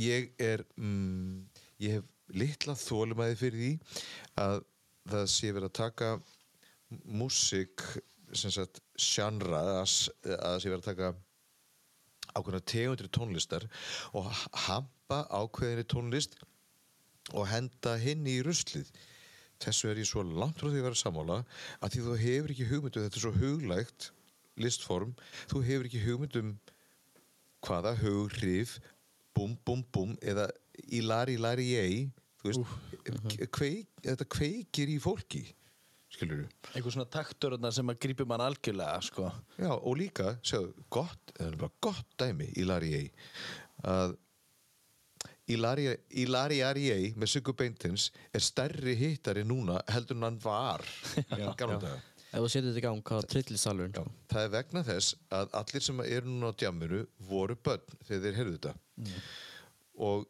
ég 0.00 0.32
er 0.40 0.64
mm, 0.80 1.46
ég 1.84 1.98
hef 1.98 2.08
litla 2.30 2.76
þólumæði 2.78 3.38
fyrir 3.40 3.60
því 3.60 3.72
að 4.40 4.60
það 5.10 5.32
sé 5.32 5.50
verið 5.50 5.68
að 5.70 5.78
taka 5.80 6.10
músík 7.10 7.84
sem 8.36 8.52
sagt 8.54 8.80
genre 9.00 9.60
að 9.60 9.80
það 9.80 10.56
sé 10.62 10.70
verið 10.70 10.80
að 10.80 10.88
taka 10.88 11.10
ákveðna 12.30 12.62
tegundri 12.72 13.10
tónlistar 13.10 13.66
og 14.16 14.28
hampa 14.66 15.24
ákveðinni 15.34 15.86
tónlist 15.90 16.36
og 17.34 17.48
henda 17.50 17.96
hinn 18.00 18.26
í 18.28 18.40
ruslið. 18.46 18.90
Þessu 19.60 19.90
er 19.90 20.00
ég 20.00 20.08
svo 20.08 20.22
langt 20.24 20.60
frá 20.60 20.70
því 20.70 20.80
að 20.80 20.86
vera 20.88 20.98
sammála 20.98 21.42
að 21.80 21.94
því 21.94 22.04
þú 22.06 22.16
hefur 22.22 22.54
ekki 22.54 22.68
hugmyndum 22.70 23.04
þetta 23.06 23.18
er 23.20 23.24
svo 23.26 23.34
huglægt 23.36 24.10
listform 24.60 25.12
þú 25.50 25.64
hefur 25.66 25.88
ekki 25.88 26.04
hugmyndum 26.04 26.54
hvaða 27.66 27.92
hughrif 28.00 28.78
búm 29.36 29.56
búm 29.66 29.84
búm 29.92 30.16
eða 30.22 30.48
í 30.88 31.02
lari 31.04 31.36
lari 31.40 31.68
ég 31.74 32.08
þú 32.40 32.48
veist, 32.48 33.50
kveik, 33.52 33.88
þetta 34.04 34.26
kveikir 34.32 34.92
í 34.94 34.98
fólki 35.02 35.44
skilur 36.20 36.46
einhver 36.74 36.94
svona 36.94 37.08
taktur 37.10 37.56
sem 37.72 37.92
að 37.92 38.00
grípi 38.04 38.26
mann 38.28 38.44
algjörlega 38.44 39.00
sko. 39.04 39.30
Já, 39.58 39.70
og 39.72 39.94
líka, 39.98 40.34
sjáðu, 40.44 40.74
gott, 40.92 41.32
gott 41.80 42.18
dæmi 42.20 42.50
í 42.60 42.66
Larry 42.68 42.92
A. 42.98 43.04
að 43.94 44.18
í 45.50 45.56
Larry, 45.58 46.60
R.E.A. 46.62 46.98
með 47.18 47.32
Siggu 47.32 47.54
Beintins 47.58 48.10
er 48.30 48.44
stærri 48.44 48.94
hittari 48.98 49.42
núna 49.46 49.80
heldur 49.90 50.18
en 50.20 50.28
hann 50.28 50.38
var 50.44 50.84
gamla 51.58 51.80
daga. 51.82 51.96
Ef 52.30 52.44
þú 52.44 52.50
setur 52.52 52.70
þetta 52.70 52.78
í 52.78 52.84
gang? 52.84 53.00
Já, 53.98 54.04
það 54.30 54.44
er 54.44 54.52
vegna 54.54 54.82
þess 54.86 55.16
að 55.34 55.56
allir 55.60 55.82
sem 55.82 56.02
eru 56.04 56.30
núna 56.30 56.52
á 56.54 56.58
djamminu 56.62 57.00
voru 57.26 57.56
börn 57.58 57.96
þegar 58.06 58.22
þeir 58.26 58.38
heyrðu 58.38 58.58
þetta 58.60 58.74
og 60.06 60.28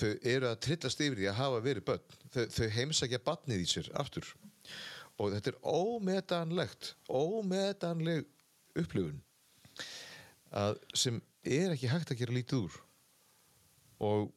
þau 0.00 0.10
eru 0.32 0.48
að 0.50 0.58
trillast 0.66 1.04
yfir 1.06 1.20
því 1.20 1.28
að 1.30 1.38
hafa 1.38 1.62
verið 1.68 1.86
börn 1.92 2.18
þau, 2.34 2.44
þau 2.54 2.68
heimsækja 2.76 3.22
barnið 3.26 3.64
í 3.64 3.70
sér 3.70 3.90
aftur. 4.00 4.26
Og 5.20 5.34
þetta 5.34 5.52
er 5.52 5.58
ómetanlegt 5.66 6.94
ómetanleg 7.08 8.28
upplifun 8.78 9.20
sem 10.96 11.20
er 11.46 11.74
ekki 11.74 11.90
hægt 11.90 12.12
að 12.12 12.22
gera 12.22 12.34
lítið 12.34 12.64
úr. 12.66 12.78
Og 14.00 14.30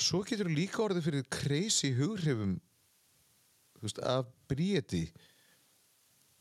svo 0.00 0.22
getur 0.26 0.50
líka 0.50 0.82
orðið 0.84 1.08
fyrir 1.08 1.26
crazy 1.32 1.92
hughrifum 1.98 2.56
veist, 3.82 4.00
af 4.00 4.28
bríeti 4.50 5.06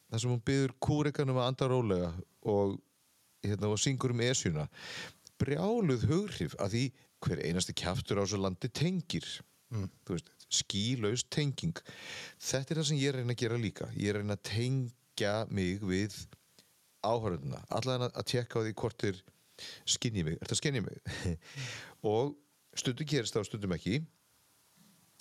þar 0.09 0.21
sem 0.21 0.31
hún 0.31 0.43
byður 0.45 0.75
kúrekanum 0.83 1.39
að 1.41 1.49
anda 1.49 1.69
rólega 1.71 2.11
og, 2.49 2.77
hérna, 3.43 3.71
og 3.73 3.81
syngur 3.81 4.13
um 4.13 4.23
esjuna. 4.23 4.67
Brjáluð 5.41 6.05
hughrif 6.09 6.55
að 6.61 6.77
því 6.77 6.83
hver 7.23 7.41
einasti 7.47 7.75
kjaftur 7.77 8.21
á 8.21 8.23
þessu 8.23 8.39
landi 8.41 8.69
tengir 8.69 9.27
mm. 9.73 9.89
veist, 10.09 10.31
skílaus 10.53 11.25
tenging. 11.33 11.75
Þetta 12.41 12.73
er 12.73 12.79
það 12.79 12.89
sem 12.89 13.01
ég 13.01 13.13
að 13.13 13.19
reyna 13.19 13.35
að 13.35 13.41
gera 13.43 13.59
líka. 13.59 13.89
Ég 13.97 14.13
að 14.13 14.19
reyna 14.21 14.37
að 14.37 14.45
tengja 14.49 15.35
mig 15.49 15.83
við 15.83 16.17
áhörðuna 17.03 17.61
allavega 17.73 18.11
að 18.13 18.27
tjekka 18.31 18.61
á 18.61 18.63
því 18.63 18.75
hvort 18.79 19.07
er 19.09 19.19
skinni 19.89 20.23
mig, 20.25 20.37
er 20.39 20.49
það 20.49 20.61
skinni 20.61 20.83
mig? 20.83 21.01
Og 22.13 22.35
stundum 22.79 23.09
gerist 23.09 23.35
það 23.35 23.43
og 23.43 23.49
stundum 23.49 23.75
ekki. 23.75 23.99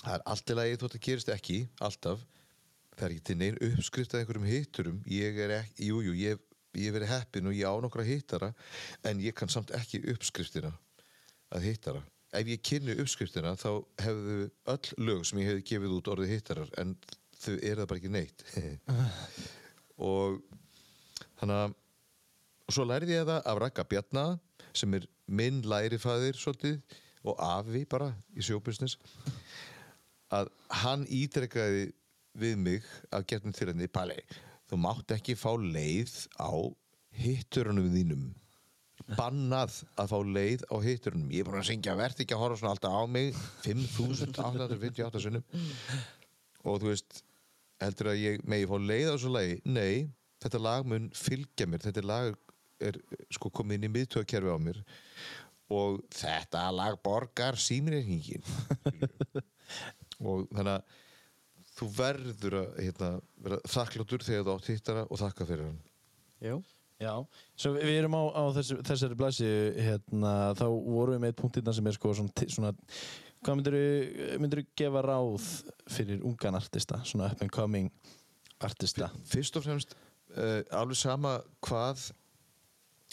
Það 0.03 0.15
er 0.15 0.25
allt 0.33 0.53
í 0.53 0.57
lagi 0.59 0.79
þótt 0.81 0.97
að 0.99 1.05
gerist 1.09 1.33
ekki 1.33 1.59
alltaf, 1.85 2.23
það 2.97 3.05
er 3.07 3.15
ekki 3.17 3.27
til 3.29 3.37
neinn 3.39 3.61
uppskrift 3.69 4.15
af 4.15 4.23
einhverjum 4.23 4.49
hitturum. 4.49 5.03
Ég 5.11 5.39
er 5.45 5.55
ekki, 5.61 5.91
jú, 5.91 6.01
jú, 6.07 6.15
ég, 6.19 6.41
ég 6.79 6.89
hef 6.89 6.97
verið 6.97 7.13
heppin 7.13 7.51
og 7.51 7.59
ég 7.59 7.69
á 7.69 7.75
nokkra 7.85 8.07
hittara 8.07 8.51
en 9.07 9.23
ég 9.23 9.37
kann 9.37 9.53
samt 9.53 9.75
ekki 9.77 10.03
uppskriftina 10.15 10.73
að 11.53 11.69
hittara 11.69 12.03
ef 12.33 12.49
ég 12.49 12.63
kynni 12.65 12.97
uppskriftina 13.03 13.55
þá 13.61 13.71
hefðu 14.03 14.39
öll 14.73 15.05
lög 15.09 15.27
sem 15.29 15.43
ég 15.43 15.53
hefði 15.53 15.67
gefið 15.73 15.97
út 15.99 16.11
orðið 16.15 16.35
hittarar 16.37 16.73
en 16.81 16.97
þau 17.43 17.55
eru 17.55 17.83
það 17.83 17.89
bara 17.91 18.01
ekki 18.01 18.13
neitt. 18.13 18.45
Og 20.13 20.41
þannig 21.41 21.59
að 21.59 21.79
og 22.63 22.77
svo 22.77 22.87
lærði 22.89 23.19
ég 23.19 23.27
það 23.29 23.49
af 23.51 23.59
Raka 23.61 23.85
Bjarna 23.85 24.27
sem 24.73 24.95
er 24.97 25.07
minn 25.29 25.61
lærifæðir 25.69 26.39
svolítið 26.41 26.79
og 27.29 27.41
afi 27.45 27.83
bara 27.91 28.13
í 28.33 28.45
sjóbusiness 28.45 28.97
að 30.33 30.49
hann 30.83 31.05
ítrekkaði 31.13 31.91
við 32.41 32.55
mig 32.57 32.87
af 33.13 33.27
getnum 33.29 33.53
til 33.53 33.69
henni 33.69 33.91
Palli, 33.93 34.17
þú 34.71 34.79
mátt 34.81 35.13
ekki 35.13 35.37
fá 35.37 35.51
leið 35.61 36.15
á 36.41 36.53
hitturunum 37.21 37.91
þínum 37.93 38.31
bannað 39.19 39.79
að 40.01 40.13
fá 40.13 40.19
leið 40.37 40.65
á 40.69 40.77
hitturunum. 40.85 41.31
Ég 41.33 41.43
er 41.43 41.49
búin 41.49 41.61
að 41.61 41.69
syngja, 41.71 41.99
verð 41.99 42.25
ekki 42.25 42.37
að 42.37 42.43
horfa 42.45 42.61
svona 42.61 42.75
alltaf 42.77 42.97
á 42.97 43.03
mig 43.11 43.37
5858 43.67 45.23
sinnum. 45.27 45.45
Og 46.63 46.81
þú 46.83 46.91
veist 46.93 47.23
heldur 47.83 48.13
að 48.13 48.23
ég 48.23 48.43
megi 48.49 48.69
fá 48.71 48.77
leið 48.79 49.11
á 49.11 49.15
þessu 49.15 49.33
lagi? 49.35 49.61
Nei, 49.67 49.95
þetta 50.45 50.63
lag 50.63 50.89
mun 50.89 51.09
fylgja 51.17 51.69
mér. 51.71 51.85
Þetta 51.87 52.05
lag 52.07 52.37
er 52.83 52.99
sko 53.33 53.51
komið 53.55 53.79
inn 53.79 53.89
í 53.89 53.95
miðtöðkerfi 53.97 54.55
á 54.55 54.59
mér. 54.63 54.83
Og 55.73 56.03
þetta 56.13 56.67
lag 56.75 56.99
borgar 57.05 57.57
síminreikningin 57.61 58.45
og 60.29 60.45
þannig 60.53 60.75
að 60.75 60.99
þú 61.73 61.89
verður 61.97 62.59
að 62.61 62.77
hérna, 62.79 63.09
vera 63.43 63.59
þakkláttur 63.73 64.27
þegar 64.27 64.45
þú 64.47 64.55
átt 64.55 64.71
hittara 64.71 65.05
og 65.09 65.21
þakka 65.23 65.49
fyrir 65.49 65.71
hann. 65.71 65.81
Jú. 66.45 66.59
Já, 67.03 67.15
svo 67.59 67.73
við 67.75 67.97
erum 67.99 68.15
á, 68.15 68.23
á 68.31 68.43
þessi, 68.55 68.79
þessari 68.87 69.19
blæsi 69.19 69.51
hérna, 69.89 70.33
þá 70.59 70.67
vorum 70.71 71.17
við 71.17 71.23
með 71.25 71.33
eitt 71.33 71.41
punktinn 71.41 71.75
sem 71.75 71.89
er 71.91 71.97
sko 71.97 72.13
svona, 72.15 72.47
svona 72.55 72.73
hvað 73.43 73.59
myndir 73.59 74.63
þú 74.63 74.65
gefa 74.79 75.03
ráð 75.03 75.49
fyrir 75.91 76.23
ungan 76.29 76.59
artista, 76.61 77.01
svona 77.09 77.33
up 77.33 77.43
and 77.43 77.51
coming 77.55 77.91
artista? 78.63 79.11
Fyrst 79.27 79.59
og 79.59 79.67
fremst 79.67 79.97
uh, 80.37 80.63
alveg 80.79 81.01
sama 81.01 81.41
hvað 81.67 82.07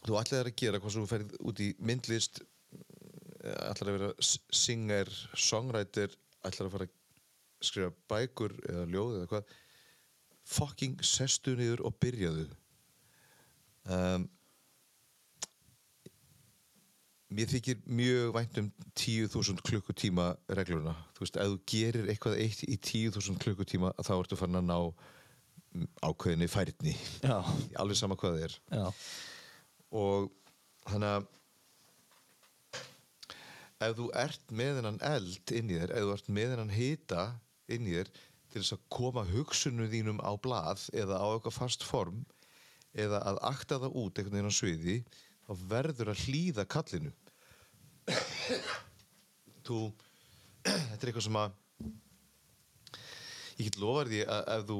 þú 0.05 0.19
ætlaðir 0.21 0.51
að 0.51 0.59
gera 0.61 0.83
hvað 0.83 0.95
svo 0.95 1.07
þú 1.07 1.11
ferð 1.15 1.35
út 1.49 1.63
í 1.65 1.71
myndlist 1.81 2.43
uh, 2.43 3.71
ætlar 3.71 3.89
að 3.89 3.97
vera 3.97 4.13
singer, 4.21 5.09
songwriter 5.33 6.13
ætlar 6.45 6.69
að 6.69 6.75
fara 6.77 6.89
að 6.89 6.95
skrifa 7.65 7.91
bækur 8.11 8.53
eða 8.69 8.87
ljóð 8.93 9.17
eða 9.17 9.33
hvað 9.33 9.53
fucking 10.49 11.01
sestu 11.05 11.57
niður 11.57 11.87
og 11.89 11.97
byrjaðu 12.01 12.47
um, 13.95 14.27
mér 17.29 17.49
þykir 17.51 17.81
mjög 17.85 18.33
vænt 18.33 18.59
um 18.61 18.69
10.000 18.97 19.63
klukkutíma 19.65 20.31
regluna 20.57 20.95
þú 21.15 21.25
veist, 21.25 21.37
ef 21.37 21.51
þú 21.51 21.59
gerir 21.69 22.09
eitthvað 22.09 22.39
eitt 22.41 22.63
í 22.65 22.77
10.000 22.77 23.41
klukkutíma 23.43 23.93
þá 24.01 24.13
ertu 24.17 24.39
farin 24.39 24.61
að 24.61 24.69
ná 24.69 24.77
mm, 24.79 25.89
ákveðinni 26.05 26.49
færni. 26.49 26.95
Já, 27.21 27.37
alveg 27.81 27.99
sama 27.99 28.17
hvað 28.19 28.37
það 28.37 28.47
er. 28.47 28.55
Já, 28.73 28.87
og 29.99 30.31
þannig 30.89 31.11
að 31.17 31.27
ef 33.85 33.93
þú 33.99 34.07
ert 34.23 34.55
með 34.61 34.73
þennan 34.79 34.99
eld 35.11 35.53
inn 35.55 35.69
í 35.69 35.77
þér, 35.79 35.93
ef 35.93 36.07
þú 36.07 36.15
ert 36.17 36.33
með 36.39 36.51
þennan 36.53 36.75
hita 36.75 37.27
inn 37.69 37.85
í 37.87 37.95
þér 37.95 38.11
til 38.49 38.63
þess 38.63 38.75
að 38.75 38.85
koma 38.91 39.23
hugsunum 39.29 39.89
þínum 39.91 40.19
á 40.25 40.33
blað 40.41 40.89
eða 40.97 41.21
á 41.21 41.27
eitthvað 41.29 41.59
fast 41.59 41.85
form 41.85 42.23
eða 42.93 43.21
að 43.29 43.41
akta 43.49 43.79
það 43.81 43.97
út 44.01 44.19
einhvern 44.19 44.37
veginn 44.37 44.51
á 44.51 44.59
sviði 44.59 44.97
þá 45.45 45.51
verður 45.69 46.11
að 46.13 46.23
hlýða 46.25 46.65
kallinu. 46.69 47.11
Þú 49.65 49.79
þetta 50.65 50.99
er 50.99 51.11
eitthvað 51.11 51.25
sem 51.27 51.39
að 51.39 51.57
ég 53.59 53.67
get 53.67 53.79
lofað 53.81 54.11
því 54.13 54.21
að 54.35 54.49
ef 54.55 54.65
þú 54.69 54.79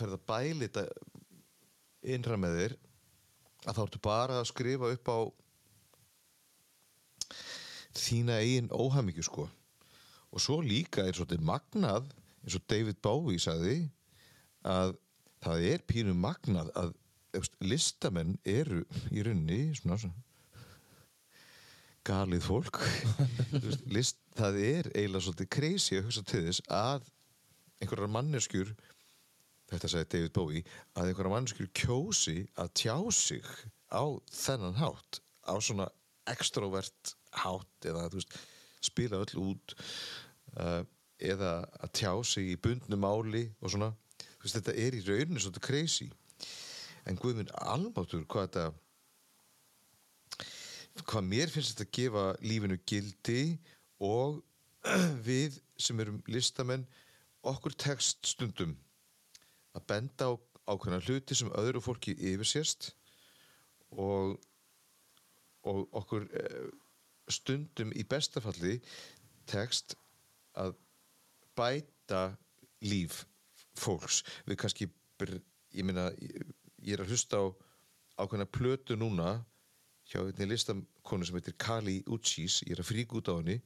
ferð 0.00 0.16
að 0.16 0.26
bæli 0.30 0.68
þetta 0.68 0.84
innra 2.16 2.38
með 2.40 2.60
þér 2.60 2.76
að 3.66 3.76
þá 3.76 3.82
ertu 3.86 4.02
bara 4.04 4.40
að 4.40 4.48
skrifa 4.50 4.92
upp 4.94 5.10
á 5.10 5.18
þína 7.96 8.40
eigin 8.42 8.72
óhamingju 8.74 9.24
sko. 9.26 9.46
Og 10.30 10.42
svo 10.42 10.60
líka 10.60 11.06
er 11.06 11.16
svolítið 11.16 11.46
magnað 11.48 12.10
eins 12.44 12.58
og 12.58 12.66
David 12.68 13.00
Bowie 13.02 13.40
sagði 13.42 13.78
að 14.66 14.96
það 15.42 15.66
er 15.70 15.84
pínu 15.88 16.14
magnað 16.18 16.70
að 16.78 16.92
listamenn 17.64 18.38
eru 18.44 18.84
í 19.12 19.24
rauninni 19.24 19.74
svona, 19.76 19.98
svona 20.00 20.26
galið 22.06 22.44
fólk. 22.46 22.80
Veist, 23.50 23.86
list, 23.90 24.18
það 24.38 24.58
er 24.62 24.90
eiginlega 24.92 25.24
svolítið 25.26 25.52
crazy 25.56 25.96
að 25.98 26.06
hugsa 26.06 26.22
til 26.26 26.42
þess 26.46 26.66
að 26.70 27.08
einhverjar 27.82 28.12
manneskjur 28.14 28.72
þetta 29.70 29.90
sagði 29.90 30.10
David 30.14 30.34
Bowie 30.36 30.64
að 30.94 31.10
einhverjar 31.10 31.34
manneskjur 31.34 31.70
kjósi 31.76 32.36
að 32.62 32.74
tjá 32.78 32.96
sig 33.14 33.48
á 33.90 34.04
þennan 34.30 34.78
hátt 34.78 35.20
á 35.46 35.54
svona 35.58 35.88
extrovert 36.30 37.16
hátt 37.42 37.88
eða 37.88 38.06
veist, 38.14 38.36
spila 38.84 39.22
öll 39.24 39.42
út 39.42 39.74
uh, 40.60 40.82
eða 41.18 41.56
að 41.82 41.92
tjá 41.98 42.12
sig 42.26 42.52
í 42.52 42.60
bundnu 42.60 42.98
máli 43.00 43.48
og 43.60 43.72
svona. 43.72 43.90
Veist, 44.42 44.58
þetta 44.58 44.76
er 44.78 44.94
í 44.94 45.02
rauninu 45.02 45.42
svolítið 45.42 45.66
crazy 45.66 46.08
en 47.06 47.18
guðminn 47.20 47.52
almáttur 47.62 48.24
hvað 48.30 48.48
þetta 48.48 48.66
hvað 51.06 51.28
mér 51.28 51.52
finnst 51.52 51.74
þetta 51.74 51.86
að 51.86 51.96
gefa 51.98 52.24
lífinu 52.42 52.78
gildi 52.88 53.42
og 54.02 54.40
við 55.28 55.60
sem 55.80 56.00
erum 56.00 56.22
listamenn 56.30 56.86
okkur 57.46 57.76
tekst 57.78 58.26
stundum 58.26 58.74
að 59.76 59.86
benda 59.90 60.30
á 60.30 60.32
ákveðna 60.66 61.02
hluti 61.04 61.36
sem 61.38 61.52
öðru 61.54 61.82
fólki 61.84 62.16
yfirsést 62.32 62.90
og, 63.94 64.34
og 65.62 65.84
okkur 66.00 66.26
eh, 66.34 66.66
stundum 67.30 67.92
í 67.94 68.02
bestafalli 68.08 68.80
tekst 69.50 69.94
að 70.58 70.74
bæta 71.56 72.36
líf 72.84 73.24
fólks. 73.76 74.22
Við 74.48 74.58
kannski, 74.60 74.88
ég 75.76 75.86
meina 75.86 76.08
ég, 76.86 76.94
er 76.94 77.02
að 77.02 77.12
hlusta 77.12 77.42
á 77.42 77.44
ákveðna 78.22 78.46
plötu 78.48 78.96
núna 78.96 79.36
hjá 80.06 80.22
einni 80.22 80.48
listakonu 80.52 81.26
sem 81.26 81.36
heitir 81.38 81.56
Kali 81.58 81.98
Uchis. 82.06 82.62
Ég 82.66 82.76
er 82.76 82.82
að 82.84 82.90
frík 82.92 83.14
út 83.18 83.28
á 83.28 83.34
henni. 83.36 83.58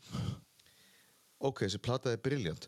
Ok, 1.40 1.64
þessi 1.66 1.80
plata 1.82 2.12
er 2.12 2.22
briljant. 2.24 2.66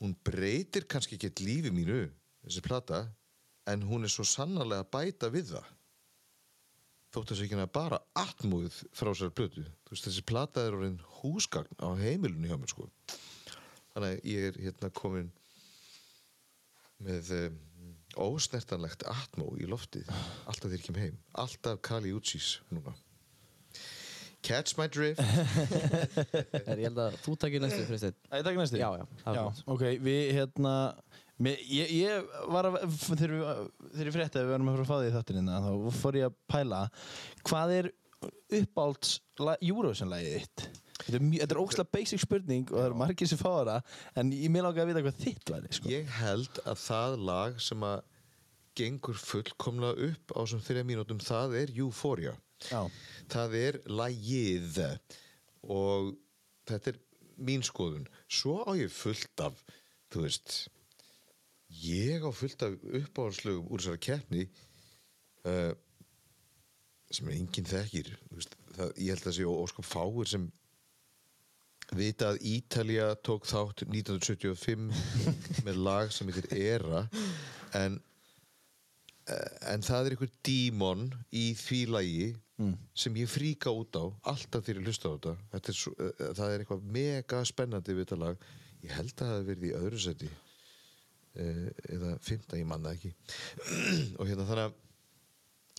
Hún 0.00 0.14
breytir 0.24 0.86
kannski 0.88 1.18
ekki 1.18 1.44
lífi 1.44 1.72
mínu 1.72 2.06
þessi 2.44 2.62
plata 2.64 3.04
en 3.68 3.84
hún 3.84 4.04
er 4.04 4.12
svo 4.12 4.24
sannarlega 4.24 4.84
að 4.84 4.92
bæta 4.94 5.32
við 5.32 5.54
það. 5.54 5.72
Þótt 7.10 7.32
þessi 7.32 7.48
ekki 7.48 7.66
bara 7.74 7.98
atmúið 8.16 8.76
frá 8.94 9.10
sér 9.18 9.32
plötu. 9.34 9.64
Veist, 9.90 10.06
þessi 10.06 10.22
plata 10.24 10.62
er 10.64 10.76
orðin 10.76 11.00
húsgagn 11.20 11.82
á 11.82 11.88
heimilinu 11.98 12.48
hjá 12.48 12.56
mér 12.56 12.70
sko. 12.70 12.86
Þannig 13.90 14.12
að 14.12 14.30
ég 14.30 14.46
er 14.46 14.60
hérna 14.62 14.92
komin 14.94 15.32
með 17.02 17.32
um, 17.34 17.58
ósnertanlegt 18.18 19.04
atmó 19.08 19.52
í 19.60 19.68
loftið. 19.70 20.08
Alltaf 20.48 20.66
þegar 20.66 20.78
ég 20.80 20.86
kem 20.88 20.98
heim. 21.02 21.16
Alltaf 21.38 21.78
Kali 21.86 22.12
Uchis 22.16 22.56
núna. 22.74 22.94
Catch 24.42 24.78
my 24.78 24.86
drift. 24.88 25.20
Er, 26.70 26.78
ég 26.80 26.86
held 26.88 27.00
að 27.02 27.16
þú 27.26 27.34
takir 27.42 27.60
næstu, 27.62 27.82
Kristinn. 27.88 28.16
Æ, 28.32 28.40
takk 28.46 28.56
næstu? 28.56 28.78
Já, 28.80 28.88
já, 28.96 29.04
já 29.36 29.42
ok, 29.68 29.82
við 30.00 30.30
hérna 30.38 30.74
mér, 31.40 31.60
ég, 31.68 31.92
ég 32.00 32.30
var 32.52 32.70
að 32.70 32.78
þegar, 33.04 33.34
við- 33.36 33.90
þegar 33.94 34.08
ég 34.10 34.16
frétti 34.16 34.40
að 34.40 34.46
við 34.48 34.54
varum 34.54 34.70
að 34.72 34.78
fara 34.78 34.86
að 34.86 34.90
fá 34.90 34.96
því 35.04 35.12
þáttinina 35.18 35.60
þá 35.66 35.70
fór 36.00 36.18
ég 36.20 36.28
að 36.30 36.38
pæla. 36.54 36.80
Hvað 37.50 37.74
er 37.78 37.90
uppálds 38.60 39.12
Eurovision-lægið 39.40 40.38
þitt 40.40 40.66
þetta 41.06 41.54
er, 41.54 41.60
ógslag 41.60 41.90
basic 41.92 42.22
spurning 42.22 42.70
og 42.70 42.78
það 42.78 42.86
eru 42.88 43.00
margir 43.00 43.30
sem 43.30 43.40
fá 43.40 43.50
það 43.50 43.72
en 44.22 44.32
ég 44.36 44.52
mér 44.52 44.66
langar 44.66 44.84
að 44.84 44.92
vita 44.92 45.04
hvað 45.06 45.20
þitt 45.24 45.52
væri 45.54 45.74
sko. 45.76 45.92
Ég 45.92 46.14
held 46.20 46.62
að 46.64 46.80
það 46.84 47.18
lag 47.30 47.60
sem 47.64 47.86
að 47.86 48.00
gengur 48.80 49.18
fullkomlega 49.18 50.10
upp 50.10 50.34
á 50.36 50.38
þessum 50.42 50.64
þrjá 50.64 50.86
mínútum, 50.88 51.20
það 51.22 51.56
er 51.60 51.72
Euphoria. 51.76 52.34
já, 52.70 52.82
Það 53.32 53.54
er 53.60 53.78
lagið 53.88 54.80
og 55.66 56.12
þetta 56.68 56.92
er 56.92 57.00
mín 57.40 57.64
skoðun. 57.64 58.06
Svo 58.28 58.60
á 58.68 58.76
ég 58.78 58.92
fullt 58.92 59.44
af, 59.44 59.60
þú 60.12 60.24
veist, 60.26 60.56
ég 61.82 62.24
á 62.24 62.30
fullt 62.34 62.64
af 62.66 62.76
uppáhaldslögum 62.84 63.70
úr 63.70 63.82
þessari 63.82 64.02
keppni 64.06 64.46
uh, 65.48 65.72
sem 67.10 67.30
enginn 67.34 67.68
þekkir. 67.68 68.14
Veist, 68.34 68.56
það, 68.76 68.94
ég 68.96 69.14
held 69.14 69.30
að 69.30 69.38
sé 69.38 69.48
óskap 69.50 69.88
fáir 69.88 70.30
sem 70.30 70.48
vita 71.96 72.30
að 72.32 72.44
Ítalía 72.46 73.08
tók 73.26 73.48
þátt 73.48 73.84
1975 73.86 74.90
með 75.66 75.80
lag 75.86 76.12
sem 76.14 76.30
heitir 76.30 76.50
Era 76.54 77.06
en, 77.78 77.98
eh, 79.26 79.50
en 79.72 79.82
það 79.86 80.06
er 80.06 80.16
einhver 80.16 80.32
dímon 80.46 81.08
í 81.32 81.50
því 81.58 81.82
lagi 81.94 82.30
sem 82.94 83.16
ég 83.16 83.30
fríka 83.30 83.72
út 83.72 83.96
á 83.96 84.04
alltaf 84.32 84.64
þegar 84.66 84.82
ég 84.82 84.88
hlusta 84.90 85.08
á 85.08 85.12
þetta, 85.14 85.34
þetta 85.54 85.72
er 85.72 85.78
svo, 85.78 85.92
eh, 85.96 86.32
það 86.36 86.52
er 86.52 86.62
eitthvað 86.62 86.86
mega 86.96 87.42
spennandi 87.48 87.96
við 87.96 88.04
þetta 88.04 88.20
lag. 88.20 88.46
Ég 88.84 88.94
held 88.96 89.12
að 89.14 89.20
það 89.20 89.32
hafi 89.34 89.48
verið 89.48 89.66
í 89.68 89.74
öðru 89.78 90.00
seti 90.04 90.30
eh, 91.40 91.66
eða 91.96 92.14
fymta, 92.24 92.58
ég 92.60 92.68
manna 92.68 92.92
ekki. 92.92 93.12
Og 94.18 94.28
hérna 94.28 94.48
þannig 94.48 94.66
að 94.66 94.76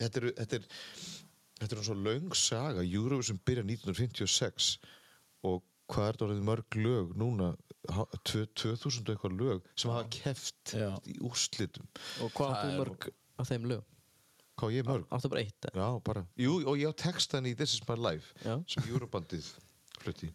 þetta 0.01 0.21
er, 0.21 0.27
þetta 0.41 0.59
er 0.59 0.69
þetta 1.61 1.77
er 1.77 1.85
svo 1.85 1.97
löng 1.97 2.33
saga 2.37 2.81
Eurovision 2.81 3.39
byrja 3.45 3.65
1956 3.67 4.71
og 5.45 5.61
hvað 5.91 6.07
er 6.07 6.15
þetta 6.17 6.25
orðið 6.27 6.43
mörg 6.49 6.77
lög 6.85 7.13
núna 7.19 7.47
ha- 7.95 8.07
tvö- 8.27 8.47
2000 8.61 9.09
og 9.09 9.13
eitthvað 9.15 9.37
lög 9.41 9.69
sem 9.75 9.91
hafa 9.91 10.09
keft 10.15 10.73
Já. 10.77 10.89
í 11.11 11.17
úrslitum 11.27 11.87
Og 12.25 12.31
hvað 12.37 12.53
áttu 12.55 12.69
er- 12.71 12.79
mörg 12.81 13.09
af 13.41 13.49
þeim 13.51 13.65
lög? 13.71 13.83
hvað 14.61 14.75
ég 14.77 14.85
mörg? 14.85 15.05
Áttu 15.11 15.29
bara 15.33 15.41
eitt? 15.41 15.65
Já, 15.73 15.87
bara, 16.05 16.25
jú, 16.37 16.55
og 16.67 16.77
ég 16.77 16.91
á 16.91 16.93
textan 16.93 17.45
í 17.49 17.55
This 17.57 17.73
is 17.73 17.81
my 17.89 17.95
life 17.97 18.33
Já. 18.45 18.59
sem 18.67 18.83
Eurobandið 18.91 19.47
flutti 20.01 20.31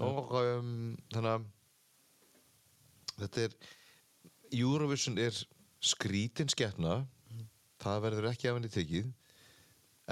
og 0.00 0.32
um, 0.32 0.96
þannig 1.12 1.34
að 1.36 1.44
þetta 3.20 3.42
er 3.46 3.56
Eurovision 4.56 5.18
er 5.20 5.36
skrítin 5.82 6.48
sketna 6.52 7.02
það 7.82 8.00
verður 8.06 8.30
ekki 8.30 8.48
af 8.48 8.56
henni 8.58 8.70
tekið 8.72 9.12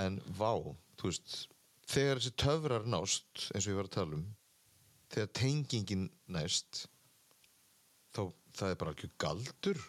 en 0.01 0.19
vá, 0.39 0.53
þú 1.01 1.09
veist 1.11 1.47
þegar 1.91 2.21
þessi 2.21 2.35
töfrar 2.45 2.87
nást 2.91 3.49
eins 3.55 3.67
og 3.67 3.73
ég 3.73 3.79
var 3.81 3.89
að 3.91 3.97
tala 3.99 4.19
um 4.21 4.27
þegar 5.11 5.33
tengingin 5.41 6.07
næst 6.31 6.85
þá 8.15 8.23
það 8.61 8.69
er 8.75 8.79
bara 8.83 8.95
algjör 8.95 9.13
galdur 9.23 9.81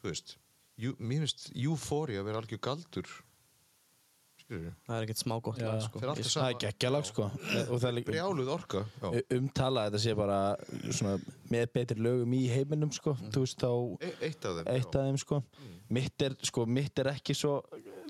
þú 0.00 0.10
veist. 0.10 0.36
Jú, 0.78 0.92
mér 1.00 1.24
finnst 1.24 1.46
Euphoria 1.56 2.20
að 2.20 2.26
vera 2.28 2.40
algjör 2.42 2.60
galdur. 2.62 3.08
Skilur 4.36 4.74
Það 4.86 4.96
er 4.98 5.04
ekkert 5.06 5.20
smá 5.22 5.34
gott 5.42 5.60
lag, 5.62 5.78
sko. 5.82 6.00
Ég- 6.04 6.28
það 6.28 6.48
er 6.50 6.58
geggjalag 6.66 7.06
sko. 7.08 7.24
Og 7.64 7.80
það 7.80 7.86
er 7.88 7.94
líka 7.96 8.12
brjáluð 8.12 8.50
orka 8.52 8.82
umtala 9.38 9.86
að 9.86 9.88
þetta 9.96 10.02
sé 10.04 10.14
bara 10.18 10.36
svona, 10.92 11.14
með 11.50 11.64
betri 11.78 12.04
lögum 12.06 12.36
í 12.36 12.42
heiminum 12.52 12.92
sko, 12.94 13.16
þú 13.32 13.42
veist 13.46 13.58
þá 13.64 13.70
E 14.04 14.12
eitt 14.28 14.44
af 14.44 14.58
þeim 14.60 14.70
eitt 14.76 15.00
af 15.00 15.08
þeim 15.08 15.18
sko. 15.24 15.40
Mitt 15.96 16.22
er, 16.28 16.36
sko, 16.42 16.66
mitt 16.66 16.98
er 17.02 17.10
ekki 17.14 17.34
svo 17.34 17.56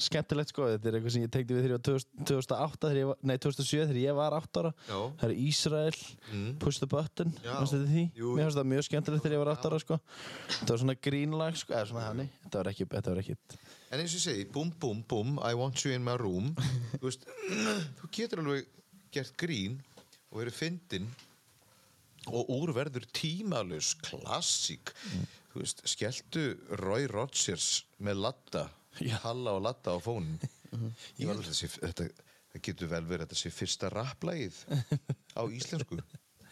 skemmtilegt 0.03 0.51
sko, 0.53 0.67
þetta 0.75 0.89
er 0.91 0.97
eitthvað 0.99 1.13
sem 1.15 1.23
ég 1.25 1.31
tegndi 1.33 1.55
við 1.57 1.63
þegar 1.65 1.73
ég 1.73 1.79
var 1.79 1.85
2000 1.89 2.27
2008, 2.31 2.81
þegar 2.87 2.99
ég 3.01 3.09
var, 3.11 3.19
nei 3.31 3.37
2007 3.39 3.87
þegar 3.87 4.01
ég 4.03 4.17
var 4.19 4.37
8 4.37 4.61
ára, 4.63 4.73
Já. 4.89 4.99
það 5.23 5.27
er 5.31 5.35
Ísrael 5.47 6.01
Mm. 6.33 6.49
Push 6.59 6.79
the 6.83 6.89
Button, 6.91 7.31
mannstu 7.45 7.79
þetta 7.79 7.93
því? 7.93 8.05
Jú. 8.19 8.33
mér 8.37 8.45
finnst 8.49 8.59
það 8.59 8.69
mjög 8.73 8.87
skemmtilegt 8.89 9.23
þegar 9.25 9.37
ég 9.37 9.43
var 9.45 9.53
8 9.55 9.71
ára 9.71 9.79
sko. 9.81 9.99
Þetta 10.49 10.71
var 10.75 10.81
svona 10.83 10.97
grínlag 11.07 11.57
sko, 11.61 11.73
eða 11.73 11.87
svona 11.93 12.07
hannig 12.09 12.31
þetta 12.45 12.59
var 12.63 12.71
ekki, 12.73 12.89
þetta 12.97 13.15
var 13.15 13.23
ekki 13.23 13.37
en 13.91 14.01
eins 14.03 14.11
og 14.13 14.19
ég 14.19 14.25
segi, 14.27 14.45
búm, 14.53 14.73
búm, 14.83 15.03
búm 15.09 15.37
I 15.47 15.55
want 15.55 15.85
you 15.85 15.95
in 15.95 16.03
my 16.05 16.17
room. 16.19 16.53
Þú 16.99 17.05
veist, 17.07 17.25
þú 18.01 18.11
getur 18.13 18.43
alveg 18.43 18.67
gert 19.15 19.37
grín 19.41 19.79
og 20.33 20.41
verið 20.43 20.57
fyndin 20.59 21.07
og 22.27 22.49
úr 22.51 22.73
verður 22.75 23.07
tímalus 23.15 23.95
klassík. 24.03 24.91
Þú 25.53 25.63
veist, 25.63 25.85
skelltu 25.89 26.43
Roy 26.83 27.07
Rogers 27.07 27.85
með 28.03 28.19
latta. 28.27 28.65
Halla 29.25 29.57
og 29.57 29.65
latta 29.67 29.97
á 29.97 29.99
fónin 30.03 30.39
ég 31.17 31.27
var 31.27 31.37
alveg 31.37 31.51
þessi 31.51 31.69
þetta, 31.77 32.09
það 32.53 32.65
getur 32.69 32.93
vel 32.93 33.05
verið 33.07 33.25
að 33.25 33.27
þetta 33.27 33.41
sé 33.43 33.53
fyrsta 33.55 33.91
rapplægið 33.93 34.63
á 35.39 35.43
íslensku 35.47 36.01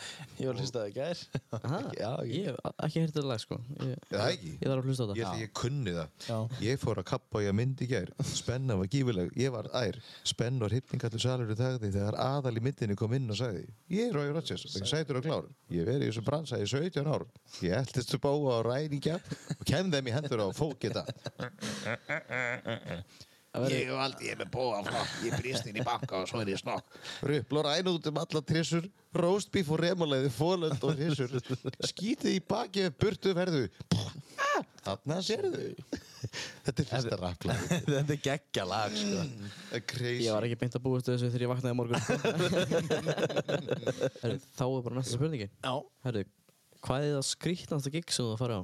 Ég 0.40 0.49
var 0.49 0.59
að 0.59 0.88
gær 0.95 1.20
Aha, 1.59 1.80
Já, 2.03 2.11
ég 2.28 2.49
hef 2.49 2.57
ekki 2.86 3.03
heyrt 3.03 3.12
þetta 3.14 3.26
lag 3.30 3.42
sko 3.42 3.59
Ég, 3.78 3.92
Er 3.95 4.14
það 4.14 4.30
ekki? 4.32 4.53
ég 4.55 4.64
þarf 4.68 4.80
að 4.80 4.88
hlusta 4.88 5.05
á 5.05 5.14
Ég 5.14 5.24
held 5.24 5.34
að 5.34 5.42
ég 5.45 5.53
kunni 5.61 5.95
það. 5.95 6.09
Já. 6.28 6.38
Ég 6.64 6.80
fór 6.82 7.01
að 7.03 7.09
kappa 7.11 7.40
og 7.40 7.45
ég 7.47 7.57
myndi 7.57 7.86
í 7.86 7.90
gær. 7.90 8.11
Spenna 8.34 8.76
var 8.80 8.90
gífileg. 8.92 9.32
Ég 9.38 9.55
var 9.55 9.68
ær. 9.78 9.99
Spenn 10.26 10.62
og 10.64 10.72
hrypningallu 10.72 11.20
salur 11.22 11.53
í 11.55 11.59
þagði 11.59 11.92
þegar 11.95 12.18
aðal 12.24 12.55
í 12.59 12.64
myndinni 12.64 12.97
kom 12.99 13.14
inn 13.16 13.30
og 13.30 13.38
sagði 13.40 13.66
Ég 13.95 14.09
er 14.11 14.16
Rói 14.18 14.32
Rodgers, 14.34 14.66
það 14.72 14.80
er 14.82 14.90
sætur 14.95 15.20
og 15.20 15.28
klár. 15.28 15.47
Ég 15.70 15.84
hef 15.84 15.90
verið 15.92 16.07
í 16.07 16.11
þessu 16.11 16.24
bransa 16.26 16.61
í 16.61 16.66
17 16.70 17.12
ár. 17.14 17.26
Ég 17.64 17.76
eldist 17.78 18.16
upp 18.18 18.26
á 18.28 18.32
á 18.34 18.59
ræningja 18.66 19.20
og 19.59 19.64
kem 19.68 19.92
þeim 19.92 20.11
í 20.11 20.16
hendur 20.16 20.45
á 20.45 20.49
fókita. 20.55 21.05
Ég 23.55 23.87
hef 23.87 23.95
aldrei, 24.03 24.27
ég 24.27 24.35
er 24.35 24.39
með 24.41 24.49
bóða 24.51 24.81
flokk, 24.89 25.11
ég 25.23 25.31
brýst 25.39 25.63
inn 25.71 25.77
í 25.79 25.83
banka 25.87 26.19
og 26.19 26.27
svo 26.27 26.41
er 26.43 26.49
ég 26.51 26.59
snokk. 26.59 26.83
Rupl 27.23 27.55
og 27.61 27.65
ræn 27.69 27.87
út 27.93 28.03
um 28.11 28.17
alla 28.19 28.41
trissur, 28.43 28.83
róstbíf 29.15 29.71
og 29.71 29.79
remulegði, 29.79 30.27
fólönd 30.35 30.83
og 30.83 30.99
trissur. 30.99 31.31
Skítið 31.93 32.35
í 32.35 32.43
baki 32.43 32.83
við 32.89 32.97
burtu 33.05 33.31
verðu. 33.39 33.71
Þarna 34.85 35.17
sérðu. 35.25 35.71
Þetta 36.67 36.83
er 36.83 36.89
fyrsta 36.91 37.17
rapplag. 37.21 37.59
Þetta 37.87 38.13
er 38.17 38.21
geggja 38.27 38.65
lag 38.69 38.91
sko. 38.99 39.23
Crazy. 39.95 40.25
Ég 40.27 40.35
var 40.35 40.43
ekki 40.49 40.59
beint 40.65 40.77
að 40.79 40.85
búast 40.89 41.07
við 41.09 41.15
þessu 41.15 41.29
þegar 41.31 41.45
ég 41.47 41.53
vaknaði 41.55 41.79
morgun 41.79 42.01
Herru, 44.25 44.39
þá 44.59 44.65
er 44.67 44.83
bara 44.87 44.97
næsta 44.99 45.15
spurningin 45.19 45.53
Já 45.63 45.75
Herru, 46.07 46.23
hvað 46.85 46.99
er 47.07 47.13
það 47.17 47.27
skrítnasta 47.31 47.91
gig 47.95 48.07
sem 48.15 48.25
þú 48.27 48.35
farið 48.41 48.59
á? 48.61 48.63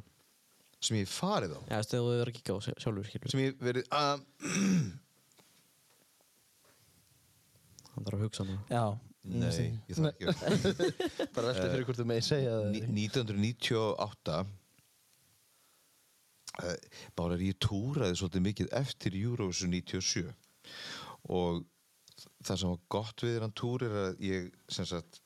Sem 0.80 0.96
ég 0.96 1.08
farið 1.12 1.52
á. 1.56 1.60
Já, 1.60 1.66
þú 1.68 1.76
veist, 1.76 1.90
þegar 1.92 2.02
þú 2.02 2.10
verið 2.10 2.24
að 2.30 2.36
gigga 2.38 2.52
á 2.56 2.58
sjálf- 2.64 2.80
sjálfur, 2.84 3.06
skilur 3.10 3.32
Sem 3.34 3.42
ég 3.44 3.52
verið 3.60 3.84
að... 3.92 4.18
Hann 7.90 8.06
þarf 8.06 8.16
að 8.16 8.24
hugsa 8.24 8.46
núna. 8.48 8.62
Já. 8.70 8.84
Nei, 9.20 9.66
ég 9.90 9.98
þarf 9.98 10.08
ekki 10.14 10.24
að... 10.30 10.36
Bara 11.36 11.50
veltið 11.50 11.68
fyrir 11.74 11.84
hvort 11.90 12.00
þú 12.00 12.06
megi 12.08 12.24
segja 12.30 12.54
það 12.54 12.70
Ní- 12.72 12.86
1998 13.10 14.38
uh, 16.64 16.78
bara 17.20 17.36
ég 17.44 17.58
túraði 17.60 18.16
svolítið 18.16 18.46
mikið 18.46 18.72
eftir 18.80 19.18
Eurovision 19.20 19.74
97 19.76 20.24
og 21.36 21.60
það 22.40 22.56
sem 22.62 22.72
var 22.72 22.80
gott 22.96 23.18
við 23.26 23.36
hann 23.44 23.54
túr 23.60 23.84
er 23.84 23.98
að 24.06 24.24
ég 24.24 24.48
sem 24.72 24.88
sagt 24.88 25.20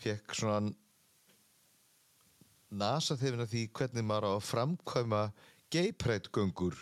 fekk 0.00 0.34
svona 0.36 0.72
nasa 2.70 3.16
þefina 3.18 3.46
því 3.48 3.66
hvernig 3.76 4.06
maður 4.06 4.28
á 4.28 4.32
að 4.36 4.46
framkvæma 4.50 5.22
gay-pride-göngur 5.74 6.78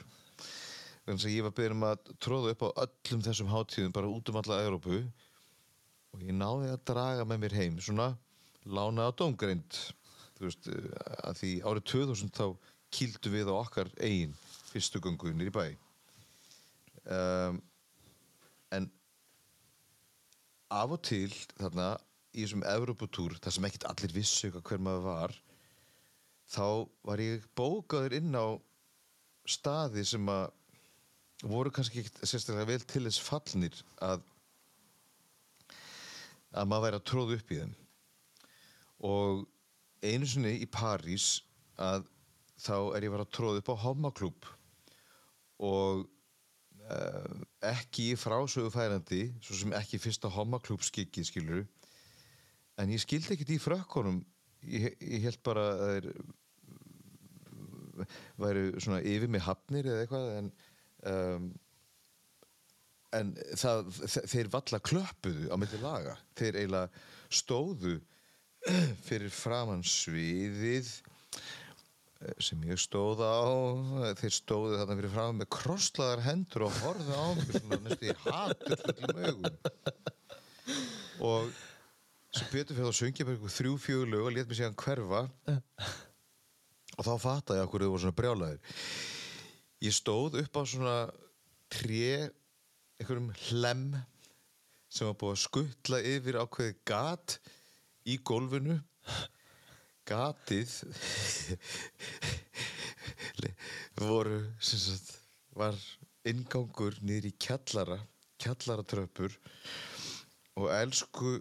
þannig 1.04 1.26
að 1.26 1.34
ég 1.34 1.44
var 1.44 1.54
byrjum 1.58 1.86
að 1.88 2.12
tróða 2.24 2.54
upp 2.54 2.64
á 2.64 2.68
öllum 2.86 3.24
þessum 3.24 3.50
hátíðum 3.52 3.94
bara 3.96 4.10
út 4.10 4.30
um 4.32 4.38
alla 4.40 4.62
Európu 4.64 5.02
og 6.14 6.22
ég 6.24 6.36
náði 6.36 6.70
að 6.72 6.84
draga 6.88 7.26
með 7.28 7.42
mér 7.44 7.56
heim 7.58 7.76
svona 7.82 8.14
lána 8.64 9.08
á 9.08 9.16
dómgreind. 9.16 9.80
Þú 10.38 10.46
veist, 10.48 10.68
eh, 10.68 10.88
að 11.28 11.38
því 11.40 11.50
árið 11.68 11.84
2000 11.92 12.32
þá 12.32 12.46
kýldu 12.94 13.32
við 13.34 13.50
á 13.50 13.54
okkar 13.58 13.90
eigin 14.00 14.34
fyrstu 14.70 15.00
göngu 15.02 15.34
nýri 15.34 15.52
bæ. 15.52 15.76
Um, 17.04 17.60
en 18.72 18.88
af 20.70 20.90
og 20.90 21.02
til 21.04 21.28
þarna 21.58 21.98
í 22.32 22.42
þessum 22.42 22.64
Evropatúr 22.64 23.36
þar 23.42 23.52
sem 23.52 23.66
ekkert 23.68 23.88
allir 23.90 24.14
vissu 24.14 24.50
hver 24.54 24.80
maður 24.80 25.04
var 25.04 25.36
þá 26.50 26.86
var 27.06 27.22
ég 27.22 27.46
bókaður 27.56 28.18
inn 28.18 28.36
á 28.36 28.46
staði 29.48 30.04
sem 30.08 30.28
að 30.32 30.46
voru 31.44 31.72
kannski 31.74 32.00
ekkert 32.00 32.22
sérstaklega 32.24 32.70
vel 32.70 32.84
til 32.88 33.04
þess 33.06 33.20
fallnir 33.24 33.80
að 34.04 34.22
að 36.54 36.68
maður 36.70 36.86
væri 36.86 36.98
að 37.00 37.06
tróða 37.10 37.36
upp 37.38 37.50
í 37.50 37.60
þeim. 37.60 37.72
Og 39.04 39.40
einu 40.06 40.28
sinni 40.28 40.52
í 40.62 40.68
París 40.70 41.28
að 41.80 42.06
þá 42.62 42.76
er 42.96 43.06
ég 43.06 43.14
var 43.14 43.24
að 43.24 43.32
tróða 43.34 43.62
upp 43.62 43.72
á 43.74 43.82
homaklúb 43.84 44.50
og 45.64 46.04
uh, 46.04 47.40
ekki 47.66 48.12
frásögu 48.20 48.70
færandi 48.74 49.26
svo 49.42 49.58
sem 49.58 49.74
ekki 49.76 50.00
fyrsta 50.02 50.30
homaklúb 50.30 50.84
skikið 50.86 51.28
skilur 51.28 51.64
en 52.78 52.92
ég 52.94 53.02
skildi 53.02 53.34
ekkert 53.34 53.54
í 53.54 53.60
frökkunum 53.62 54.22
ég, 54.68 54.96
ég 55.00 55.26
held 55.28 55.40
bara 55.46 55.64
að 55.74 55.92
þeir 55.94 56.08
væru 58.42 58.64
svona 58.82 59.02
yfir 59.06 59.30
með 59.30 59.44
hafnir 59.46 59.86
eða 59.90 60.02
eitthvað 60.04 60.30
en 60.38 60.48
um, 61.10 61.44
en 63.14 63.28
það, 63.54 63.84
þe- 64.10 64.24
þeir 64.32 64.48
valla 64.50 64.80
klöppuðu 64.82 65.46
á 65.46 65.56
milli 65.62 65.78
laga. 65.78 66.16
Þeir 66.34 66.56
eiginlega 66.58 67.04
stóðu 67.30 67.92
fyrir 69.06 69.30
framann 69.30 69.84
sviðið 69.86 70.88
eh, 71.38 72.34
sem 72.42 72.64
ég 72.66 72.80
stóð 72.82 73.22
á. 73.22 73.38
Þeir 74.18 74.34
stóðu 74.40 74.80
þarna 74.80 74.98
fyrir 74.98 75.14
framann 75.14 75.38
með 75.44 75.52
krosslaðar 75.54 76.24
hendur 76.26 76.66
og 76.66 76.80
horfðu 76.82 77.14
á 77.14 77.26
mig 77.38 77.54
svona 77.60 77.78
næstu 77.86 78.10
í 78.10 78.16
hatur 78.24 78.82
fullum 78.82 79.22
augum. 79.28 79.54
Og 81.30 81.54
sem 82.34 82.50
betur 82.50 82.76
fyrir 82.76 82.90
að 82.90 82.96
söngja 82.98 83.26
bara 83.26 83.38
ykkur 83.38 83.56
þrjú 83.56 83.74
fjögur 83.82 84.10
lög 84.10 84.28
og 84.28 84.34
let 84.34 84.50
mér 84.50 84.60
síðan 84.60 84.78
hverfa. 84.84 85.20
Og 86.94 87.06
þá 87.06 87.12
fattaði 87.22 87.60
ég 87.60 87.68
okkur 87.68 87.84
þau 87.84 87.92
voru 87.92 88.04
svona 88.04 88.18
brjálæðir 88.18 88.74
ég 89.84 89.92
stóð 89.92 90.38
upp 90.40 90.56
á 90.56 90.62
svona 90.64 90.96
tré 91.72 92.30
einhverjum 92.96 93.32
hlem 93.48 93.82
sem 94.88 95.08
var 95.08 95.18
búið 95.20 95.34
að 95.34 95.42
skuttla 95.42 95.98
yfir 96.08 96.40
ákveðið 96.40 96.76
gat 96.88 97.28
í 98.08 98.16
gólfinu. 98.24 98.78
Gatið 100.08 100.70
voru 103.98 104.40
sagt 104.60 105.12
var 105.56 105.76
inngangur 106.28 106.94
niður 107.04 107.28
í 107.28 107.34
kjallara 107.40 107.98
kjallaratröppur. 108.40 109.32
Og 110.60 110.66
elsku 110.72 111.40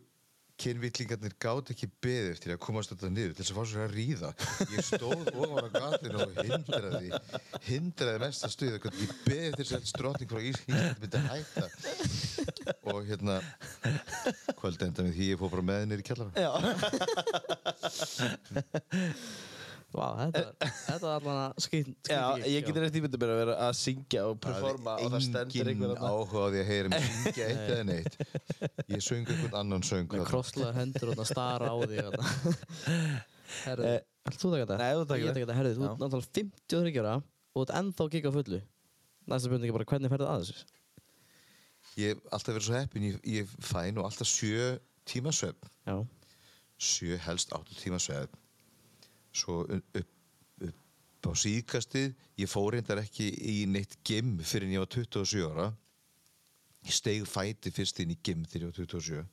kynvillingarnir 0.62 1.34
gátt 1.41 1.72
ekki 1.74 1.88
beðið 2.04 2.30
eftir 2.34 2.54
að 2.54 2.60
komast 2.64 2.91
þetta 2.93 3.10
niður 3.12 3.34
til 3.34 3.41
þess 3.43 3.54
að 3.54 3.58
fá 3.58 3.64
sér 3.72 3.84
að 3.84 3.95
ríða. 3.97 4.30
Ég 4.74 4.82
stóð 4.88 5.24
ofan 5.34 5.66
á 5.66 5.70
gatinu 5.74 6.18
og 6.24 6.30
hindraði 6.39 7.10
hindraði 7.68 8.20
mest 8.24 8.45
að 8.47 8.54
stuða 8.54 8.76
ég 8.78 8.84
beðið 9.26 9.47
eftir 9.49 9.66
þess 9.66 9.78
að 9.80 9.89
strotning 9.93 10.30
frá 10.34 10.41
Ísland 10.51 10.97
myndi 11.01 11.20
hætta. 11.30 11.66
Og 12.93 12.99
hérna 13.10 13.36
kvöld 14.60 14.80
enda 14.86 15.08
með 15.08 15.18
því 15.18 15.26
ég 15.32 15.41
fór 15.41 15.51
bara 15.56 15.68
með 15.72 15.80
henni 15.84 15.95
í 15.99 16.08
kjallara 16.12 16.32
Vá, 19.94 20.08
þetta, 20.18 20.68
þetta 20.88 21.06
var 21.06 21.16
allan 21.20 21.39
að 21.44 21.64
skýt 21.68 22.10
Já, 22.10 22.22
ég 22.50 22.66
getur 22.66 22.86
eftir 22.88 23.02
ímyndið 23.04 23.22
mér 23.22 23.32
að 23.34 23.39
vera 23.44 23.56
að 23.68 23.74
syngja 23.78 24.24
og 24.32 24.39
performa 24.41 24.96
og 25.04 25.12
það 25.14 25.24
stendur 25.28 25.70
einhver 25.70 25.72
engin 25.74 25.91
þarna. 25.94 26.10
áhuga 26.10 26.41
á 26.41 26.48
því 26.54 26.62
að 26.64 26.70
heyra 26.72 26.91
mig 26.94 27.06
syngja 27.10 27.50
eitt 27.52 27.68
eða 27.76 27.84
neitt 27.89 28.18
ég 28.96 29.04
söng 29.06 29.28
einhvern 29.30 29.60
annan 29.62 29.86
söng 29.86 30.08
Með 30.08 30.16
þarna. 30.18 30.30
krosslaðar 30.32 30.80
hendur 30.82 31.12
og 31.14 31.20
það 31.22 31.30
stara 31.30 31.70
á 31.70 31.76
því 31.84 32.02
Herðu, 33.64 33.86
Eh, 33.94 34.00
ætlar 34.26 34.39
þú 34.41 34.50
að 34.50 34.54
taka 34.54 34.64
þetta? 34.64 34.78
nei, 34.82 34.94
þú 34.98 35.04
taka 35.06 35.20
Ég 35.20 35.28
þetta. 35.28 35.34
taka 35.34 35.46
þetta, 35.46 35.58
herðu, 35.60 35.74
þú 35.78 35.84
ert 35.86 36.00
náttúrulega 36.02 36.34
53 36.39 37.02
ára 37.04 37.16
og 37.20 37.54
þú 37.54 37.64
ert 37.68 37.74
ennþá 37.80 38.06
að 38.08 38.14
gigga 38.16 38.32
fullu 38.34 38.60
Næsta 39.30 39.46
spurning 39.48 39.70
er 39.70 39.76
bara, 39.78 39.88
hvernig 39.94 40.12
ferðu 40.14 40.30
að 40.32 40.41
þessu? 40.44 40.64
ég 42.02 42.16
hef 42.16 42.24
alltaf 42.34 42.56
verið 42.56 42.66
svo 42.66 42.80
heppin 42.80 43.06
ég, 43.12 43.20
ég 43.30 43.52
fæ 43.62 43.82
nú 43.94 44.02
alltaf 44.08 44.26
sjö 44.32 44.72
tíma 45.06 45.30
svefn 45.36 45.70
Já, 45.86 45.96
sjö 46.82 47.20
helst 47.28 47.54
áttu 47.54 47.78
tíma 47.78 48.00
svefn 48.02 48.34
svo 49.34 49.64
upp, 49.66 50.00
upp, 50.00 51.30
á 51.30 51.32
síðkastið. 51.40 52.14
Ég 52.40 52.52
fór 52.52 52.74
reyndar 52.76 53.04
ekki 53.04 53.30
í 53.30 53.58
neitt 53.70 54.00
gym 54.06 54.38
fyrir 54.44 54.70
en 54.70 54.76
ég 54.78 54.84
var 54.86 54.92
27 54.94 55.48
ára. 55.50 55.70
Ég 56.84 56.96
steig 56.96 57.26
fæti 57.30 57.72
fyrst 57.72 58.02
inn 58.04 58.12
í 58.14 58.20
gym 58.20 58.44
þegar 58.46 58.68
ég 58.68 58.74
var 58.74 58.82
27 58.84 59.24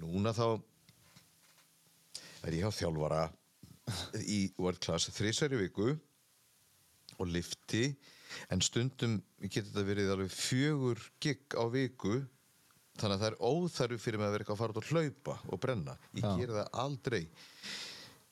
núna 0.00 0.32
þá 0.36 0.46
er 2.46 2.56
ég 2.56 2.66
á 2.66 2.72
þjálfara 2.72 3.26
í 4.22 4.40
World 4.60 4.80
Class 4.82 5.12
þrísæri 5.12 5.58
viku 5.60 5.92
og 7.20 7.28
lifti 7.28 7.90
en 8.52 8.62
stundum 8.64 9.18
getur 9.42 9.68
þetta 9.68 9.86
verið 9.86 10.12
alveg 10.14 10.32
fjögur 10.32 11.02
gig 11.22 11.44
á 11.58 11.64
viku 11.72 12.22
þannig 12.96 13.16
að 13.16 13.22
það 13.22 13.28
er 13.28 13.40
óþarfi 13.40 14.00
fyrir 14.00 14.20
mig 14.20 14.28
að 14.28 14.34
vera 14.34 14.44
eitthvað 14.44 14.56
að 14.56 14.62
fara 14.62 14.74
út 14.74 14.82
að 14.82 14.90
hlaupa 14.92 15.36
og 15.48 15.60
brenna. 15.60 15.96
Ég 16.16 16.24
Já. 16.24 16.32
gera 16.40 16.58
það 16.58 16.80
aldrei 16.84 17.22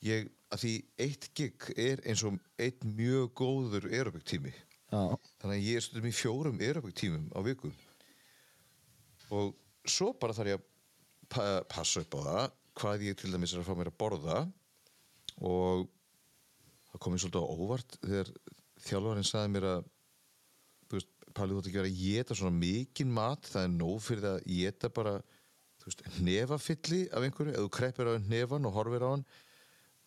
ég, 0.05 0.27
að 0.51 0.65
því 0.65 0.73
eitt 1.05 1.29
gig 1.37 1.71
er 1.77 2.03
eins 2.07 2.23
og 2.27 2.37
einn 2.61 2.93
mjög 2.97 3.31
góður 3.41 3.89
aerobik 3.91 4.27
tími 4.27 4.53
Já, 4.91 5.15
þannig 5.39 5.55
að 5.55 5.67
ég 5.69 5.77
er 5.79 5.83
stundum 5.85 6.09
í 6.09 6.15
fjórum 6.15 6.57
aerobik 6.59 6.95
tímum 6.99 7.29
á 7.31 7.39
viku. 7.45 7.69
Og 9.31 9.53
svo 9.87 10.09
bara 10.19 10.35
þarf 10.35 10.51
ég 10.51 10.59
að 10.59 10.65
pa 11.31 11.45
passa 11.71 12.03
upp 12.03 12.17
á 12.19 12.21
það 12.25 12.57
hvað 12.81 13.05
ég 13.07 13.19
til 13.19 13.31
dæmis 13.31 13.53
er 13.55 13.61
að 13.61 13.69
fá 13.69 13.77
mér 13.79 13.91
að 13.93 13.99
borða. 14.03 14.41
Og 15.39 15.85
það 16.91 17.03
kom 17.03 17.15
mér 17.15 17.23
svolítið 17.23 17.47
á 17.47 17.53
óvart 17.55 17.97
þegar 18.03 18.33
þjálfarinn 18.83 19.29
sagði 19.31 19.55
mér 19.55 19.71
að 19.71 19.89
Palli 21.31 21.55
þú 21.55 21.61
ætti 21.61 21.69
ekki 21.69 21.79
verið 21.79 21.93
að 21.93 21.99
geta 22.03 22.35
svona 22.35 22.57
mikinn 22.59 23.11
mat. 23.15 23.45
Það 23.47 23.63
er 23.63 23.69
nóg 23.71 24.01
fyrir 24.03 24.25
að 24.27 24.41
geta 24.51 24.89
bara 24.91 25.13
veist, 25.85 26.01
nefafylli 26.19 27.05
af 27.07 27.23
einhverju, 27.23 27.53
ef 27.55 27.63
þú 27.63 27.69
kreppir 27.77 28.09
á 28.11 28.19
nefan 28.27 28.67
og 28.67 28.75
horfir 28.75 29.05
á 29.07 29.09
hann 29.13 29.23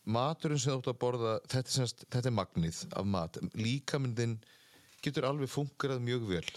maturinn 0.05 0.61
sem 0.61 0.73
þú 0.73 0.79
átt 0.81 0.91
að 0.93 1.01
borða 1.01 1.35
þetta 1.49 1.65
er, 1.65 1.75
semst, 1.79 2.05
þetta 2.13 2.31
er 2.31 2.37
magnið 2.37 2.81
af 2.93 3.07
mat. 3.09 3.39
Líkamindin 3.57 4.39
getur 5.05 5.29
alveg 5.29 5.53
fungerað 5.53 6.03
mjög 6.05 6.27
vel 6.29 6.49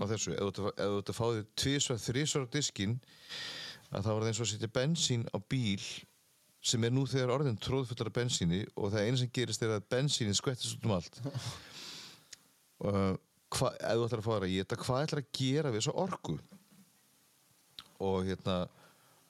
á 0.00 0.04
þessu, 0.06 0.32
ef 0.36 0.54
þú 0.54 0.70
átt 0.70 1.10
að- 1.10 1.16
fá 1.16 1.26
þig 1.34 1.48
tvisvar, 1.56 1.98
þrisvar 1.98 2.46
á 2.46 2.52
diskinn 2.54 3.00
að 3.90 4.04
það 4.06 4.14
var 4.14 4.28
eins 4.28 4.40
og 4.40 4.46
að 4.46 4.52
setja 4.52 4.72
bensín 4.76 5.26
á 5.34 5.36
bíl 5.50 5.82
sem 6.62 6.84
er 6.84 6.92
nú 6.92 7.06
þegar 7.08 7.32
orðin 7.38 7.58
tróðfullar 7.58 8.10
af 8.10 8.16
bensíni 8.18 8.60
og 8.76 8.92
það 8.92 9.06
eina 9.06 9.16
sem 9.16 9.30
gerist 9.32 9.62
er 9.64 9.74
að 9.78 9.88
bensínin 9.90 10.36
skvettist 10.36 10.76
út 10.76 10.84
um 10.84 10.96
allt. 10.98 11.20
Og 12.80 13.18
hva, 13.58 13.70
ef 13.76 13.96
þú 13.98 14.04
ætlar 14.06 14.20
að 14.20 14.24
fá 14.24 14.32
þér 14.34 14.44
að 14.46 14.52
geta 14.54 14.76
hvað 14.80 15.02
ætlar 15.04 15.20
að 15.20 15.32
gera 15.36 15.70
við 15.72 15.80
þessu 15.80 15.94
orku? 16.00 16.36
Og 18.00 18.28
hérna 18.28 18.54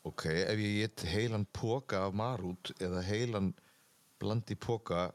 ok, 0.08 0.26
ef 0.26 0.62
ég 0.62 0.78
get 0.84 1.06
heilan 1.12 1.46
póka 1.52 2.06
af 2.06 2.14
marút 2.16 2.72
eða 2.80 3.02
heilan 3.04 3.52
blandi 4.20 4.56
póka 4.56 5.10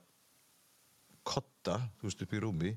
kotta, 1.25 1.79
þú 1.97 2.09
veist, 2.09 2.21
upp 2.21 2.35
í 2.35 2.43
rúmi 2.43 2.75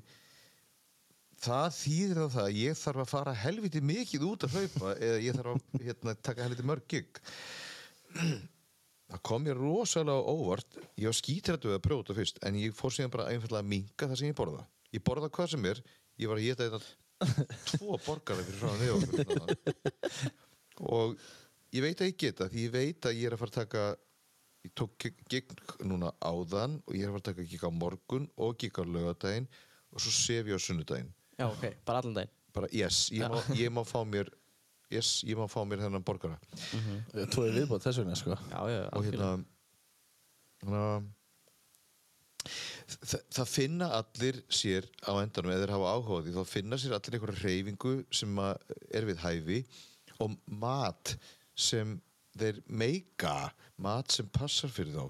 það 1.39 1.67
þýðir 1.77 2.21
það 2.33 2.39
að 2.43 2.59
ég 2.59 2.79
þarf 2.79 3.03
að 3.03 3.11
fara 3.13 3.33
helviti 3.43 3.81
mikið 3.85 4.25
út 4.27 4.45
að 4.45 4.55
hlaupa 4.55 4.93
eða 5.07 5.19
ég 5.23 5.37
þarf 5.37 5.51
að 5.55 5.83
hérna, 5.87 6.15
taka 6.27 6.45
helviti 6.45 6.67
mörg 6.67 6.87
gig. 6.91 7.21
Það 9.09 9.21
kom 9.25 9.45
mér 9.45 9.57
rosalega 9.57 10.33
óvart. 10.33 10.79
Ég 10.99 11.09
var 11.09 11.17
skítrættu 11.17 11.73
að 11.73 11.83
prófa 11.85 12.03
þetta 12.03 12.17
fyrst 12.19 12.41
en 12.45 12.59
ég 12.59 12.75
fór 12.77 12.93
síðan 12.93 13.13
bara 13.15 13.29
einfallega 13.33 13.63
að 13.63 13.71
minka 13.71 14.09
það 14.09 14.21
sem 14.21 14.31
ég 14.31 14.37
borða. 14.37 14.65
Ég 14.93 15.05
borða 15.05 15.31
hvað 15.33 15.53
sem 15.55 15.69
er. 15.69 15.81
Ég 16.19 16.31
var 16.31 16.41
að 16.41 16.49
geta 16.49 16.67
þetta 16.67 16.81
tvo 17.71 17.97
borgara 18.05 18.45
fyrir 18.47 18.59
frá 18.61 18.71
nefn 18.79 18.99
og 20.99 21.17
ég 21.75 21.83
veit 21.85 22.01
að 22.01 22.09
ég 22.11 22.17
geta 22.23 22.47
því 22.49 22.63
ég 22.67 22.71
veit 22.73 23.07
að 23.09 23.17
ég 23.19 23.27
er 23.29 23.35
að 23.35 23.41
fara 23.43 23.51
að 23.53 23.59
taka 23.59 23.83
ég 24.65 24.73
tók 24.75 24.95
gig- 24.99 25.21
gig 25.31 25.53
núna 25.87 26.11
áðan 26.25 26.79
og 26.85 26.95
ég 26.97 27.03
er 27.05 27.11
að 27.11 27.15
fara 27.17 27.23
að 27.23 27.29
taka 27.31 27.47
gig 27.51 27.63
á 27.63 27.69
morgun 27.71 28.25
og 28.37 28.57
gig 28.59 28.75
á 28.79 28.83
lögadaginn 28.83 29.47
og 29.93 30.01
svo 30.03 30.11
sef 30.13 30.45
ég 30.49 30.57
á 30.57 30.61
sunnudaginn. 30.61 31.13
Já, 31.39 31.47
ok, 31.49 31.63
bara 31.85 32.01
allan 32.03 32.17
daginn? 32.17 32.33
Bara 32.53 32.67
yes, 32.73 33.09
ég 33.13 33.23
má, 33.29 33.39
ég 33.55 33.69
má 33.71 33.83
fá 33.87 34.01
mér 34.05 34.27
yes, 34.91 35.21
ég 35.23 35.37
má 35.37 35.45
fá 35.49 35.61
mér 35.69 35.83
þennan 35.85 36.03
borgara. 36.05 36.39
Tvoði 37.29 37.53
viðbót 37.59 37.85
þess 37.85 38.01
vegna 38.01 38.17
sko. 38.17 38.35
Já, 38.49 38.59
já, 38.73 38.81
og 38.97 39.05
hérna 39.05 39.29
hérna 40.59 40.83
það, 42.89 43.23
það 43.37 43.49
finna 43.53 43.87
allir 43.99 44.39
sér 44.51 44.87
á 45.05 45.13
endanum 45.21 45.53
eða 45.53 45.63
þeir 45.65 45.73
hafa 45.77 45.93
áhuga 45.95 46.19
á 46.19 46.23
því 46.25 46.33
þá 46.35 46.43
finna 46.53 46.79
sér 46.81 46.95
allir 46.97 47.17
einhverja 47.19 47.43
reyfingu 47.45 47.93
sem 48.19 48.41
að 48.43 48.75
er 48.99 49.07
við 49.09 49.21
hæfi 49.23 49.59
og 50.19 50.35
mat 50.59 51.13
sem 51.59 51.97
þeir 52.39 52.61
meika 52.67 53.33
mat 53.83 54.11
sem 54.15 54.27
passar 54.31 54.71
fyrir 54.71 54.95
þá. 54.95 55.05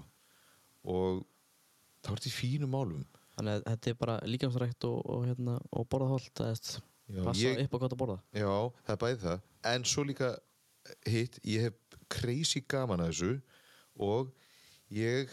Og 0.90 1.20
er 2.04 2.14
þetta 2.16 2.30
í 2.30 2.34
fínum 2.34 2.72
málum. 2.74 3.02
Þannig 3.36 3.58
að 3.60 3.66
þetta 3.70 3.90
er 3.92 3.98
bara 4.00 4.16
líkamsrækt 4.28 4.86
og, 4.88 4.98
og, 5.14 5.26
hérna, 5.28 5.58
og 5.72 5.86
borða 5.92 6.10
holt 6.14 6.30
Það 6.40 6.50
er 6.54 6.80
Já, 7.10 7.22
passa 7.26 7.42
ég- 7.46 7.60
upp 7.64 7.72
á 7.74 7.78
hvað 7.80 7.94
að 7.94 8.00
borða? 8.02 8.18
Já, 8.38 8.50
það 8.86 8.94
er 8.94 9.00
bæði 9.04 9.20
það. 9.24 9.40
En 9.70 9.84
svo 9.84 10.04
líka 10.06 10.28
hitt 11.06 11.38
Ég 11.44 11.66
hef 11.66 11.98
crazy 12.10 12.60
gaman 12.70 13.02
að 13.04 13.10
þessu 13.12 13.32
Og 14.00 14.30
ég 14.94 15.28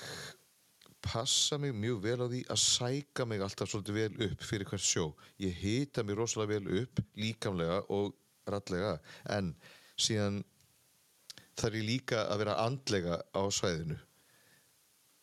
passa 1.07 1.57
mig 1.61 1.71
mjög 1.77 2.01
vel 2.03 2.17
á 2.19 2.27
því 2.27 2.39
að 2.51 2.59
sæka 2.63 3.25
mig 3.29 3.41
alltaf 3.45 3.69
svolítið 3.71 3.97
vel 3.99 4.27
upp 4.27 4.41
fyrir 4.43 4.67
hvert 4.67 4.83
sjó. 4.83 5.05
Ég 5.39 5.53
hita 5.61 6.03
mig 6.03 6.17
rosalega 6.17 6.57
vel 6.57 6.81
upp 6.83 6.99
líkamlega 7.15 7.77
og 7.93 8.15
rallega 8.49 8.97
en 9.37 9.53
síðan 9.97 10.41
þarf 11.57 11.79
ég 11.79 11.87
líka 11.87 12.23
að 12.27 12.43
vera 12.43 12.57
andlega 12.63 13.21
á 13.33 13.41
svæðinu. 13.53 13.97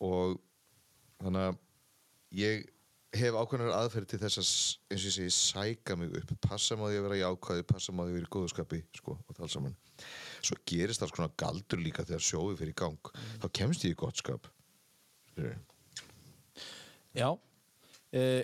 Og 0.04 0.38
þannig 1.22 1.48
að 1.48 1.60
ég 2.40 2.64
hef 3.14 3.36
ákveðnar 3.38 3.76
aðferði 3.76 4.10
til 4.10 4.20
þess 4.24 4.40
að 4.40 4.48
eins 4.90 5.04
og 5.04 5.08
ég 5.08 5.14
segi 5.16 5.34
sæka 5.36 5.96
mig 5.98 6.16
upp. 6.18 6.34
Passa 6.42 6.76
því 6.78 6.98
að 6.98 7.06
vera 7.06 7.20
jákvæði, 7.20 7.66
passa 7.70 7.94
má 7.94 8.02
því 8.02 8.10
að 8.10 8.18
vera 8.18 8.28
í 8.28 8.34
góðskapi 8.36 8.80
sko, 8.98 9.14
og 9.14 9.36
það 9.36 9.46
alls 9.46 9.56
saman. 9.58 9.76
Svo 10.42 10.58
gerist 10.66 11.04
alls 11.04 11.14
konar 11.14 11.30
galdur 11.38 11.80
líka 11.80 12.04
þegar 12.06 12.26
sjóið 12.26 12.58
fyrir 12.60 12.74
í 12.74 12.78
gang. 12.82 13.12
Þá 13.44 13.46
kemst 13.60 13.86
ég 13.86 13.94
í 13.94 13.98
gott 13.98 14.18
skap 14.18 14.50
Skilurðu? 15.34 15.58
Já 17.14 17.28
uh, 17.30 18.42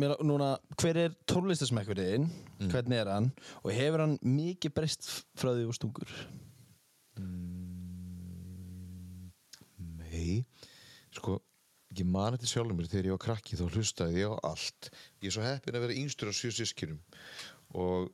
mér, 0.00 0.16
Núna, 0.26 0.52
hver 0.78 0.98
er 1.04 1.16
tónlistasmekkurinn 1.30 2.28
Hvernig 2.70 2.98
er 2.98 3.10
hann? 3.10 3.30
Og 3.62 3.72
hefur 3.74 4.04
hann 4.04 4.18
mikið 4.22 4.74
breyst 4.76 5.10
frá 5.38 5.52
því 5.52 5.66
úr 5.70 5.78
stungur 5.78 6.14
Nei, 10.00 10.44
sko 11.14 11.38
ég 11.96 12.06
man 12.06 12.34
þetta 12.36 12.48
sjálfur 12.50 12.76
mér 12.78 12.88
þegar 12.90 13.08
ég 13.10 13.14
var 13.16 13.22
krakki 13.24 13.58
þá 13.58 13.64
hlustaði 13.74 14.20
ég 14.22 14.30
á 14.30 14.36
allt 14.52 14.90
ég 15.22 15.28
er 15.30 15.34
svo 15.34 15.44
heppin 15.44 15.78
að 15.78 15.84
vera 15.86 15.98
yngstur 15.98 16.30
á 16.30 16.34
sjö 16.36 16.52
sískinum 16.54 17.00
og 17.74 18.10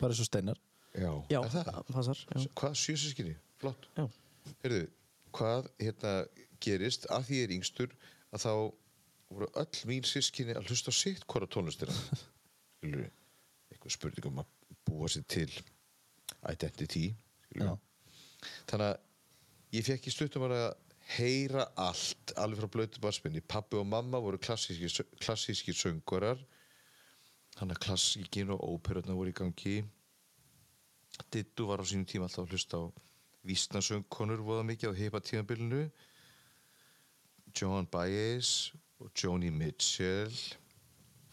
Bara 0.00 0.14
svo 0.14 0.26
steinar 0.28 0.58
já, 0.92 1.10
Já, 1.32 1.40
er 1.40 1.52
það? 1.54 1.80
passar 1.92 2.18
já. 2.20 2.42
Hvað 2.60 2.74
sjö 2.76 2.96
sískinni? 3.00 3.34
Flott. 3.62 3.88
Heyrðu, 4.62 4.82
hvað 5.34 5.70
hérna 5.80 6.12
gerist 6.62 7.06
að 7.12 7.24
því 7.30 7.38
ég 7.40 7.46
er 7.48 7.54
yngstur 7.56 7.94
að 8.36 8.44
þá 8.44 8.52
voru 9.32 9.48
öll 9.62 9.80
mín 9.90 10.06
sískinni 10.06 10.54
að 10.56 10.68
hlusta 10.70 10.92
sitt 10.94 11.24
hvora 11.26 11.48
tónlistina 11.50 11.96
skilur 12.76 13.08
eitthvað 13.72 13.96
spurning 13.96 14.28
um 14.30 14.42
að 14.44 14.52
búa 14.86 15.08
sér 15.10 15.24
til 15.26 15.48
identity 16.52 17.08
skilurðu. 17.48 17.72
Já. 17.72 17.80
Þannig 18.68 18.88
að 18.90 19.76
ég 19.76 19.86
fekk 19.86 20.08
í 20.08 20.14
stuttum 20.14 20.46
að 20.48 20.74
heyra 21.16 21.68
allt 21.78 22.34
alveg 22.40 22.62
frá 22.62 22.72
blötu 22.76 23.02
barsminni 23.02 23.42
pappi 23.42 23.78
og 23.78 23.86
mamma 23.86 24.18
voru 24.22 24.40
klassíski, 24.42 25.04
klassíski 25.22 25.74
söngurar 25.76 26.40
þannig 27.56 27.78
að 27.78 27.84
klassíkin 27.86 28.50
og 28.52 28.64
óperutna 28.66 29.14
voru 29.16 29.32
í 29.32 29.36
gangi. 29.36 29.76
Dittu 31.32 31.68
var 31.70 31.80
á 31.80 31.84
sínum 31.86 32.08
tíma 32.08 32.26
alltaf 32.26 32.44
að 32.44 32.56
hlusta 32.56 32.80
á 32.82 32.84
vísnasöngkonur 33.46 34.42
voða 34.44 34.66
mikið 34.66 34.92
á 34.92 34.98
heipa 34.98 35.22
tímabilinu. 35.22 35.86
Joan 37.56 37.86
Baez 37.88 38.72
og 39.00 39.12
Joni 39.16 39.48
Mitchell 39.54 40.34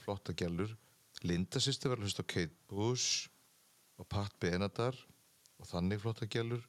flotta 0.04 0.36
gælur 0.38 0.72
Linda 1.24 1.60
sýsti 1.64 1.88
var 1.88 2.00
að 2.00 2.08
hlusta 2.08 2.24
á 2.24 2.32
Kate 2.32 2.56
Bush 2.68 3.30
og 4.00 4.08
Pat 4.12 4.34
Benatar 4.44 4.96
og 5.60 5.68
þannig 5.70 6.02
flotta 6.04 6.28
gælur 6.28 6.64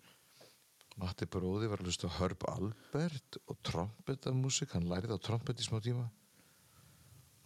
Matti 1.01 1.26
Bróði 1.26 1.66
var 1.70 1.80
að 1.82 1.88
hlusta 1.88 2.07
á 2.07 2.16
Herb 2.20 2.45
Albert 2.47 3.38
og 3.51 3.59
trompetamúsik 3.66 4.76
hann 4.76 4.86
lærið 4.86 5.16
á 5.16 5.24
trompet 5.26 5.59
í 5.59 5.66
smá 5.66 5.80
tíma. 5.82 6.07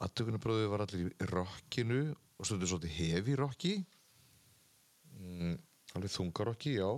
Attökunarbróði 0.05 0.68
var 0.70 0.84
allir 0.84 1.09
í 1.09 1.28
rockinu 1.32 2.03
og 2.12 2.46
stundur 2.46 2.70
svolítið 2.70 2.92
hefi 2.99 3.38
rocki. 3.40 3.72
Mm, 5.16 5.57
alveg 5.96 6.12
þungarokki, 6.14 6.76
já. 6.76 6.90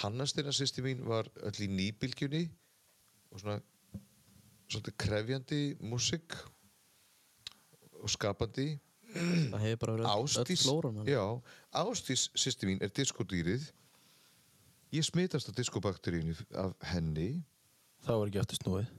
Hannastina 0.00 0.54
sýsti 0.54 0.86
mín 0.86 1.02
var 1.06 1.28
öll 1.42 1.66
í 1.66 1.70
nýbylgjunni 1.70 2.46
og 3.34 3.42
svona 3.42 3.58
svolítið 4.70 4.96
krefjandi 5.02 5.62
músik 5.82 6.38
og 8.00 8.10
skapandi. 8.14 8.78
Það 9.14 9.62
hefur 9.66 9.82
bara 9.82 9.96
verið 9.98 10.06
öll- 10.06 10.14
öll 10.14 11.12
Ástís, 11.84 12.28
sýsti 12.38 12.70
mín 12.70 12.82
er 12.82 12.94
diskodýrið 12.94 13.68
ég 14.94 15.06
smitast 15.06 15.50
af 15.50 15.56
diskobakteríunni 15.58 16.34
af 16.60 16.74
henni. 16.92 17.28
Það 18.04 18.20
var 18.20 18.30
ekki 18.30 18.42
eftir 18.42 18.60
snúið. 18.60 18.90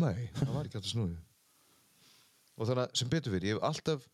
Nei, 0.00 0.28
það 0.38 0.54
var 0.54 0.68
ekki 0.68 0.80
að 0.80 0.88
snúið. 0.88 1.16
Og 2.58 2.66
þannig 2.66 2.84
að 2.84 2.94
sem 3.00 3.10
betur 3.12 3.34
fyrir 3.34 3.50
ég 3.50 3.58
hef 3.58 3.66
alltaf 3.68 4.06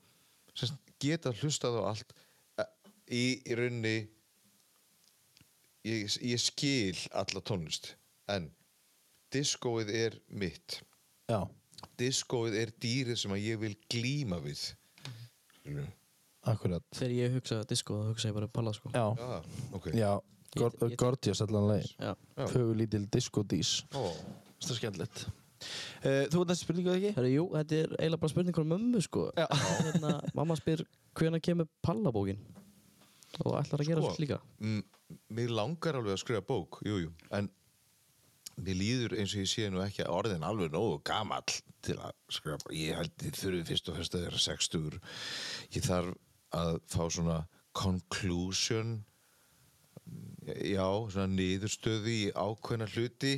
sem 0.55 0.81
getað 1.03 1.41
hlustað 1.41 1.79
á 1.81 1.83
allt 1.91 2.12
eh, 2.61 2.68
í, 3.09 3.25
í 3.47 3.57
raunni 3.59 3.95
ég, 5.87 6.16
ég 6.20 6.43
skil 6.43 6.99
alla 7.16 7.43
tónlist 7.47 7.95
en 8.31 8.51
diskóið 9.35 9.91
er 9.97 10.18
mitt. 10.29 10.81
Já, 11.31 11.41
diskóið 12.01 12.59
er 12.61 12.75
dýrið 12.85 13.22
sem 13.25 13.35
að 13.35 13.47
ég 13.47 13.62
vil 13.64 13.75
glíma 13.91 14.39
við. 14.45 14.66
Akkurat. 16.45 16.85
Þegar 16.93 17.16
ég 17.16 17.35
hugsa 17.39 17.62
disco 17.68 17.97
þá 18.03 18.09
hugsa 18.12 18.31
ég 18.31 18.37
bara 18.37 18.51
palla 18.53 18.75
sko. 18.77 18.93
Já, 18.93 19.07
Já, 19.16 19.61
ok. 19.72 19.91
Já 19.97 20.12
Gorgeous 20.57 21.41
allan 21.45 21.69
legin 21.73 21.95
Já. 21.99 22.13
Já. 22.39 22.47
Fögur 22.53 22.77
lítil 22.79 23.07
disco 23.11 23.43
dís 23.43 23.77
Ó, 23.95 24.05
Það 24.65 24.71
er 24.75 24.79
skemmtilegt 24.81 25.25
uh, 25.27 26.25
Þú 26.31 26.41
veit 26.43 26.53
þessi 26.53 26.65
spurningu 26.67 26.93
eða 26.93 26.99
ekki? 27.01 27.13
Herra, 27.19 27.33
jú, 27.33 27.47
þetta 27.55 27.79
er 27.81 27.95
eiginlega 27.99 28.23
bara 28.25 28.33
spurning 28.35 28.57
frá 28.59 28.67
mömmu 28.75 29.03
sko 29.05 29.27
hérna, 29.39 30.15
Mamma 30.37 30.57
spyr 30.61 30.85
hvenær 31.19 31.43
kemur 31.45 31.69
pallabókin 31.85 32.41
og 33.45 33.57
ætlar 33.59 33.83
að 33.83 33.89
gera 33.91 34.03
Sko. 34.05 34.15
svo 34.15 34.23
líka 34.23 34.37
mér 35.35 35.51
langar 35.51 35.97
alveg 35.99 36.15
að 36.15 36.21
skrifa 36.23 36.45
bók 36.47 36.79
jú, 36.87 37.01
jú. 37.03 37.09
en 37.35 37.49
mér 38.63 38.77
líður 38.79 39.17
eins 39.19 39.33
og 39.35 39.41
ég 39.43 39.51
sé 39.51 39.67
nú 39.73 39.81
ekki 39.83 40.05
að 40.05 40.13
orðin 40.15 40.45
alveg 40.47 40.71
nógu 40.71 41.01
gamall 41.07 41.57
til 41.83 41.97
að 41.99 42.13
skrifa 42.31 42.61
bók 42.63 42.77
ég 42.79 42.95
held 43.01 43.11
þið 43.19 43.41
þurfi 43.41 43.65
fyrst 43.73 43.91
og 43.91 43.99
fyrst 43.99 44.15
að 44.15 44.27
vera 44.29 44.43
60 44.45 45.01
ég 45.75 45.89
þarf 45.89 46.15
að 46.55 46.79
fá 46.95 47.03
svona 47.11 47.41
conclusion 47.75 48.95
já, 50.45 50.87
svona 51.15 51.27
niðurstöðu 51.33 52.13
í 52.13 52.23
ákveðna 52.35 52.89
hluti 52.93 53.35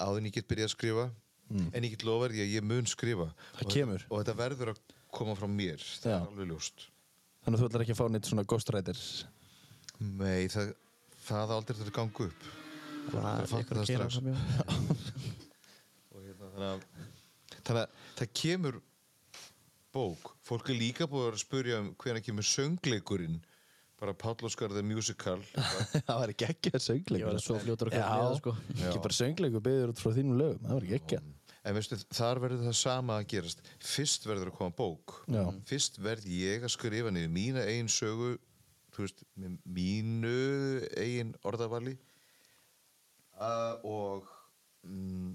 áður 0.00 0.22
en 0.22 0.30
ég 0.30 0.36
get 0.36 0.48
byrjað 0.50 0.70
að 0.70 0.74
skrifa. 0.76 1.10
En 1.50 1.82
ég 1.84 1.94
get 1.96 2.06
lofað 2.06 2.36
því 2.36 2.42
að 2.44 2.54
ég 2.54 2.66
mun 2.66 2.86
skrifa. 2.88 3.26
Mm. 3.26 3.44
Það 3.56 3.66
og, 3.66 3.74
kemur. 3.74 4.06
og 4.06 4.20
þetta 4.20 4.34
verður 4.38 4.72
að 4.72 4.80
koma 5.10 5.34
frá 5.38 5.48
mér. 5.50 5.82
Það 5.82 6.12
Já. 6.12 6.16
er 6.16 6.28
alveg 6.28 6.50
ljóst. 6.52 6.86
Þannig 7.40 7.56
að 7.56 7.62
þú 7.62 7.68
ætlar 7.70 7.84
ekki 7.84 7.94
að 7.96 8.00
fá 8.00 8.06
neitt 8.12 8.28
svona 8.28 8.44
ghostwriter 8.46 9.00
Nei, 10.00 10.48
það, 10.52 10.70
það 11.26 11.54
aldrei 11.56 11.80
að 11.82 11.92
ganga 11.96 12.26
upp. 12.28 12.46
Það 13.10 13.54
ykkur 13.58 13.80
það 13.80 13.90
strax. 13.90 14.18
og 16.14 16.22
hérna, 16.24 16.50
þannig, 16.54 16.70
að, 16.70 17.58
þannig 17.58 17.82
að 17.82 17.98
það 18.20 18.32
kemur 18.40 18.78
bók. 19.92 20.32
Fólk 20.46 20.70
er 20.70 20.78
líka 20.78 21.08
búið 21.10 21.32
að 21.32 21.40
spyrja 21.42 21.80
um 21.82 21.90
hvenær 22.00 22.24
kemur 22.24 22.46
söngleikurinn 22.46 23.40
bara 24.00 24.14
Páll 24.16 24.46
Óskar 24.48 24.72
the 24.72 24.82
Musical. 24.86 25.42
Það 26.08 26.16
var 26.22 26.32
ekki 26.32 26.48
ekki 26.48 26.72
að 26.72 26.86
söngleikur 26.86 27.20
Ég 27.20 27.28
var 27.28 27.42
svo 27.44 27.58
fljótur 27.60 27.90
að 27.90 27.98
koma 27.98 28.14
með 28.14 28.24
það, 28.24 28.38
sko. 28.40 28.54
ekki 28.86 29.02
bara 29.06 29.18
söngleikur 29.18 29.64
byggður 29.66 29.92
út 29.92 30.02
frá 30.02 30.14
þínum 30.16 30.40
lögum. 30.40 30.62
Það 30.64 30.78
var 30.78 30.86
ekki 30.88 30.98
ekki. 31.00 31.22
En 31.60 31.76
veistu, 31.76 31.98
þar 32.16 32.40
verður 32.40 32.62
það 32.70 32.76
sama 32.80 33.18
að 33.20 33.26
gerast. 33.34 33.66
Fyrst 33.84 34.24
verður 34.24 34.48
að 34.48 34.56
koma 34.56 34.72
bók. 34.78 35.18
Já. 35.28 35.42
fyrst 35.68 36.00
verð 36.00 36.30
ég 36.32 36.64
að 36.64 36.72
skrifa 36.72 37.12
niður 37.12 37.34
mína 37.34 37.66
eigin 37.68 37.92
sögu 37.92 38.38
þú 38.94 39.04
veist, 39.04 39.22
með 39.40 39.58
mínu 39.76 40.38
eigin 40.98 41.34
orðavali. 41.46 41.96
Uh, 43.40 43.76
og 43.88 44.26
mm, 44.84 45.32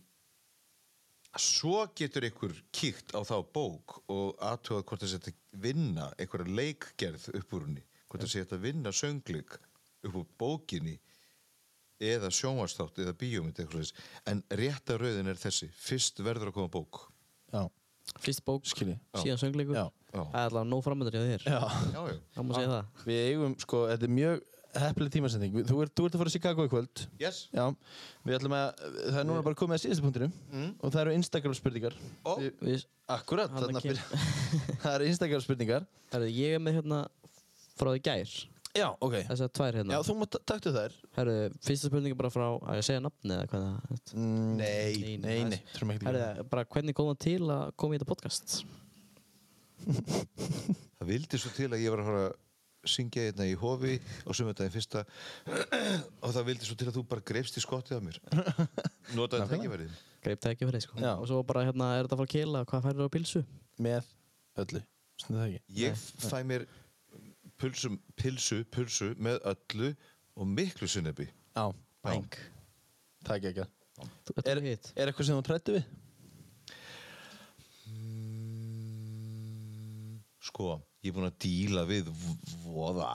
svo 1.41 1.85
getur 1.97 2.27
ykkur 2.27 2.53
kíkt 2.75 3.15
á 3.17 3.25
þá 3.25 3.37
bók 3.55 3.99
og 4.13 4.35
aðtugað 4.45 4.85
hvort 4.89 5.05
það 5.05 5.13
setja 5.15 5.35
vinna 5.65 6.11
einhverja 6.19 6.57
leikgerð 6.59 7.29
upp 7.39 7.55
úr 7.57 7.65
henni 7.69 7.85
hvort 8.15 8.25
það 8.25 8.33
setja 8.35 8.61
vinna 8.63 8.91
söngleik 8.95 9.57
upp 10.05 10.15
úr 10.21 10.25
bókinni 10.39 10.97
eða 12.03 12.29
sjónvarsþátt 12.33 12.97
eða 13.05 13.13
bíómynd 13.19 13.61
en 14.27 14.41
rétta 14.51 14.97
rauðin 14.99 15.29
er 15.31 15.39
þessi. 15.39 15.69
Fyrst 15.71 16.19
verður 16.25 16.51
að 16.51 16.57
koma 16.59 16.71
bók. 16.73 17.05
Já, 17.53 17.63
Fyrst 18.21 18.43
bók, 18.45 18.65
Skil 18.69 18.91
ég. 18.93 18.99
síðan 19.17 19.39
söngleikur. 19.41 19.75
Já. 19.79 19.87
Það 20.15 20.35
er 20.35 20.43
allavega 20.49 20.67
nóg 20.69 20.83
framöndur 20.85 21.15
hjá 21.15 21.23
þér. 21.25 21.45
Já. 21.49 21.61
Já, 21.95 22.01
já. 22.11 22.19
Það 22.35 22.45
má 22.45 22.51
segja 22.57 22.69
það. 22.73 22.99
Við 23.07 23.21
eigum, 23.29 23.55
sko, 23.63 23.79
þetta 23.89 24.05
er 24.07 24.13
mjög 24.17 24.43
heppileg 24.75 25.11
tímasending. 25.15 25.55
Þú 25.65 25.79
ert, 25.85 25.93
þú 25.95 26.05
ert 26.05 26.15
að 26.15 26.21
fara 26.21 26.29
að 26.29 26.35
Chicago 26.35 26.65
í 26.67 26.71
kvöld. 26.71 27.03
Yes. 27.19 27.39
Já, 27.55 27.65
við 28.27 28.37
ætlum 28.37 28.55
að, 28.59 28.83
það 28.99 29.19
er 29.23 29.27
núna 29.31 29.43
bara 29.47 29.59
komið 29.63 29.77
að 29.79 29.83
síðastu 29.85 30.05
punktinum. 30.05 30.33
Og 30.83 30.91
það 30.93 31.01
eru 31.05 31.15
Instagram 31.17 31.55
spurningar 31.57 31.97
Ó. 32.27 32.31
Við- 32.43 32.85
Akkurat, 33.15 33.51
Það 34.83 34.91
eru 34.95 35.07
Instagram 35.11 35.43
spurningar 35.45 35.83
Herðu, 36.11 36.29
ég 36.35 36.55
er 36.57 36.63
með 36.63 36.79
hérna 36.79 37.01
frá 37.79 37.91
því 37.91 38.03
gær. 38.05 38.35
Já, 38.75 38.89
ok. 38.99 39.13
Þessar 39.29 39.51
tvær 39.55 39.77
hérna. 39.79 39.95
Já, 39.95 40.03
þú 40.03 40.13
mátt 40.19 40.37
taktu 40.51 40.71
þær. 40.75 40.95
Herðu, 41.15 41.35
fyrsta 41.63 41.89
spurning 41.89 42.11
er 42.11 42.19
bara 42.19 42.31
frá 42.33 42.45
að 42.51 42.79
ég 42.81 42.87
segja 42.87 43.03
nafni 43.03 43.35
eða 43.37 43.45
hvað 43.51 43.67
það 43.67 44.15
mm, 44.19 44.49
Nei. 44.59 44.95
Nei, 44.99 45.13
nei, 45.23 45.37
nei, 45.53 45.59
þurfum 45.71 45.93
ekki 45.93 46.09
Herðu, 46.09 46.47
bara 46.51 46.65
hvernig 46.75 46.97
kom 46.97 47.11
það 47.13 47.21
til 47.23 47.37
að 47.55 47.63
koma 47.79 47.95
í 47.95 48.01
þetta 48.01 48.09
podcast? 48.09 48.57
Það 50.95 51.09
vildi 51.11 51.39
svo 51.39 51.51
til 51.55 51.69
að 51.69 51.83
ég 51.83 51.93
var 51.93 52.01
að 52.01 52.09
fara 52.09 52.25
að 52.25 52.35
syngja 52.89 53.25
hérna 53.27 53.47
í 53.49 53.55
hofi 53.59 53.95
á 53.97 54.29
sumundaginn 54.35 54.73
fyrsta 54.73 55.01
og 56.23 56.33
það 56.35 56.47
vildi 56.49 56.67
svo 56.67 56.77
til 56.79 56.87
að 56.89 56.99
þú 56.99 57.03
bara 57.09 57.23
greifst 57.25 57.57
í 57.57 57.63
skottið 57.63 57.97
af 57.97 58.03
mér. 58.05 58.19
Notaði 59.17 59.47
tækifærið. 59.51 59.95
Ekki 60.25 60.67
fyrir 60.69 60.83
sko. 60.83 60.99
Já. 61.01 61.11
Og 61.15 61.27
svo 61.29 61.41
bara 61.47 61.65
hérna, 61.67 61.91
er 61.95 62.05
þetta 62.05 62.17
að 62.17 62.21
fara 62.21 62.29
að 62.29 62.35
keila 62.35 62.63
hvað 62.69 62.87
færir 62.87 63.09
á 63.09 63.15
pilsu? 63.15 63.41
Með 63.85 64.09
öllu, 64.63 64.81
snið 65.21 65.39
það 65.41 65.47
ekki 65.49 65.79
Ég 65.81 66.05
fæ 66.25 66.37
mér 66.47 66.67
pulsum, 67.61 67.99
pilsu, 68.19 68.61
pulsu 68.73 69.11
með 69.17 69.39
öllu 69.53 69.91
og 70.35 70.47
miklu 70.51 70.87
sinnebi 70.91 71.27
Já, 71.55 71.65
Bang 72.03 72.35
það 73.25 73.31
er 73.31 73.39
ekki 73.39 73.51
ekki 73.53 73.69
Er, 74.51 74.59
er 74.59 75.07
eitthvað 75.07 75.25
sem 75.29 75.37
þú 75.37 75.43
trættu 75.47 75.77
við? 75.77 75.85
Sko, 80.45 80.67
ég 81.03 81.09
er 81.09 81.15
búinn 81.15 81.29
að 81.29 81.37
díla 81.45 81.83
við 81.89 82.09
voða 82.65 83.13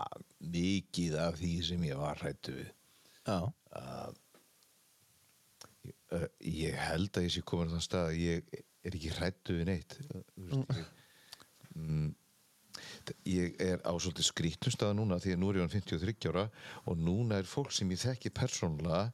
mikið 0.51 1.17
af 1.23 1.37
því 1.39 1.51
sem 1.69 1.85
ég 1.87 2.01
var 2.01 2.19
hrættu 2.21 2.55
við. 2.57 2.71
Já, 3.29 3.37
uh, 3.77 4.11
ég 6.43 6.75
held 6.89 7.13
að 7.21 7.27
ég 7.29 7.35
sé 7.37 7.43
komin 7.47 7.71
á 7.71 7.73
þann 7.77 7.85
stað 7.87 8.09
að 8.11 8.19
ég 8.25 8.51
er 8.59 8.97
ekki 8.99 9.13
hrættu 9.19 9.59
við 9.61 9.69
neitt. 9.71 9.93
Uh, 10.09 10.25
þú 10.35 10.49
veist, 10.49 10.73
ég, 10.81 10.89
mm, 11.77 12.09
þ- 12.11 12.20
ég 13.29 13.57
er 13.63 13.83
á 13.87 13.93
svolítið 13.95 14.29
skrítum 14.29 14.75
stað 14.75 14.97
núna 14.99 15.21
því 15.23 15.35
að 15.35 15.41
nú 15.43 15.51
er 15.51 15.61
ég 15.61 15.67
hann 15.67 15.75
53 15.75 16.31
ára 16.33 16.47
og 16.85 16.99
núna 16.99 17.41
er 17.41 17.49
fólk 17.49 17.73
sem 17.75 17.91
ég 17.93 18.03
þekki 18.03 18.33
persónulega 18.37 19.09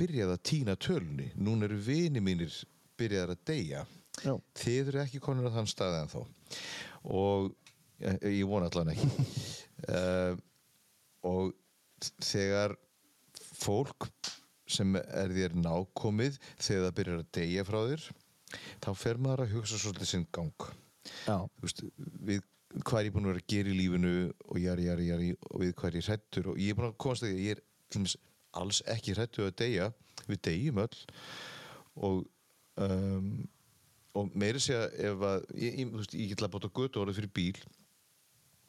byrjað 0.00 0.34
að 0.34 0.44
týna 0.48 0.76
tölunni. 0.80 1.30
Núna 1.36 1.68
eru 1.68 1.78
vini 1.84 2.22
mínir 2.24 2.54
byrjað 2.98 3.34
að 3.34 3.44
deyja. 3.48 3.82
Já. 4.20 4.36
þið 4.60 4.92
eru 4.92 5.00
ekki 5.00 5.20
konur 5.24 5.48
á 5.48 5.56
þann 5.56 5.70
stað 5.70 5.94
en 6.02 6.10
þó 6.12 6.18
og 7.08 7.46
ég, 8.02 8.18
ég 8.28 8.48
vona 8.48 8.68
allan 8.68 8.92
ekki. 8.92 9.08
Uh, 9.88 10.36
og 11.32 11.54
þegar 12.20 12.76
fólk 13.62 14.10
sem 14.72 14.96
er 15.00 15.32
þér 15.32 15.56
nákomið 15.58 16.38
þegar 16.58 16.86
það 16.86 16.96
byrjar 16.98 17.22
að 17.22 17.32
deyja 17.38 17.66
frá 17.68 17.80
þér 17.80 18.06
þá 18.84 18.90
fer 19.00 19.20
maður 19.22 19.44
að 19.46 19.54
hugsa 19.56 19.80
svolítið 19.80 20.10
sinn 20.10 20.26
gang. 20.34 20.68
Veist, 21.62 21.82
við 22.22 22.42
hvað 22.80 23.00
er 23.00 23.08
ég 23.08 23.14
búin 23.14 23.26
að 23.26 23.32
vera 23.32 23.42
að 23.42 23.50
gera 23.52 23.72
í 23.72 23.78
lífinu 23.78 24.12
og 24.48 24.60
jari, 24.62 24.86
jari, 24.88 25.08
jari 25.10 25.30
og 25.50 25.56
við 25.62 25.74
hvað 25.78 25.90
er 25.90 25.98
ég 25.98 26.08
hrættur 26.08 26.52
og 26.52 26.60
ég 26.62 26.72
er 26.72 26.78
búin 26.78 26.90
að 26.90 27.00
komast 27.04 27.26
að 27.26 27.34
ég 27.36 27.56
er 27.56 27.64
til 27.92 28.00
dæmis 28.00 28.16
alls 28.62 28.82
ekki 28.92 29.16
hrættur 29.16 29.48
að 29.48 29.58
deyja 29.62 29.90
við 30.28 30.42
deyjum 30.48 30.80
öll 30.84 31.02
og 32.02 32.22
um, 32.80 33.28
og 34.18 34.34
meiri 34.36 34.60
segja 34.60 34.88
ef 35.10 35.22
að 35.24 35.46
ég, 35.56 35.78
ég, 35.82 35.92
veist, 35.92 36.16
ég 36.16 36.32
get 36.32 36.44
að 36.44 36.52
bóta 36.56 36.72
götu 36.72 37.00
orðið 37.02 37.22
fyrir 37.22 37.32
bíl 37.36 37.62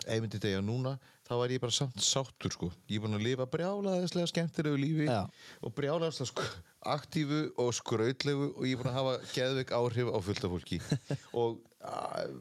ef 0.04 0.16
ég 0.16 0.24
myndi 0.24 0.40
deyja 0.42 0.62
núna 0.64 0.96
þá 1.28 1.34
var 1.40 1.54
ég 1.54 1.64
bara 1.64 1.76
samt 1.76 2.04
sáttur 2.04 2.54
sko 2.54 2.70
ég 2.90 2.98
er 2.98 3.04
búin 3.04 3.18
að 3.18 3.26
lifa 3.28 3.48
brjálaðislega 3.52 4.32
skemmtilegu 4.32 4.80
lífi 4.80 5.08
Já. 5.08 5.24
og 5.64 5.76
brjálaðislega 5.78 6.32
sko, 6.32 6.48
aktífu 6.96 7.42
og 7.62 7.72
skrautlegu 7.76 8.50
og 8.52 8.66
ég 8.68 8.76
er 8.76 8.82
búin 8.82 8.92
að 8.92 9.00
hafa 9.00 9.34
geðveik 9.36 9.76
áhrif 9.78 10.12
á 10.12 10.18
fullta 10.28 10.52
fólki 10.52 10.80
og 11.44 11.60
að, 11.84 12.38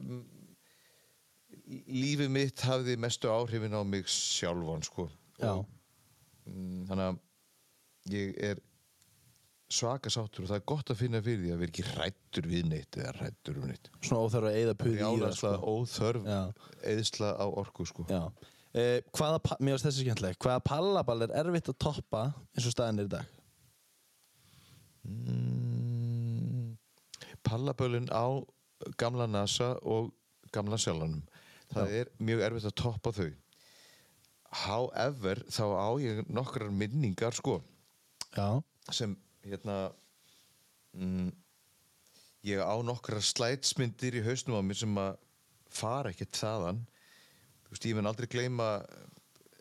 lífið 1.87 2.29
mitt 2.33 2.63
hafði 2.67 2.97
mestu 3.01 3.31
áhrifin 3.31 3.75
á 3.75 3.81
mig 3.87 4.09
sjálfan 4.11 4.85
sko. 4.85 5.07
Og, 5.43 5.65
mm, 6.49 6.85
þannig 6.89 7.09
að 7.09 8.13
ég 8.13 8.39
er 8.51 8.61
svaka 9.73 10.11
sáttur 10.13 10.45
og 10.45 10.51
það 10.51 10.59
er 10.59 10.65
gott 10.69 10.91
að 10.93 10.99
finna 10.99 11.21
fyrir 11.25 11.41
því 11.41 11.53
að 11.53 11.61
vera 11.63 11.73
ekki 11.73 11.85
hrættur 11.89 12.49
við 12.51 12.65
neitt 12.69 12.97
eða 12.99 13.13
hrættur 13.17 13.59
um 13.59 13.69
neitt. 13.71 13.89
Svona 14.03 14.25
óþarf 14.27 14.49
að 14.49 14.57
eyða 14.59 14.75
puði 14.81 14.99
í 14.99 15.21
það 15.23 15.37
sko. 15.39 15.53
óþörf 15.73 16.27
eðsla 16.93 17.31
á 17.41 17.45
orku 17.49 17.87
sko. 17.89 18.05
Eh, 18.73 18.99
Hvaða, 19.13 19.39
mér 19.61 19.75
finnst 19.75 19.87
þessi 19.87 20.05
skemmtileg. 20.05 20.37
Hvaða 20.41 20.61
pallaball 20.65 21.25
er 21.25 21.33
erfitt 21.43 21.69
að 21.69 21.79
toppa 21.81 22.23
eins 22.53 22.67
og 22.69 22.73
staðin 22.75 23.01
er 23.03 23.09
í 23.09 23.13
dag? 23.15 23.39
mm, 25.03 26.77
pallabölin 27.43 28.09
á 28.11 28.43
gamla 28.97 29.27
NASA 29.27 29.75
og 29.81 30.13
gamla 30.51 30.77
sjálfanum 30.77 31.23
það 31.75 31.95
er 31.99 32.11
mjög 32.19 32.43
erfitt 32.47 32.69
að 32.69 32.77
toppa 32.83 33.13
þau. 33.15 33.29
However 34.63 35.41
þá 35.49 35.65
á 35.73 35.89
ég 36.03 36.21
nokkrar 36.29 36.69
minningar 36.69 37.33
sko 37.33 37.57
Já, 38.33 38.61
sem 38.93 39.15
hérna 39.45 39.77
mm, 40.93 41.31
ég 42.49 42.61
á 42.61 42.75
nokkrar 42.85 43.23
slætsmyndir 43.25 44.19
í 44.19 44.25
hausnum 44.25 44.57
á 44.57 44.63
mér 44.65 44.79
sem 44.83 45.01
að 45.01 45.17
fara 45.73 46.13
ekkert 46.13 46.37
þaðan. 46.37 46.83
Þú 47.63 47.73
veist, 47.73 47.89
ég 47.89 47.97
mun 47.97 48.09
aldrei 48.09 48.29
gleyma 48.29 48.69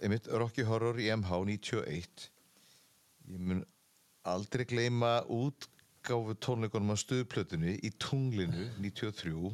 einmitt 0.02 0.28
Rocky 0.28 0.64
Horror 0.66 0.98
í 1.00 1.08
MH 1.14 1.42
91 1.48 2.28
ég 3.32 3.42
mun 3.48 3.62
aldrei 4.28 4.64
gleyma 4.68 5.20
útgáfu 5.30 6.34
tónleikunum 6.42 6.94
á 6.94 6.96
stuðplötunni 6.98 7.76
í 7.86 7.92
tunglinu 8.02 8.68
93 8.82 9.52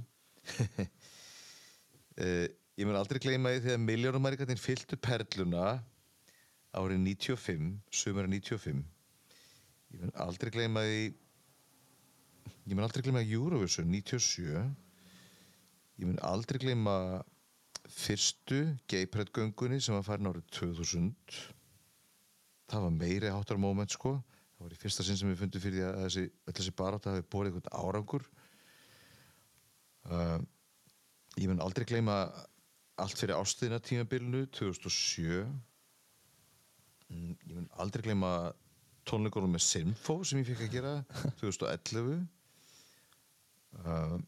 Eh, 2.19 2.49
ég 2.79 2.89
mun 2.89 2.99
aldrei 2.99 3.21
gleyma 3.23 3.53
því 3.55 3.63
þegar 3.67 3.81
miljónumærikarnir 3.85 4.59
fylltu 4.59 4.99
perluna 4.99 5.79
árið 6.75 7.01
95 7.05 7.69
sumar 7.95 8.27
95 8.31 8.83
ég 9.95 10.03
mun 10.03 10.15
aldrei 10.27 10.51
gleyma 10.55 10.83
því 10.87 11.03
ég 12.69 12.75
mun 12.75 12.87
aldrei 12.87 13.07
gleyma 13.07 13.23
Eurovision 13.23 13.87
97 13.95 14.65
ég 15.99 16.09
mun 16.09 16.19
aldrei 16.27 16.59
gleyma 16.63 16.97
fyrstu 17.89 18.65
geiprætgöngunni 18.91 19.79
sem 19.81 19.95
var 19.97 20.07
farin 20.07 20.33
árið 20.33 20.51
2000 20.59 21.15
það 22.69 22.85
var 22.85 22.95
meiri 22.99 23.33
háttar 23.33 23.61
moment 23.61 23.95
sko. 23.95 24.19
Það 24.59 24.67
var 24.67 24.75
í 24.75 24.81
fyrsta 24.83 25.07
sinn 25.07 25.19
sem 25.21 25.31
við 25.31 25.41
fundum 25.41 25.63
fyrir 25.63 25.79
því 25.79 25.87
að 25.87 25.99
þessi, 26.05 26.25
þessi 26.51 26.75
barátta 26.77 27.15
hafi 27.15 27.27
borið 27.33 27.59
einhvern 27.59 27.77
árangur. 27.79 28.25
Uh, 30.09 30.39
ég 31.39 31.47
mun 31.51 31.61
aldrei 31.65 31.87
gleyma 31.89 32.19
allt 32.99 33.19
fyrir 33.21 33.37
ástiðina 33.39 33.81
tímabilinu 33.85 34.47
2007 34.59 35.47
Mm, 37.09 37.31
Ég 37.49 37.55
mun 37.57 37.69
aldrei 37.81 38.03
gleyma 38.05 38.31
tónleikunum 39.09 39.55
með 39.57 39.63
Sinfo 39.65 40.19
sem 40.29 40.43
ég 40.43 40.49
fikk 40.51 40.67
að 40.67 40.75
gera 40.75 40.91
2011 41.41 42.19
uh, 43.81 44.19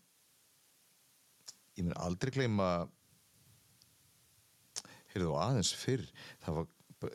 Ég 1.77 1.85
mun 1.85 1.93
aldrei 2.01 2.33
gleyma 2.33 2.69
heyrðu 5.13 5.35
aðeins 5.43 5.75
fyrr 5.77 6.07
var, 6.47 6.65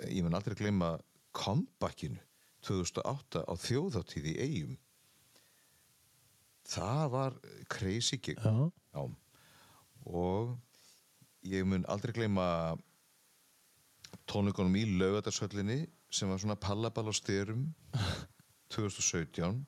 ég 0.06 0.22
mun 0.28 0.38
aldrei 0.38 0.54
gleyma 0.60 0.92
comebackinu 1.34 2.22
2008 2.70 3.42
á 3.50 3.54
þjóðáttíð 3.66 4.30
í 4.36 4.38
eigum 4.46 4.78
það 6.70 7.04
var 7.18 7.40
crazy 7.74 8.22
gig 8.22 8.38
Já. 8.38 8.54
Já. 8.94 9.02
Og 10.06 10.56
ég 11.46 11.66
mun 11.68 11.86
aldrei 11.92 12.14
gleyma 12.16 12.48
tónleikunum 14.30 14.76
í 14.80 14.86
laugadarsöllinni 15.00 15.86
sem 16.10 16.30
var 16.30 16.42
svona 16.42 16.58
pallaball 16.58 17.10
á 17.10 17.14
styrum 17.16 17.68
2017 18.74 19.66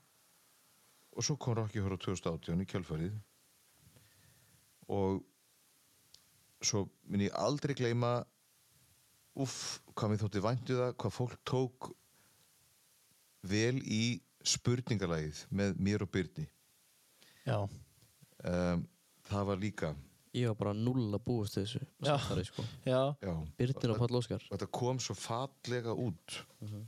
og 1.17 1.25
svo 1.25 1.35
kom 1.41 1.57
Rocky 1.57 1.81
Horror 1.81 1.97
2018 1.97 2.61
í 2.61 2.67
kjölfarið. 2.69 3.13
Og 4.93 5.23
svo 6.61 6.85
mun 7.09 7.23
ég 7.25 7.33
aldrei 7.37 7.73
gleyma 7.77 8.19
uff, 9.37 9.79
hvað 9.93 10.11
mér 10.11 10.21
þótti 10.23 10.43
væntu 10.43 10.77
það 10.79 10.93
hvað 11.01 11.15
fólk 11.15 11.35
tók 11.45 11.89
vel 13.47 13.77
í 13.83 14.19
spurningalagið 14.47 15.43
með 15.53 15.81
mér 15.83 16.05
og 16.05 16.11
Byrni 16.13 16.47
Já, 17.47 17.59
um, 17.63 18.85
það 19.29 19.49
var 19.51 19.61
líka 19.61 19.91
Ég 20.37 20.51
var 20.51 20.57
bara 20.59 20.73
null 20.77 21.07
að 21.15 21.23
búast 21.25 21.57
þessu 21.57 21.79
Já. 21.81 22.11
samstarfi, 22.11 22.45
sko. 22.51 22.65
já, 22.85 23.01
já, 23.23 23.33
Byrnir 23.57 23.93
og 23.93 24.01
Páll 24.03 24.19
Óskar. 24.19 24.45
Þetta 24.51 24.69
kom 24.77 25.01
svo 25.01 25.15
fallega 25.17 25.95
út. 25.95 26.37
Uh 26.61 26.69
-huh. 26.69 26.85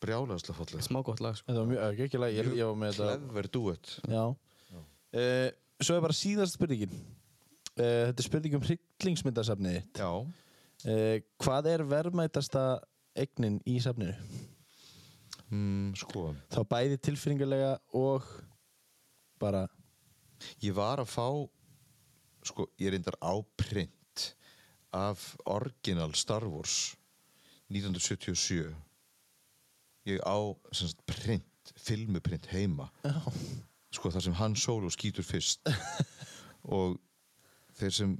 brjálæðslega 0.00 0.56
fallega 0.56 0.82
Smá 0.86 1.02
gott 1.02 1.20
lag 1.20 1.36
sko. 1.36 1.52
þetta 1.52 1.60
var 1.60 1.70
mjög 1.72 2.00
ekki 2.06 2.18
lag, 2.18 2.32
ég, 2.32 2.50
ég 2.56 2.64
var 2.64 2.74
með 2.74 2.92
þetta 2.92 3.18
clever 3.18 3.48
duett. 3.52 4.00
Já, 4.08 4.24
uh, 4.32 5.50
Svo 5.80 5.96
er 5.96 6.00
bara 6.00 6.12
síðast 6.12 6.56
spurningin. 6.56 6.92
Uh, 7.76 8.08
Þetta 8.08 8.22
er 8.22 8.24
spurning 8.24 8.54
um 8.54 8.62
hryllingsmyndasafnið 8.64 9.82
uh, 10.00 11.20
Hvað 11.36 11.66
er 11.66 11.82
verðmætasta 11.84 12.80
eignin 13.14 13.60
í 13.66 13.76
safninu? 13.80 14.14
mm, 15.50 15.94
sko. 16.00 16.30
Þá 16.52 16.60
bæði 16.70 16.98
tilfinningarlega 17.02 17.76
og 17.96 18.24
bara 19.40 19.66
ég 20.64 20.74
var 20.76 21.02
að 21.02 21.12
fá 21.12 21.26
sko, 22.46 22.68
ég 22.80 22.94
reyndar 22.94 23.18
á 23.20 23.34
print 23.58 24.26
af 24.96 25.34
original 25.44 26.14
Star 26.16 26.46
Wars 26.48 26.94
1977 27.68 28.74
ég 30.06 30.22
á 30.22 30.38
sagt, 30.70 31.02
print, 31.04 31.72
filmuprint 31.74 32.46
heima. 32.52 32.86
Já, 33.02 33.18
sko 33.96 34.12
þar 34.14 34.26
sem 34.26 34.36
hann 34.38 34.54
solo 34.58 34.90
skýtur 34.92 35.26
fyrst. 35.26 35.66
Og 36.76 36.96
þeir 37.78 37.94
sem 37.94 38.14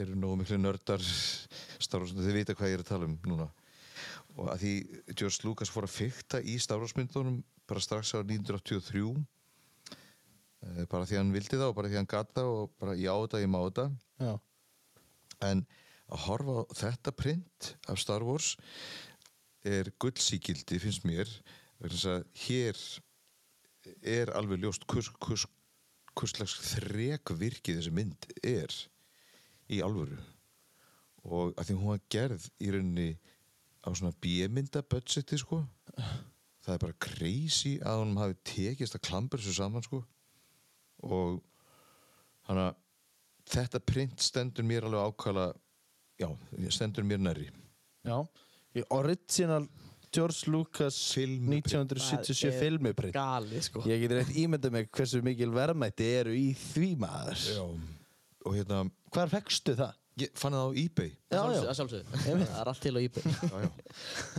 eru 0.00 0.16
nógu 0.16 0.40
miklu 0.40 0.60
nördar 0.60 1.02
Star 1.02 2.04
Wars, 2.04 2.14
þeir 2.16 2.42
vita 2.42 2.56
hvað 2.56 2.72
ég 2.72 2.78
er 2.78 2.84
að 2.84 2.92
tala 2.92 3.08
um 3.08 3.16
núna. 3.26 3.48
Og 4.36 4.52
að 4.52 4.62
því 4.62 4.74
George 5.16 5.46
Lucas 5.46 5.72
fór 5.72 5.88
að 5.88 5.96
fykta 5.96 6.40
í 6.44 6.58
Star 6.62 6.80
Wars 6.80 6.94
myndunum 6.96 7.40
bara 7.68 7.82
strax 7.82 8.12
á 8.14 8.20
1983 8.20 9.00
eh, 9.00 9.20
bara 10.90 11.06
því 11.08 11.20
hann 11.20 11.34
vildi 11.34 11.56
það 11.56 11.70
og 11.70 11.76
bara 11.78 11.90
því 11.90 12.00
hann 12.00 12.10
gata 12.10 12.44
og 12.46 12.72
bara 12.80 12.96
ég 12.98 13.08
á 13.08 13.16
þetta, 13.16 13.42
ég 13.42 13.52
má 13.52 13.60
þetta. 13.64 13.86
Já, 14.20 14.32
en 15.50 15.62
að 16.10 16.24
horfa 16.26 16.56
á 16.58 16.62
þetta 16.82 17.14
print 17.16 17.70
af 17.88 18.00
Star 18.02 18.24
Wars 18.26 18.56
er 19.66 19.90
gullsíkildi 20.00 20.80
finnst 20.82 21.06
mér 21.08 21.30
hér 22.44 22.76
er 24.04 24.32
alveg 24.36 24.60
ljóst 24.60 24.84
hvers, 24.90 25.08
hvers, 25.20 25.46
hvers 26.16 26.34
slags 26.36 26.56
þrek 26.74 27.32
virkið 27.40 27.80
þessi 27.80 27.92
mynd 27.96 28.28
er 28.44 28.74
í 29.70 29.80
alvöru. 29.84 30.18
Og 31.24 31.54
að 31.56 31.70
því 31.70 31.76
hún 31.78 31.92
var 31.92 32.04
gerð 32.12 32.48
í 32.60 32.72
rauninni 32.72 33.10
á 33.84 33.88
svona 33.92 34.16
B-mynda 34.20 34.82
budgeti 34.84 35.38
sko. 35.40 35.62
Það 36.60 36.74
er 36.74 36.82
bara 36.84 37.00
crazy 37.00 37.78
að 37.80 38.02
hún 38.02 38.18
hafi 38.20 38.36
tekist 38.44 38.96
að 38.96 39.06
klambra 39.08 39.40
þessu 39.40 39.56
saman 39.56 39.84
sko 39.84 40.02
og 41.02 41.40
hann 42.48 42.60
að 42.66 42.74
þetta 43.50 43.80
print 43.86 44.22
stendur 44.22 44.66
mér 44.66 44.86
alveg 44.88 45.10
ákvæða 45.10 45.46
já, 46.20 46.28
stendur 46.70 47.06
mér 47.06 47.22
nærri. 47.22 47.48
Já 48.06 48.18
Í 48.70 48.84
Original 48.94 49.64
George 50.14 50.50
Lucas 50.50 50.96
Filmuprint. 51.14 51.66
1977 51.70 52.36
Það 52.40 52.52
er 52.52 52.60
filmuprint. 52.60 53.14
Gali 53.14 53.62
sko. 53.62 53.82
Ég 53.86 54.04
get 54.04 54.14
rétt 54.14 54.36
ímyndað 54.38 54.74
mig 54.74 54.90
hversu 54.94 55.20
mikil 55.26 55.50
verðmætti 55.54 56.06
eru 56.20 56.34
í 56.34 56.52
því 56.54 56.90
maður. 57.02 57.42
Og 58.46 58.54
hérna, 58.56 58.84
Hvar 59.14 59.30
fegstu 59.30 59.74
það? 59.78 59.96
ég 60.20 60.32
fann 60.36 60.52
það 60.54 60.66
á 60.66 60.70
eBay. 60.82 61.10
Já, 61.30 61.40
já. 61.40 61.60
Að 61.64 61.76
sjálfsögðu. 61.78 62.22
Það 62.26 62.46
er 62.60 62.70
allt 62.72 62.82
til 62.84 62.94
á 62.94 63.00
eBay. 63.00 63.34
Já, 63.40 63.60
já, 63.64 63.70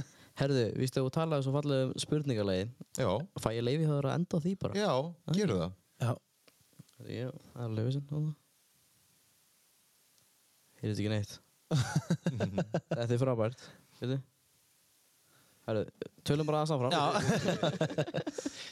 Herðu, 0.42 0.64
vístu 0.80 1.04
þú 1.04 1.12
talaði 1.14 1.46
svo 1.46 1.54
fallega 1.54 1.88
um 1.90 1.92
spurningalegi 2.02 2.64
já, 2.98 3.10
Fæ 3.44 3.50
ég 3.54 3.66
leiði 3.66 3.88
það 3.90 3.98
að 4.00 4.14
enda 4.16 4.40
á 4.40 4.44
því 4.46 4.54
bara? 4.62 4.78
Já 4.80 5.36
geru 5.38 5.58
það 5.60 5.74
Já, 7.10 7.30
það 7.54 7.64
er 7.66 7.74
leiði 7.78 7.96
sem 7.96 8.04
Heyrðu 10.82 10.92
þetta 10.92 11.02
ekki 11.02 11.14
neitt 11.16 11.34
Þetta 12.92 13.14
er 13.16 13.22
frábært 13.22 13.66
Veitu 14.02 14.20
Herðu, 15.62 15.84
tölum 16.28 16.48
bara 16.50 16.62
aðeins 16.62 16.74
áfram 16.76 16.94
Já. 16.96 17.04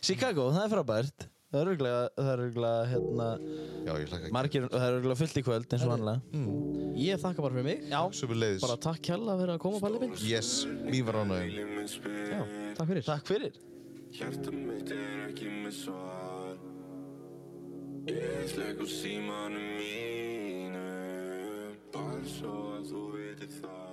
Chicago, 0.09 0.49
það 0.55 0.63
er 0.65 0.73
frábært 0.73 1.19
Það 1.49 1.59
er 1.63 1.69
örgulega, 1.71 2.01
er 2.21 2.41
hérna 2.91 3.27
já, 3.41 3.93
ég 3.97 4.11
hlaka 4.11 4.19
ekki. 4.19 4.33
Margir, 4.35 4.65
það 4.69 4.83
er 4.85 4.97
örgulega 4.99 5.17
fullt 5.17 5.39
í 5.39 5.41
kvöld 5.47 5.71
eins 5.73 5.85
og 5.87 5.89
vanlega 5.95 6.19
Ég 6.99 7.21
þakka 7.23 7.41
bara 7.45 7.55
fyrir 7.55 7.65
mig. 7.65 7.79
Já. 7.89 8.01
Bara 8.65 8.75
takk 8.83 9.01
kjalla 9.07 9.37
fyrir 9.39 9.53
að 9.55 9.61
koma 9.63 9.79
Palli 9.81 10.01
minn. 10.03 10.13
Yes, 10.21 10.49
mín 10.67 11.05
var 11.07 11.15
ánægum 11.23 11.49
Já, 12.29 12.41
takk 12.77 12.87
fyrir. 12.91 13.03
Takk 13.07 13.25
fyrir 13.31 13.53
Ég 18.07 18.47
slekk 18.47 18.79
á 18.79 18.87
símanum 18.87 19.67
mínu 19.79 20.87
Bara 21.91 22.23
svo 22.23 22.55
að 22.77 22.83
þú 22.91 23.03
veitir 23.17 23.51
það 23.59 23.88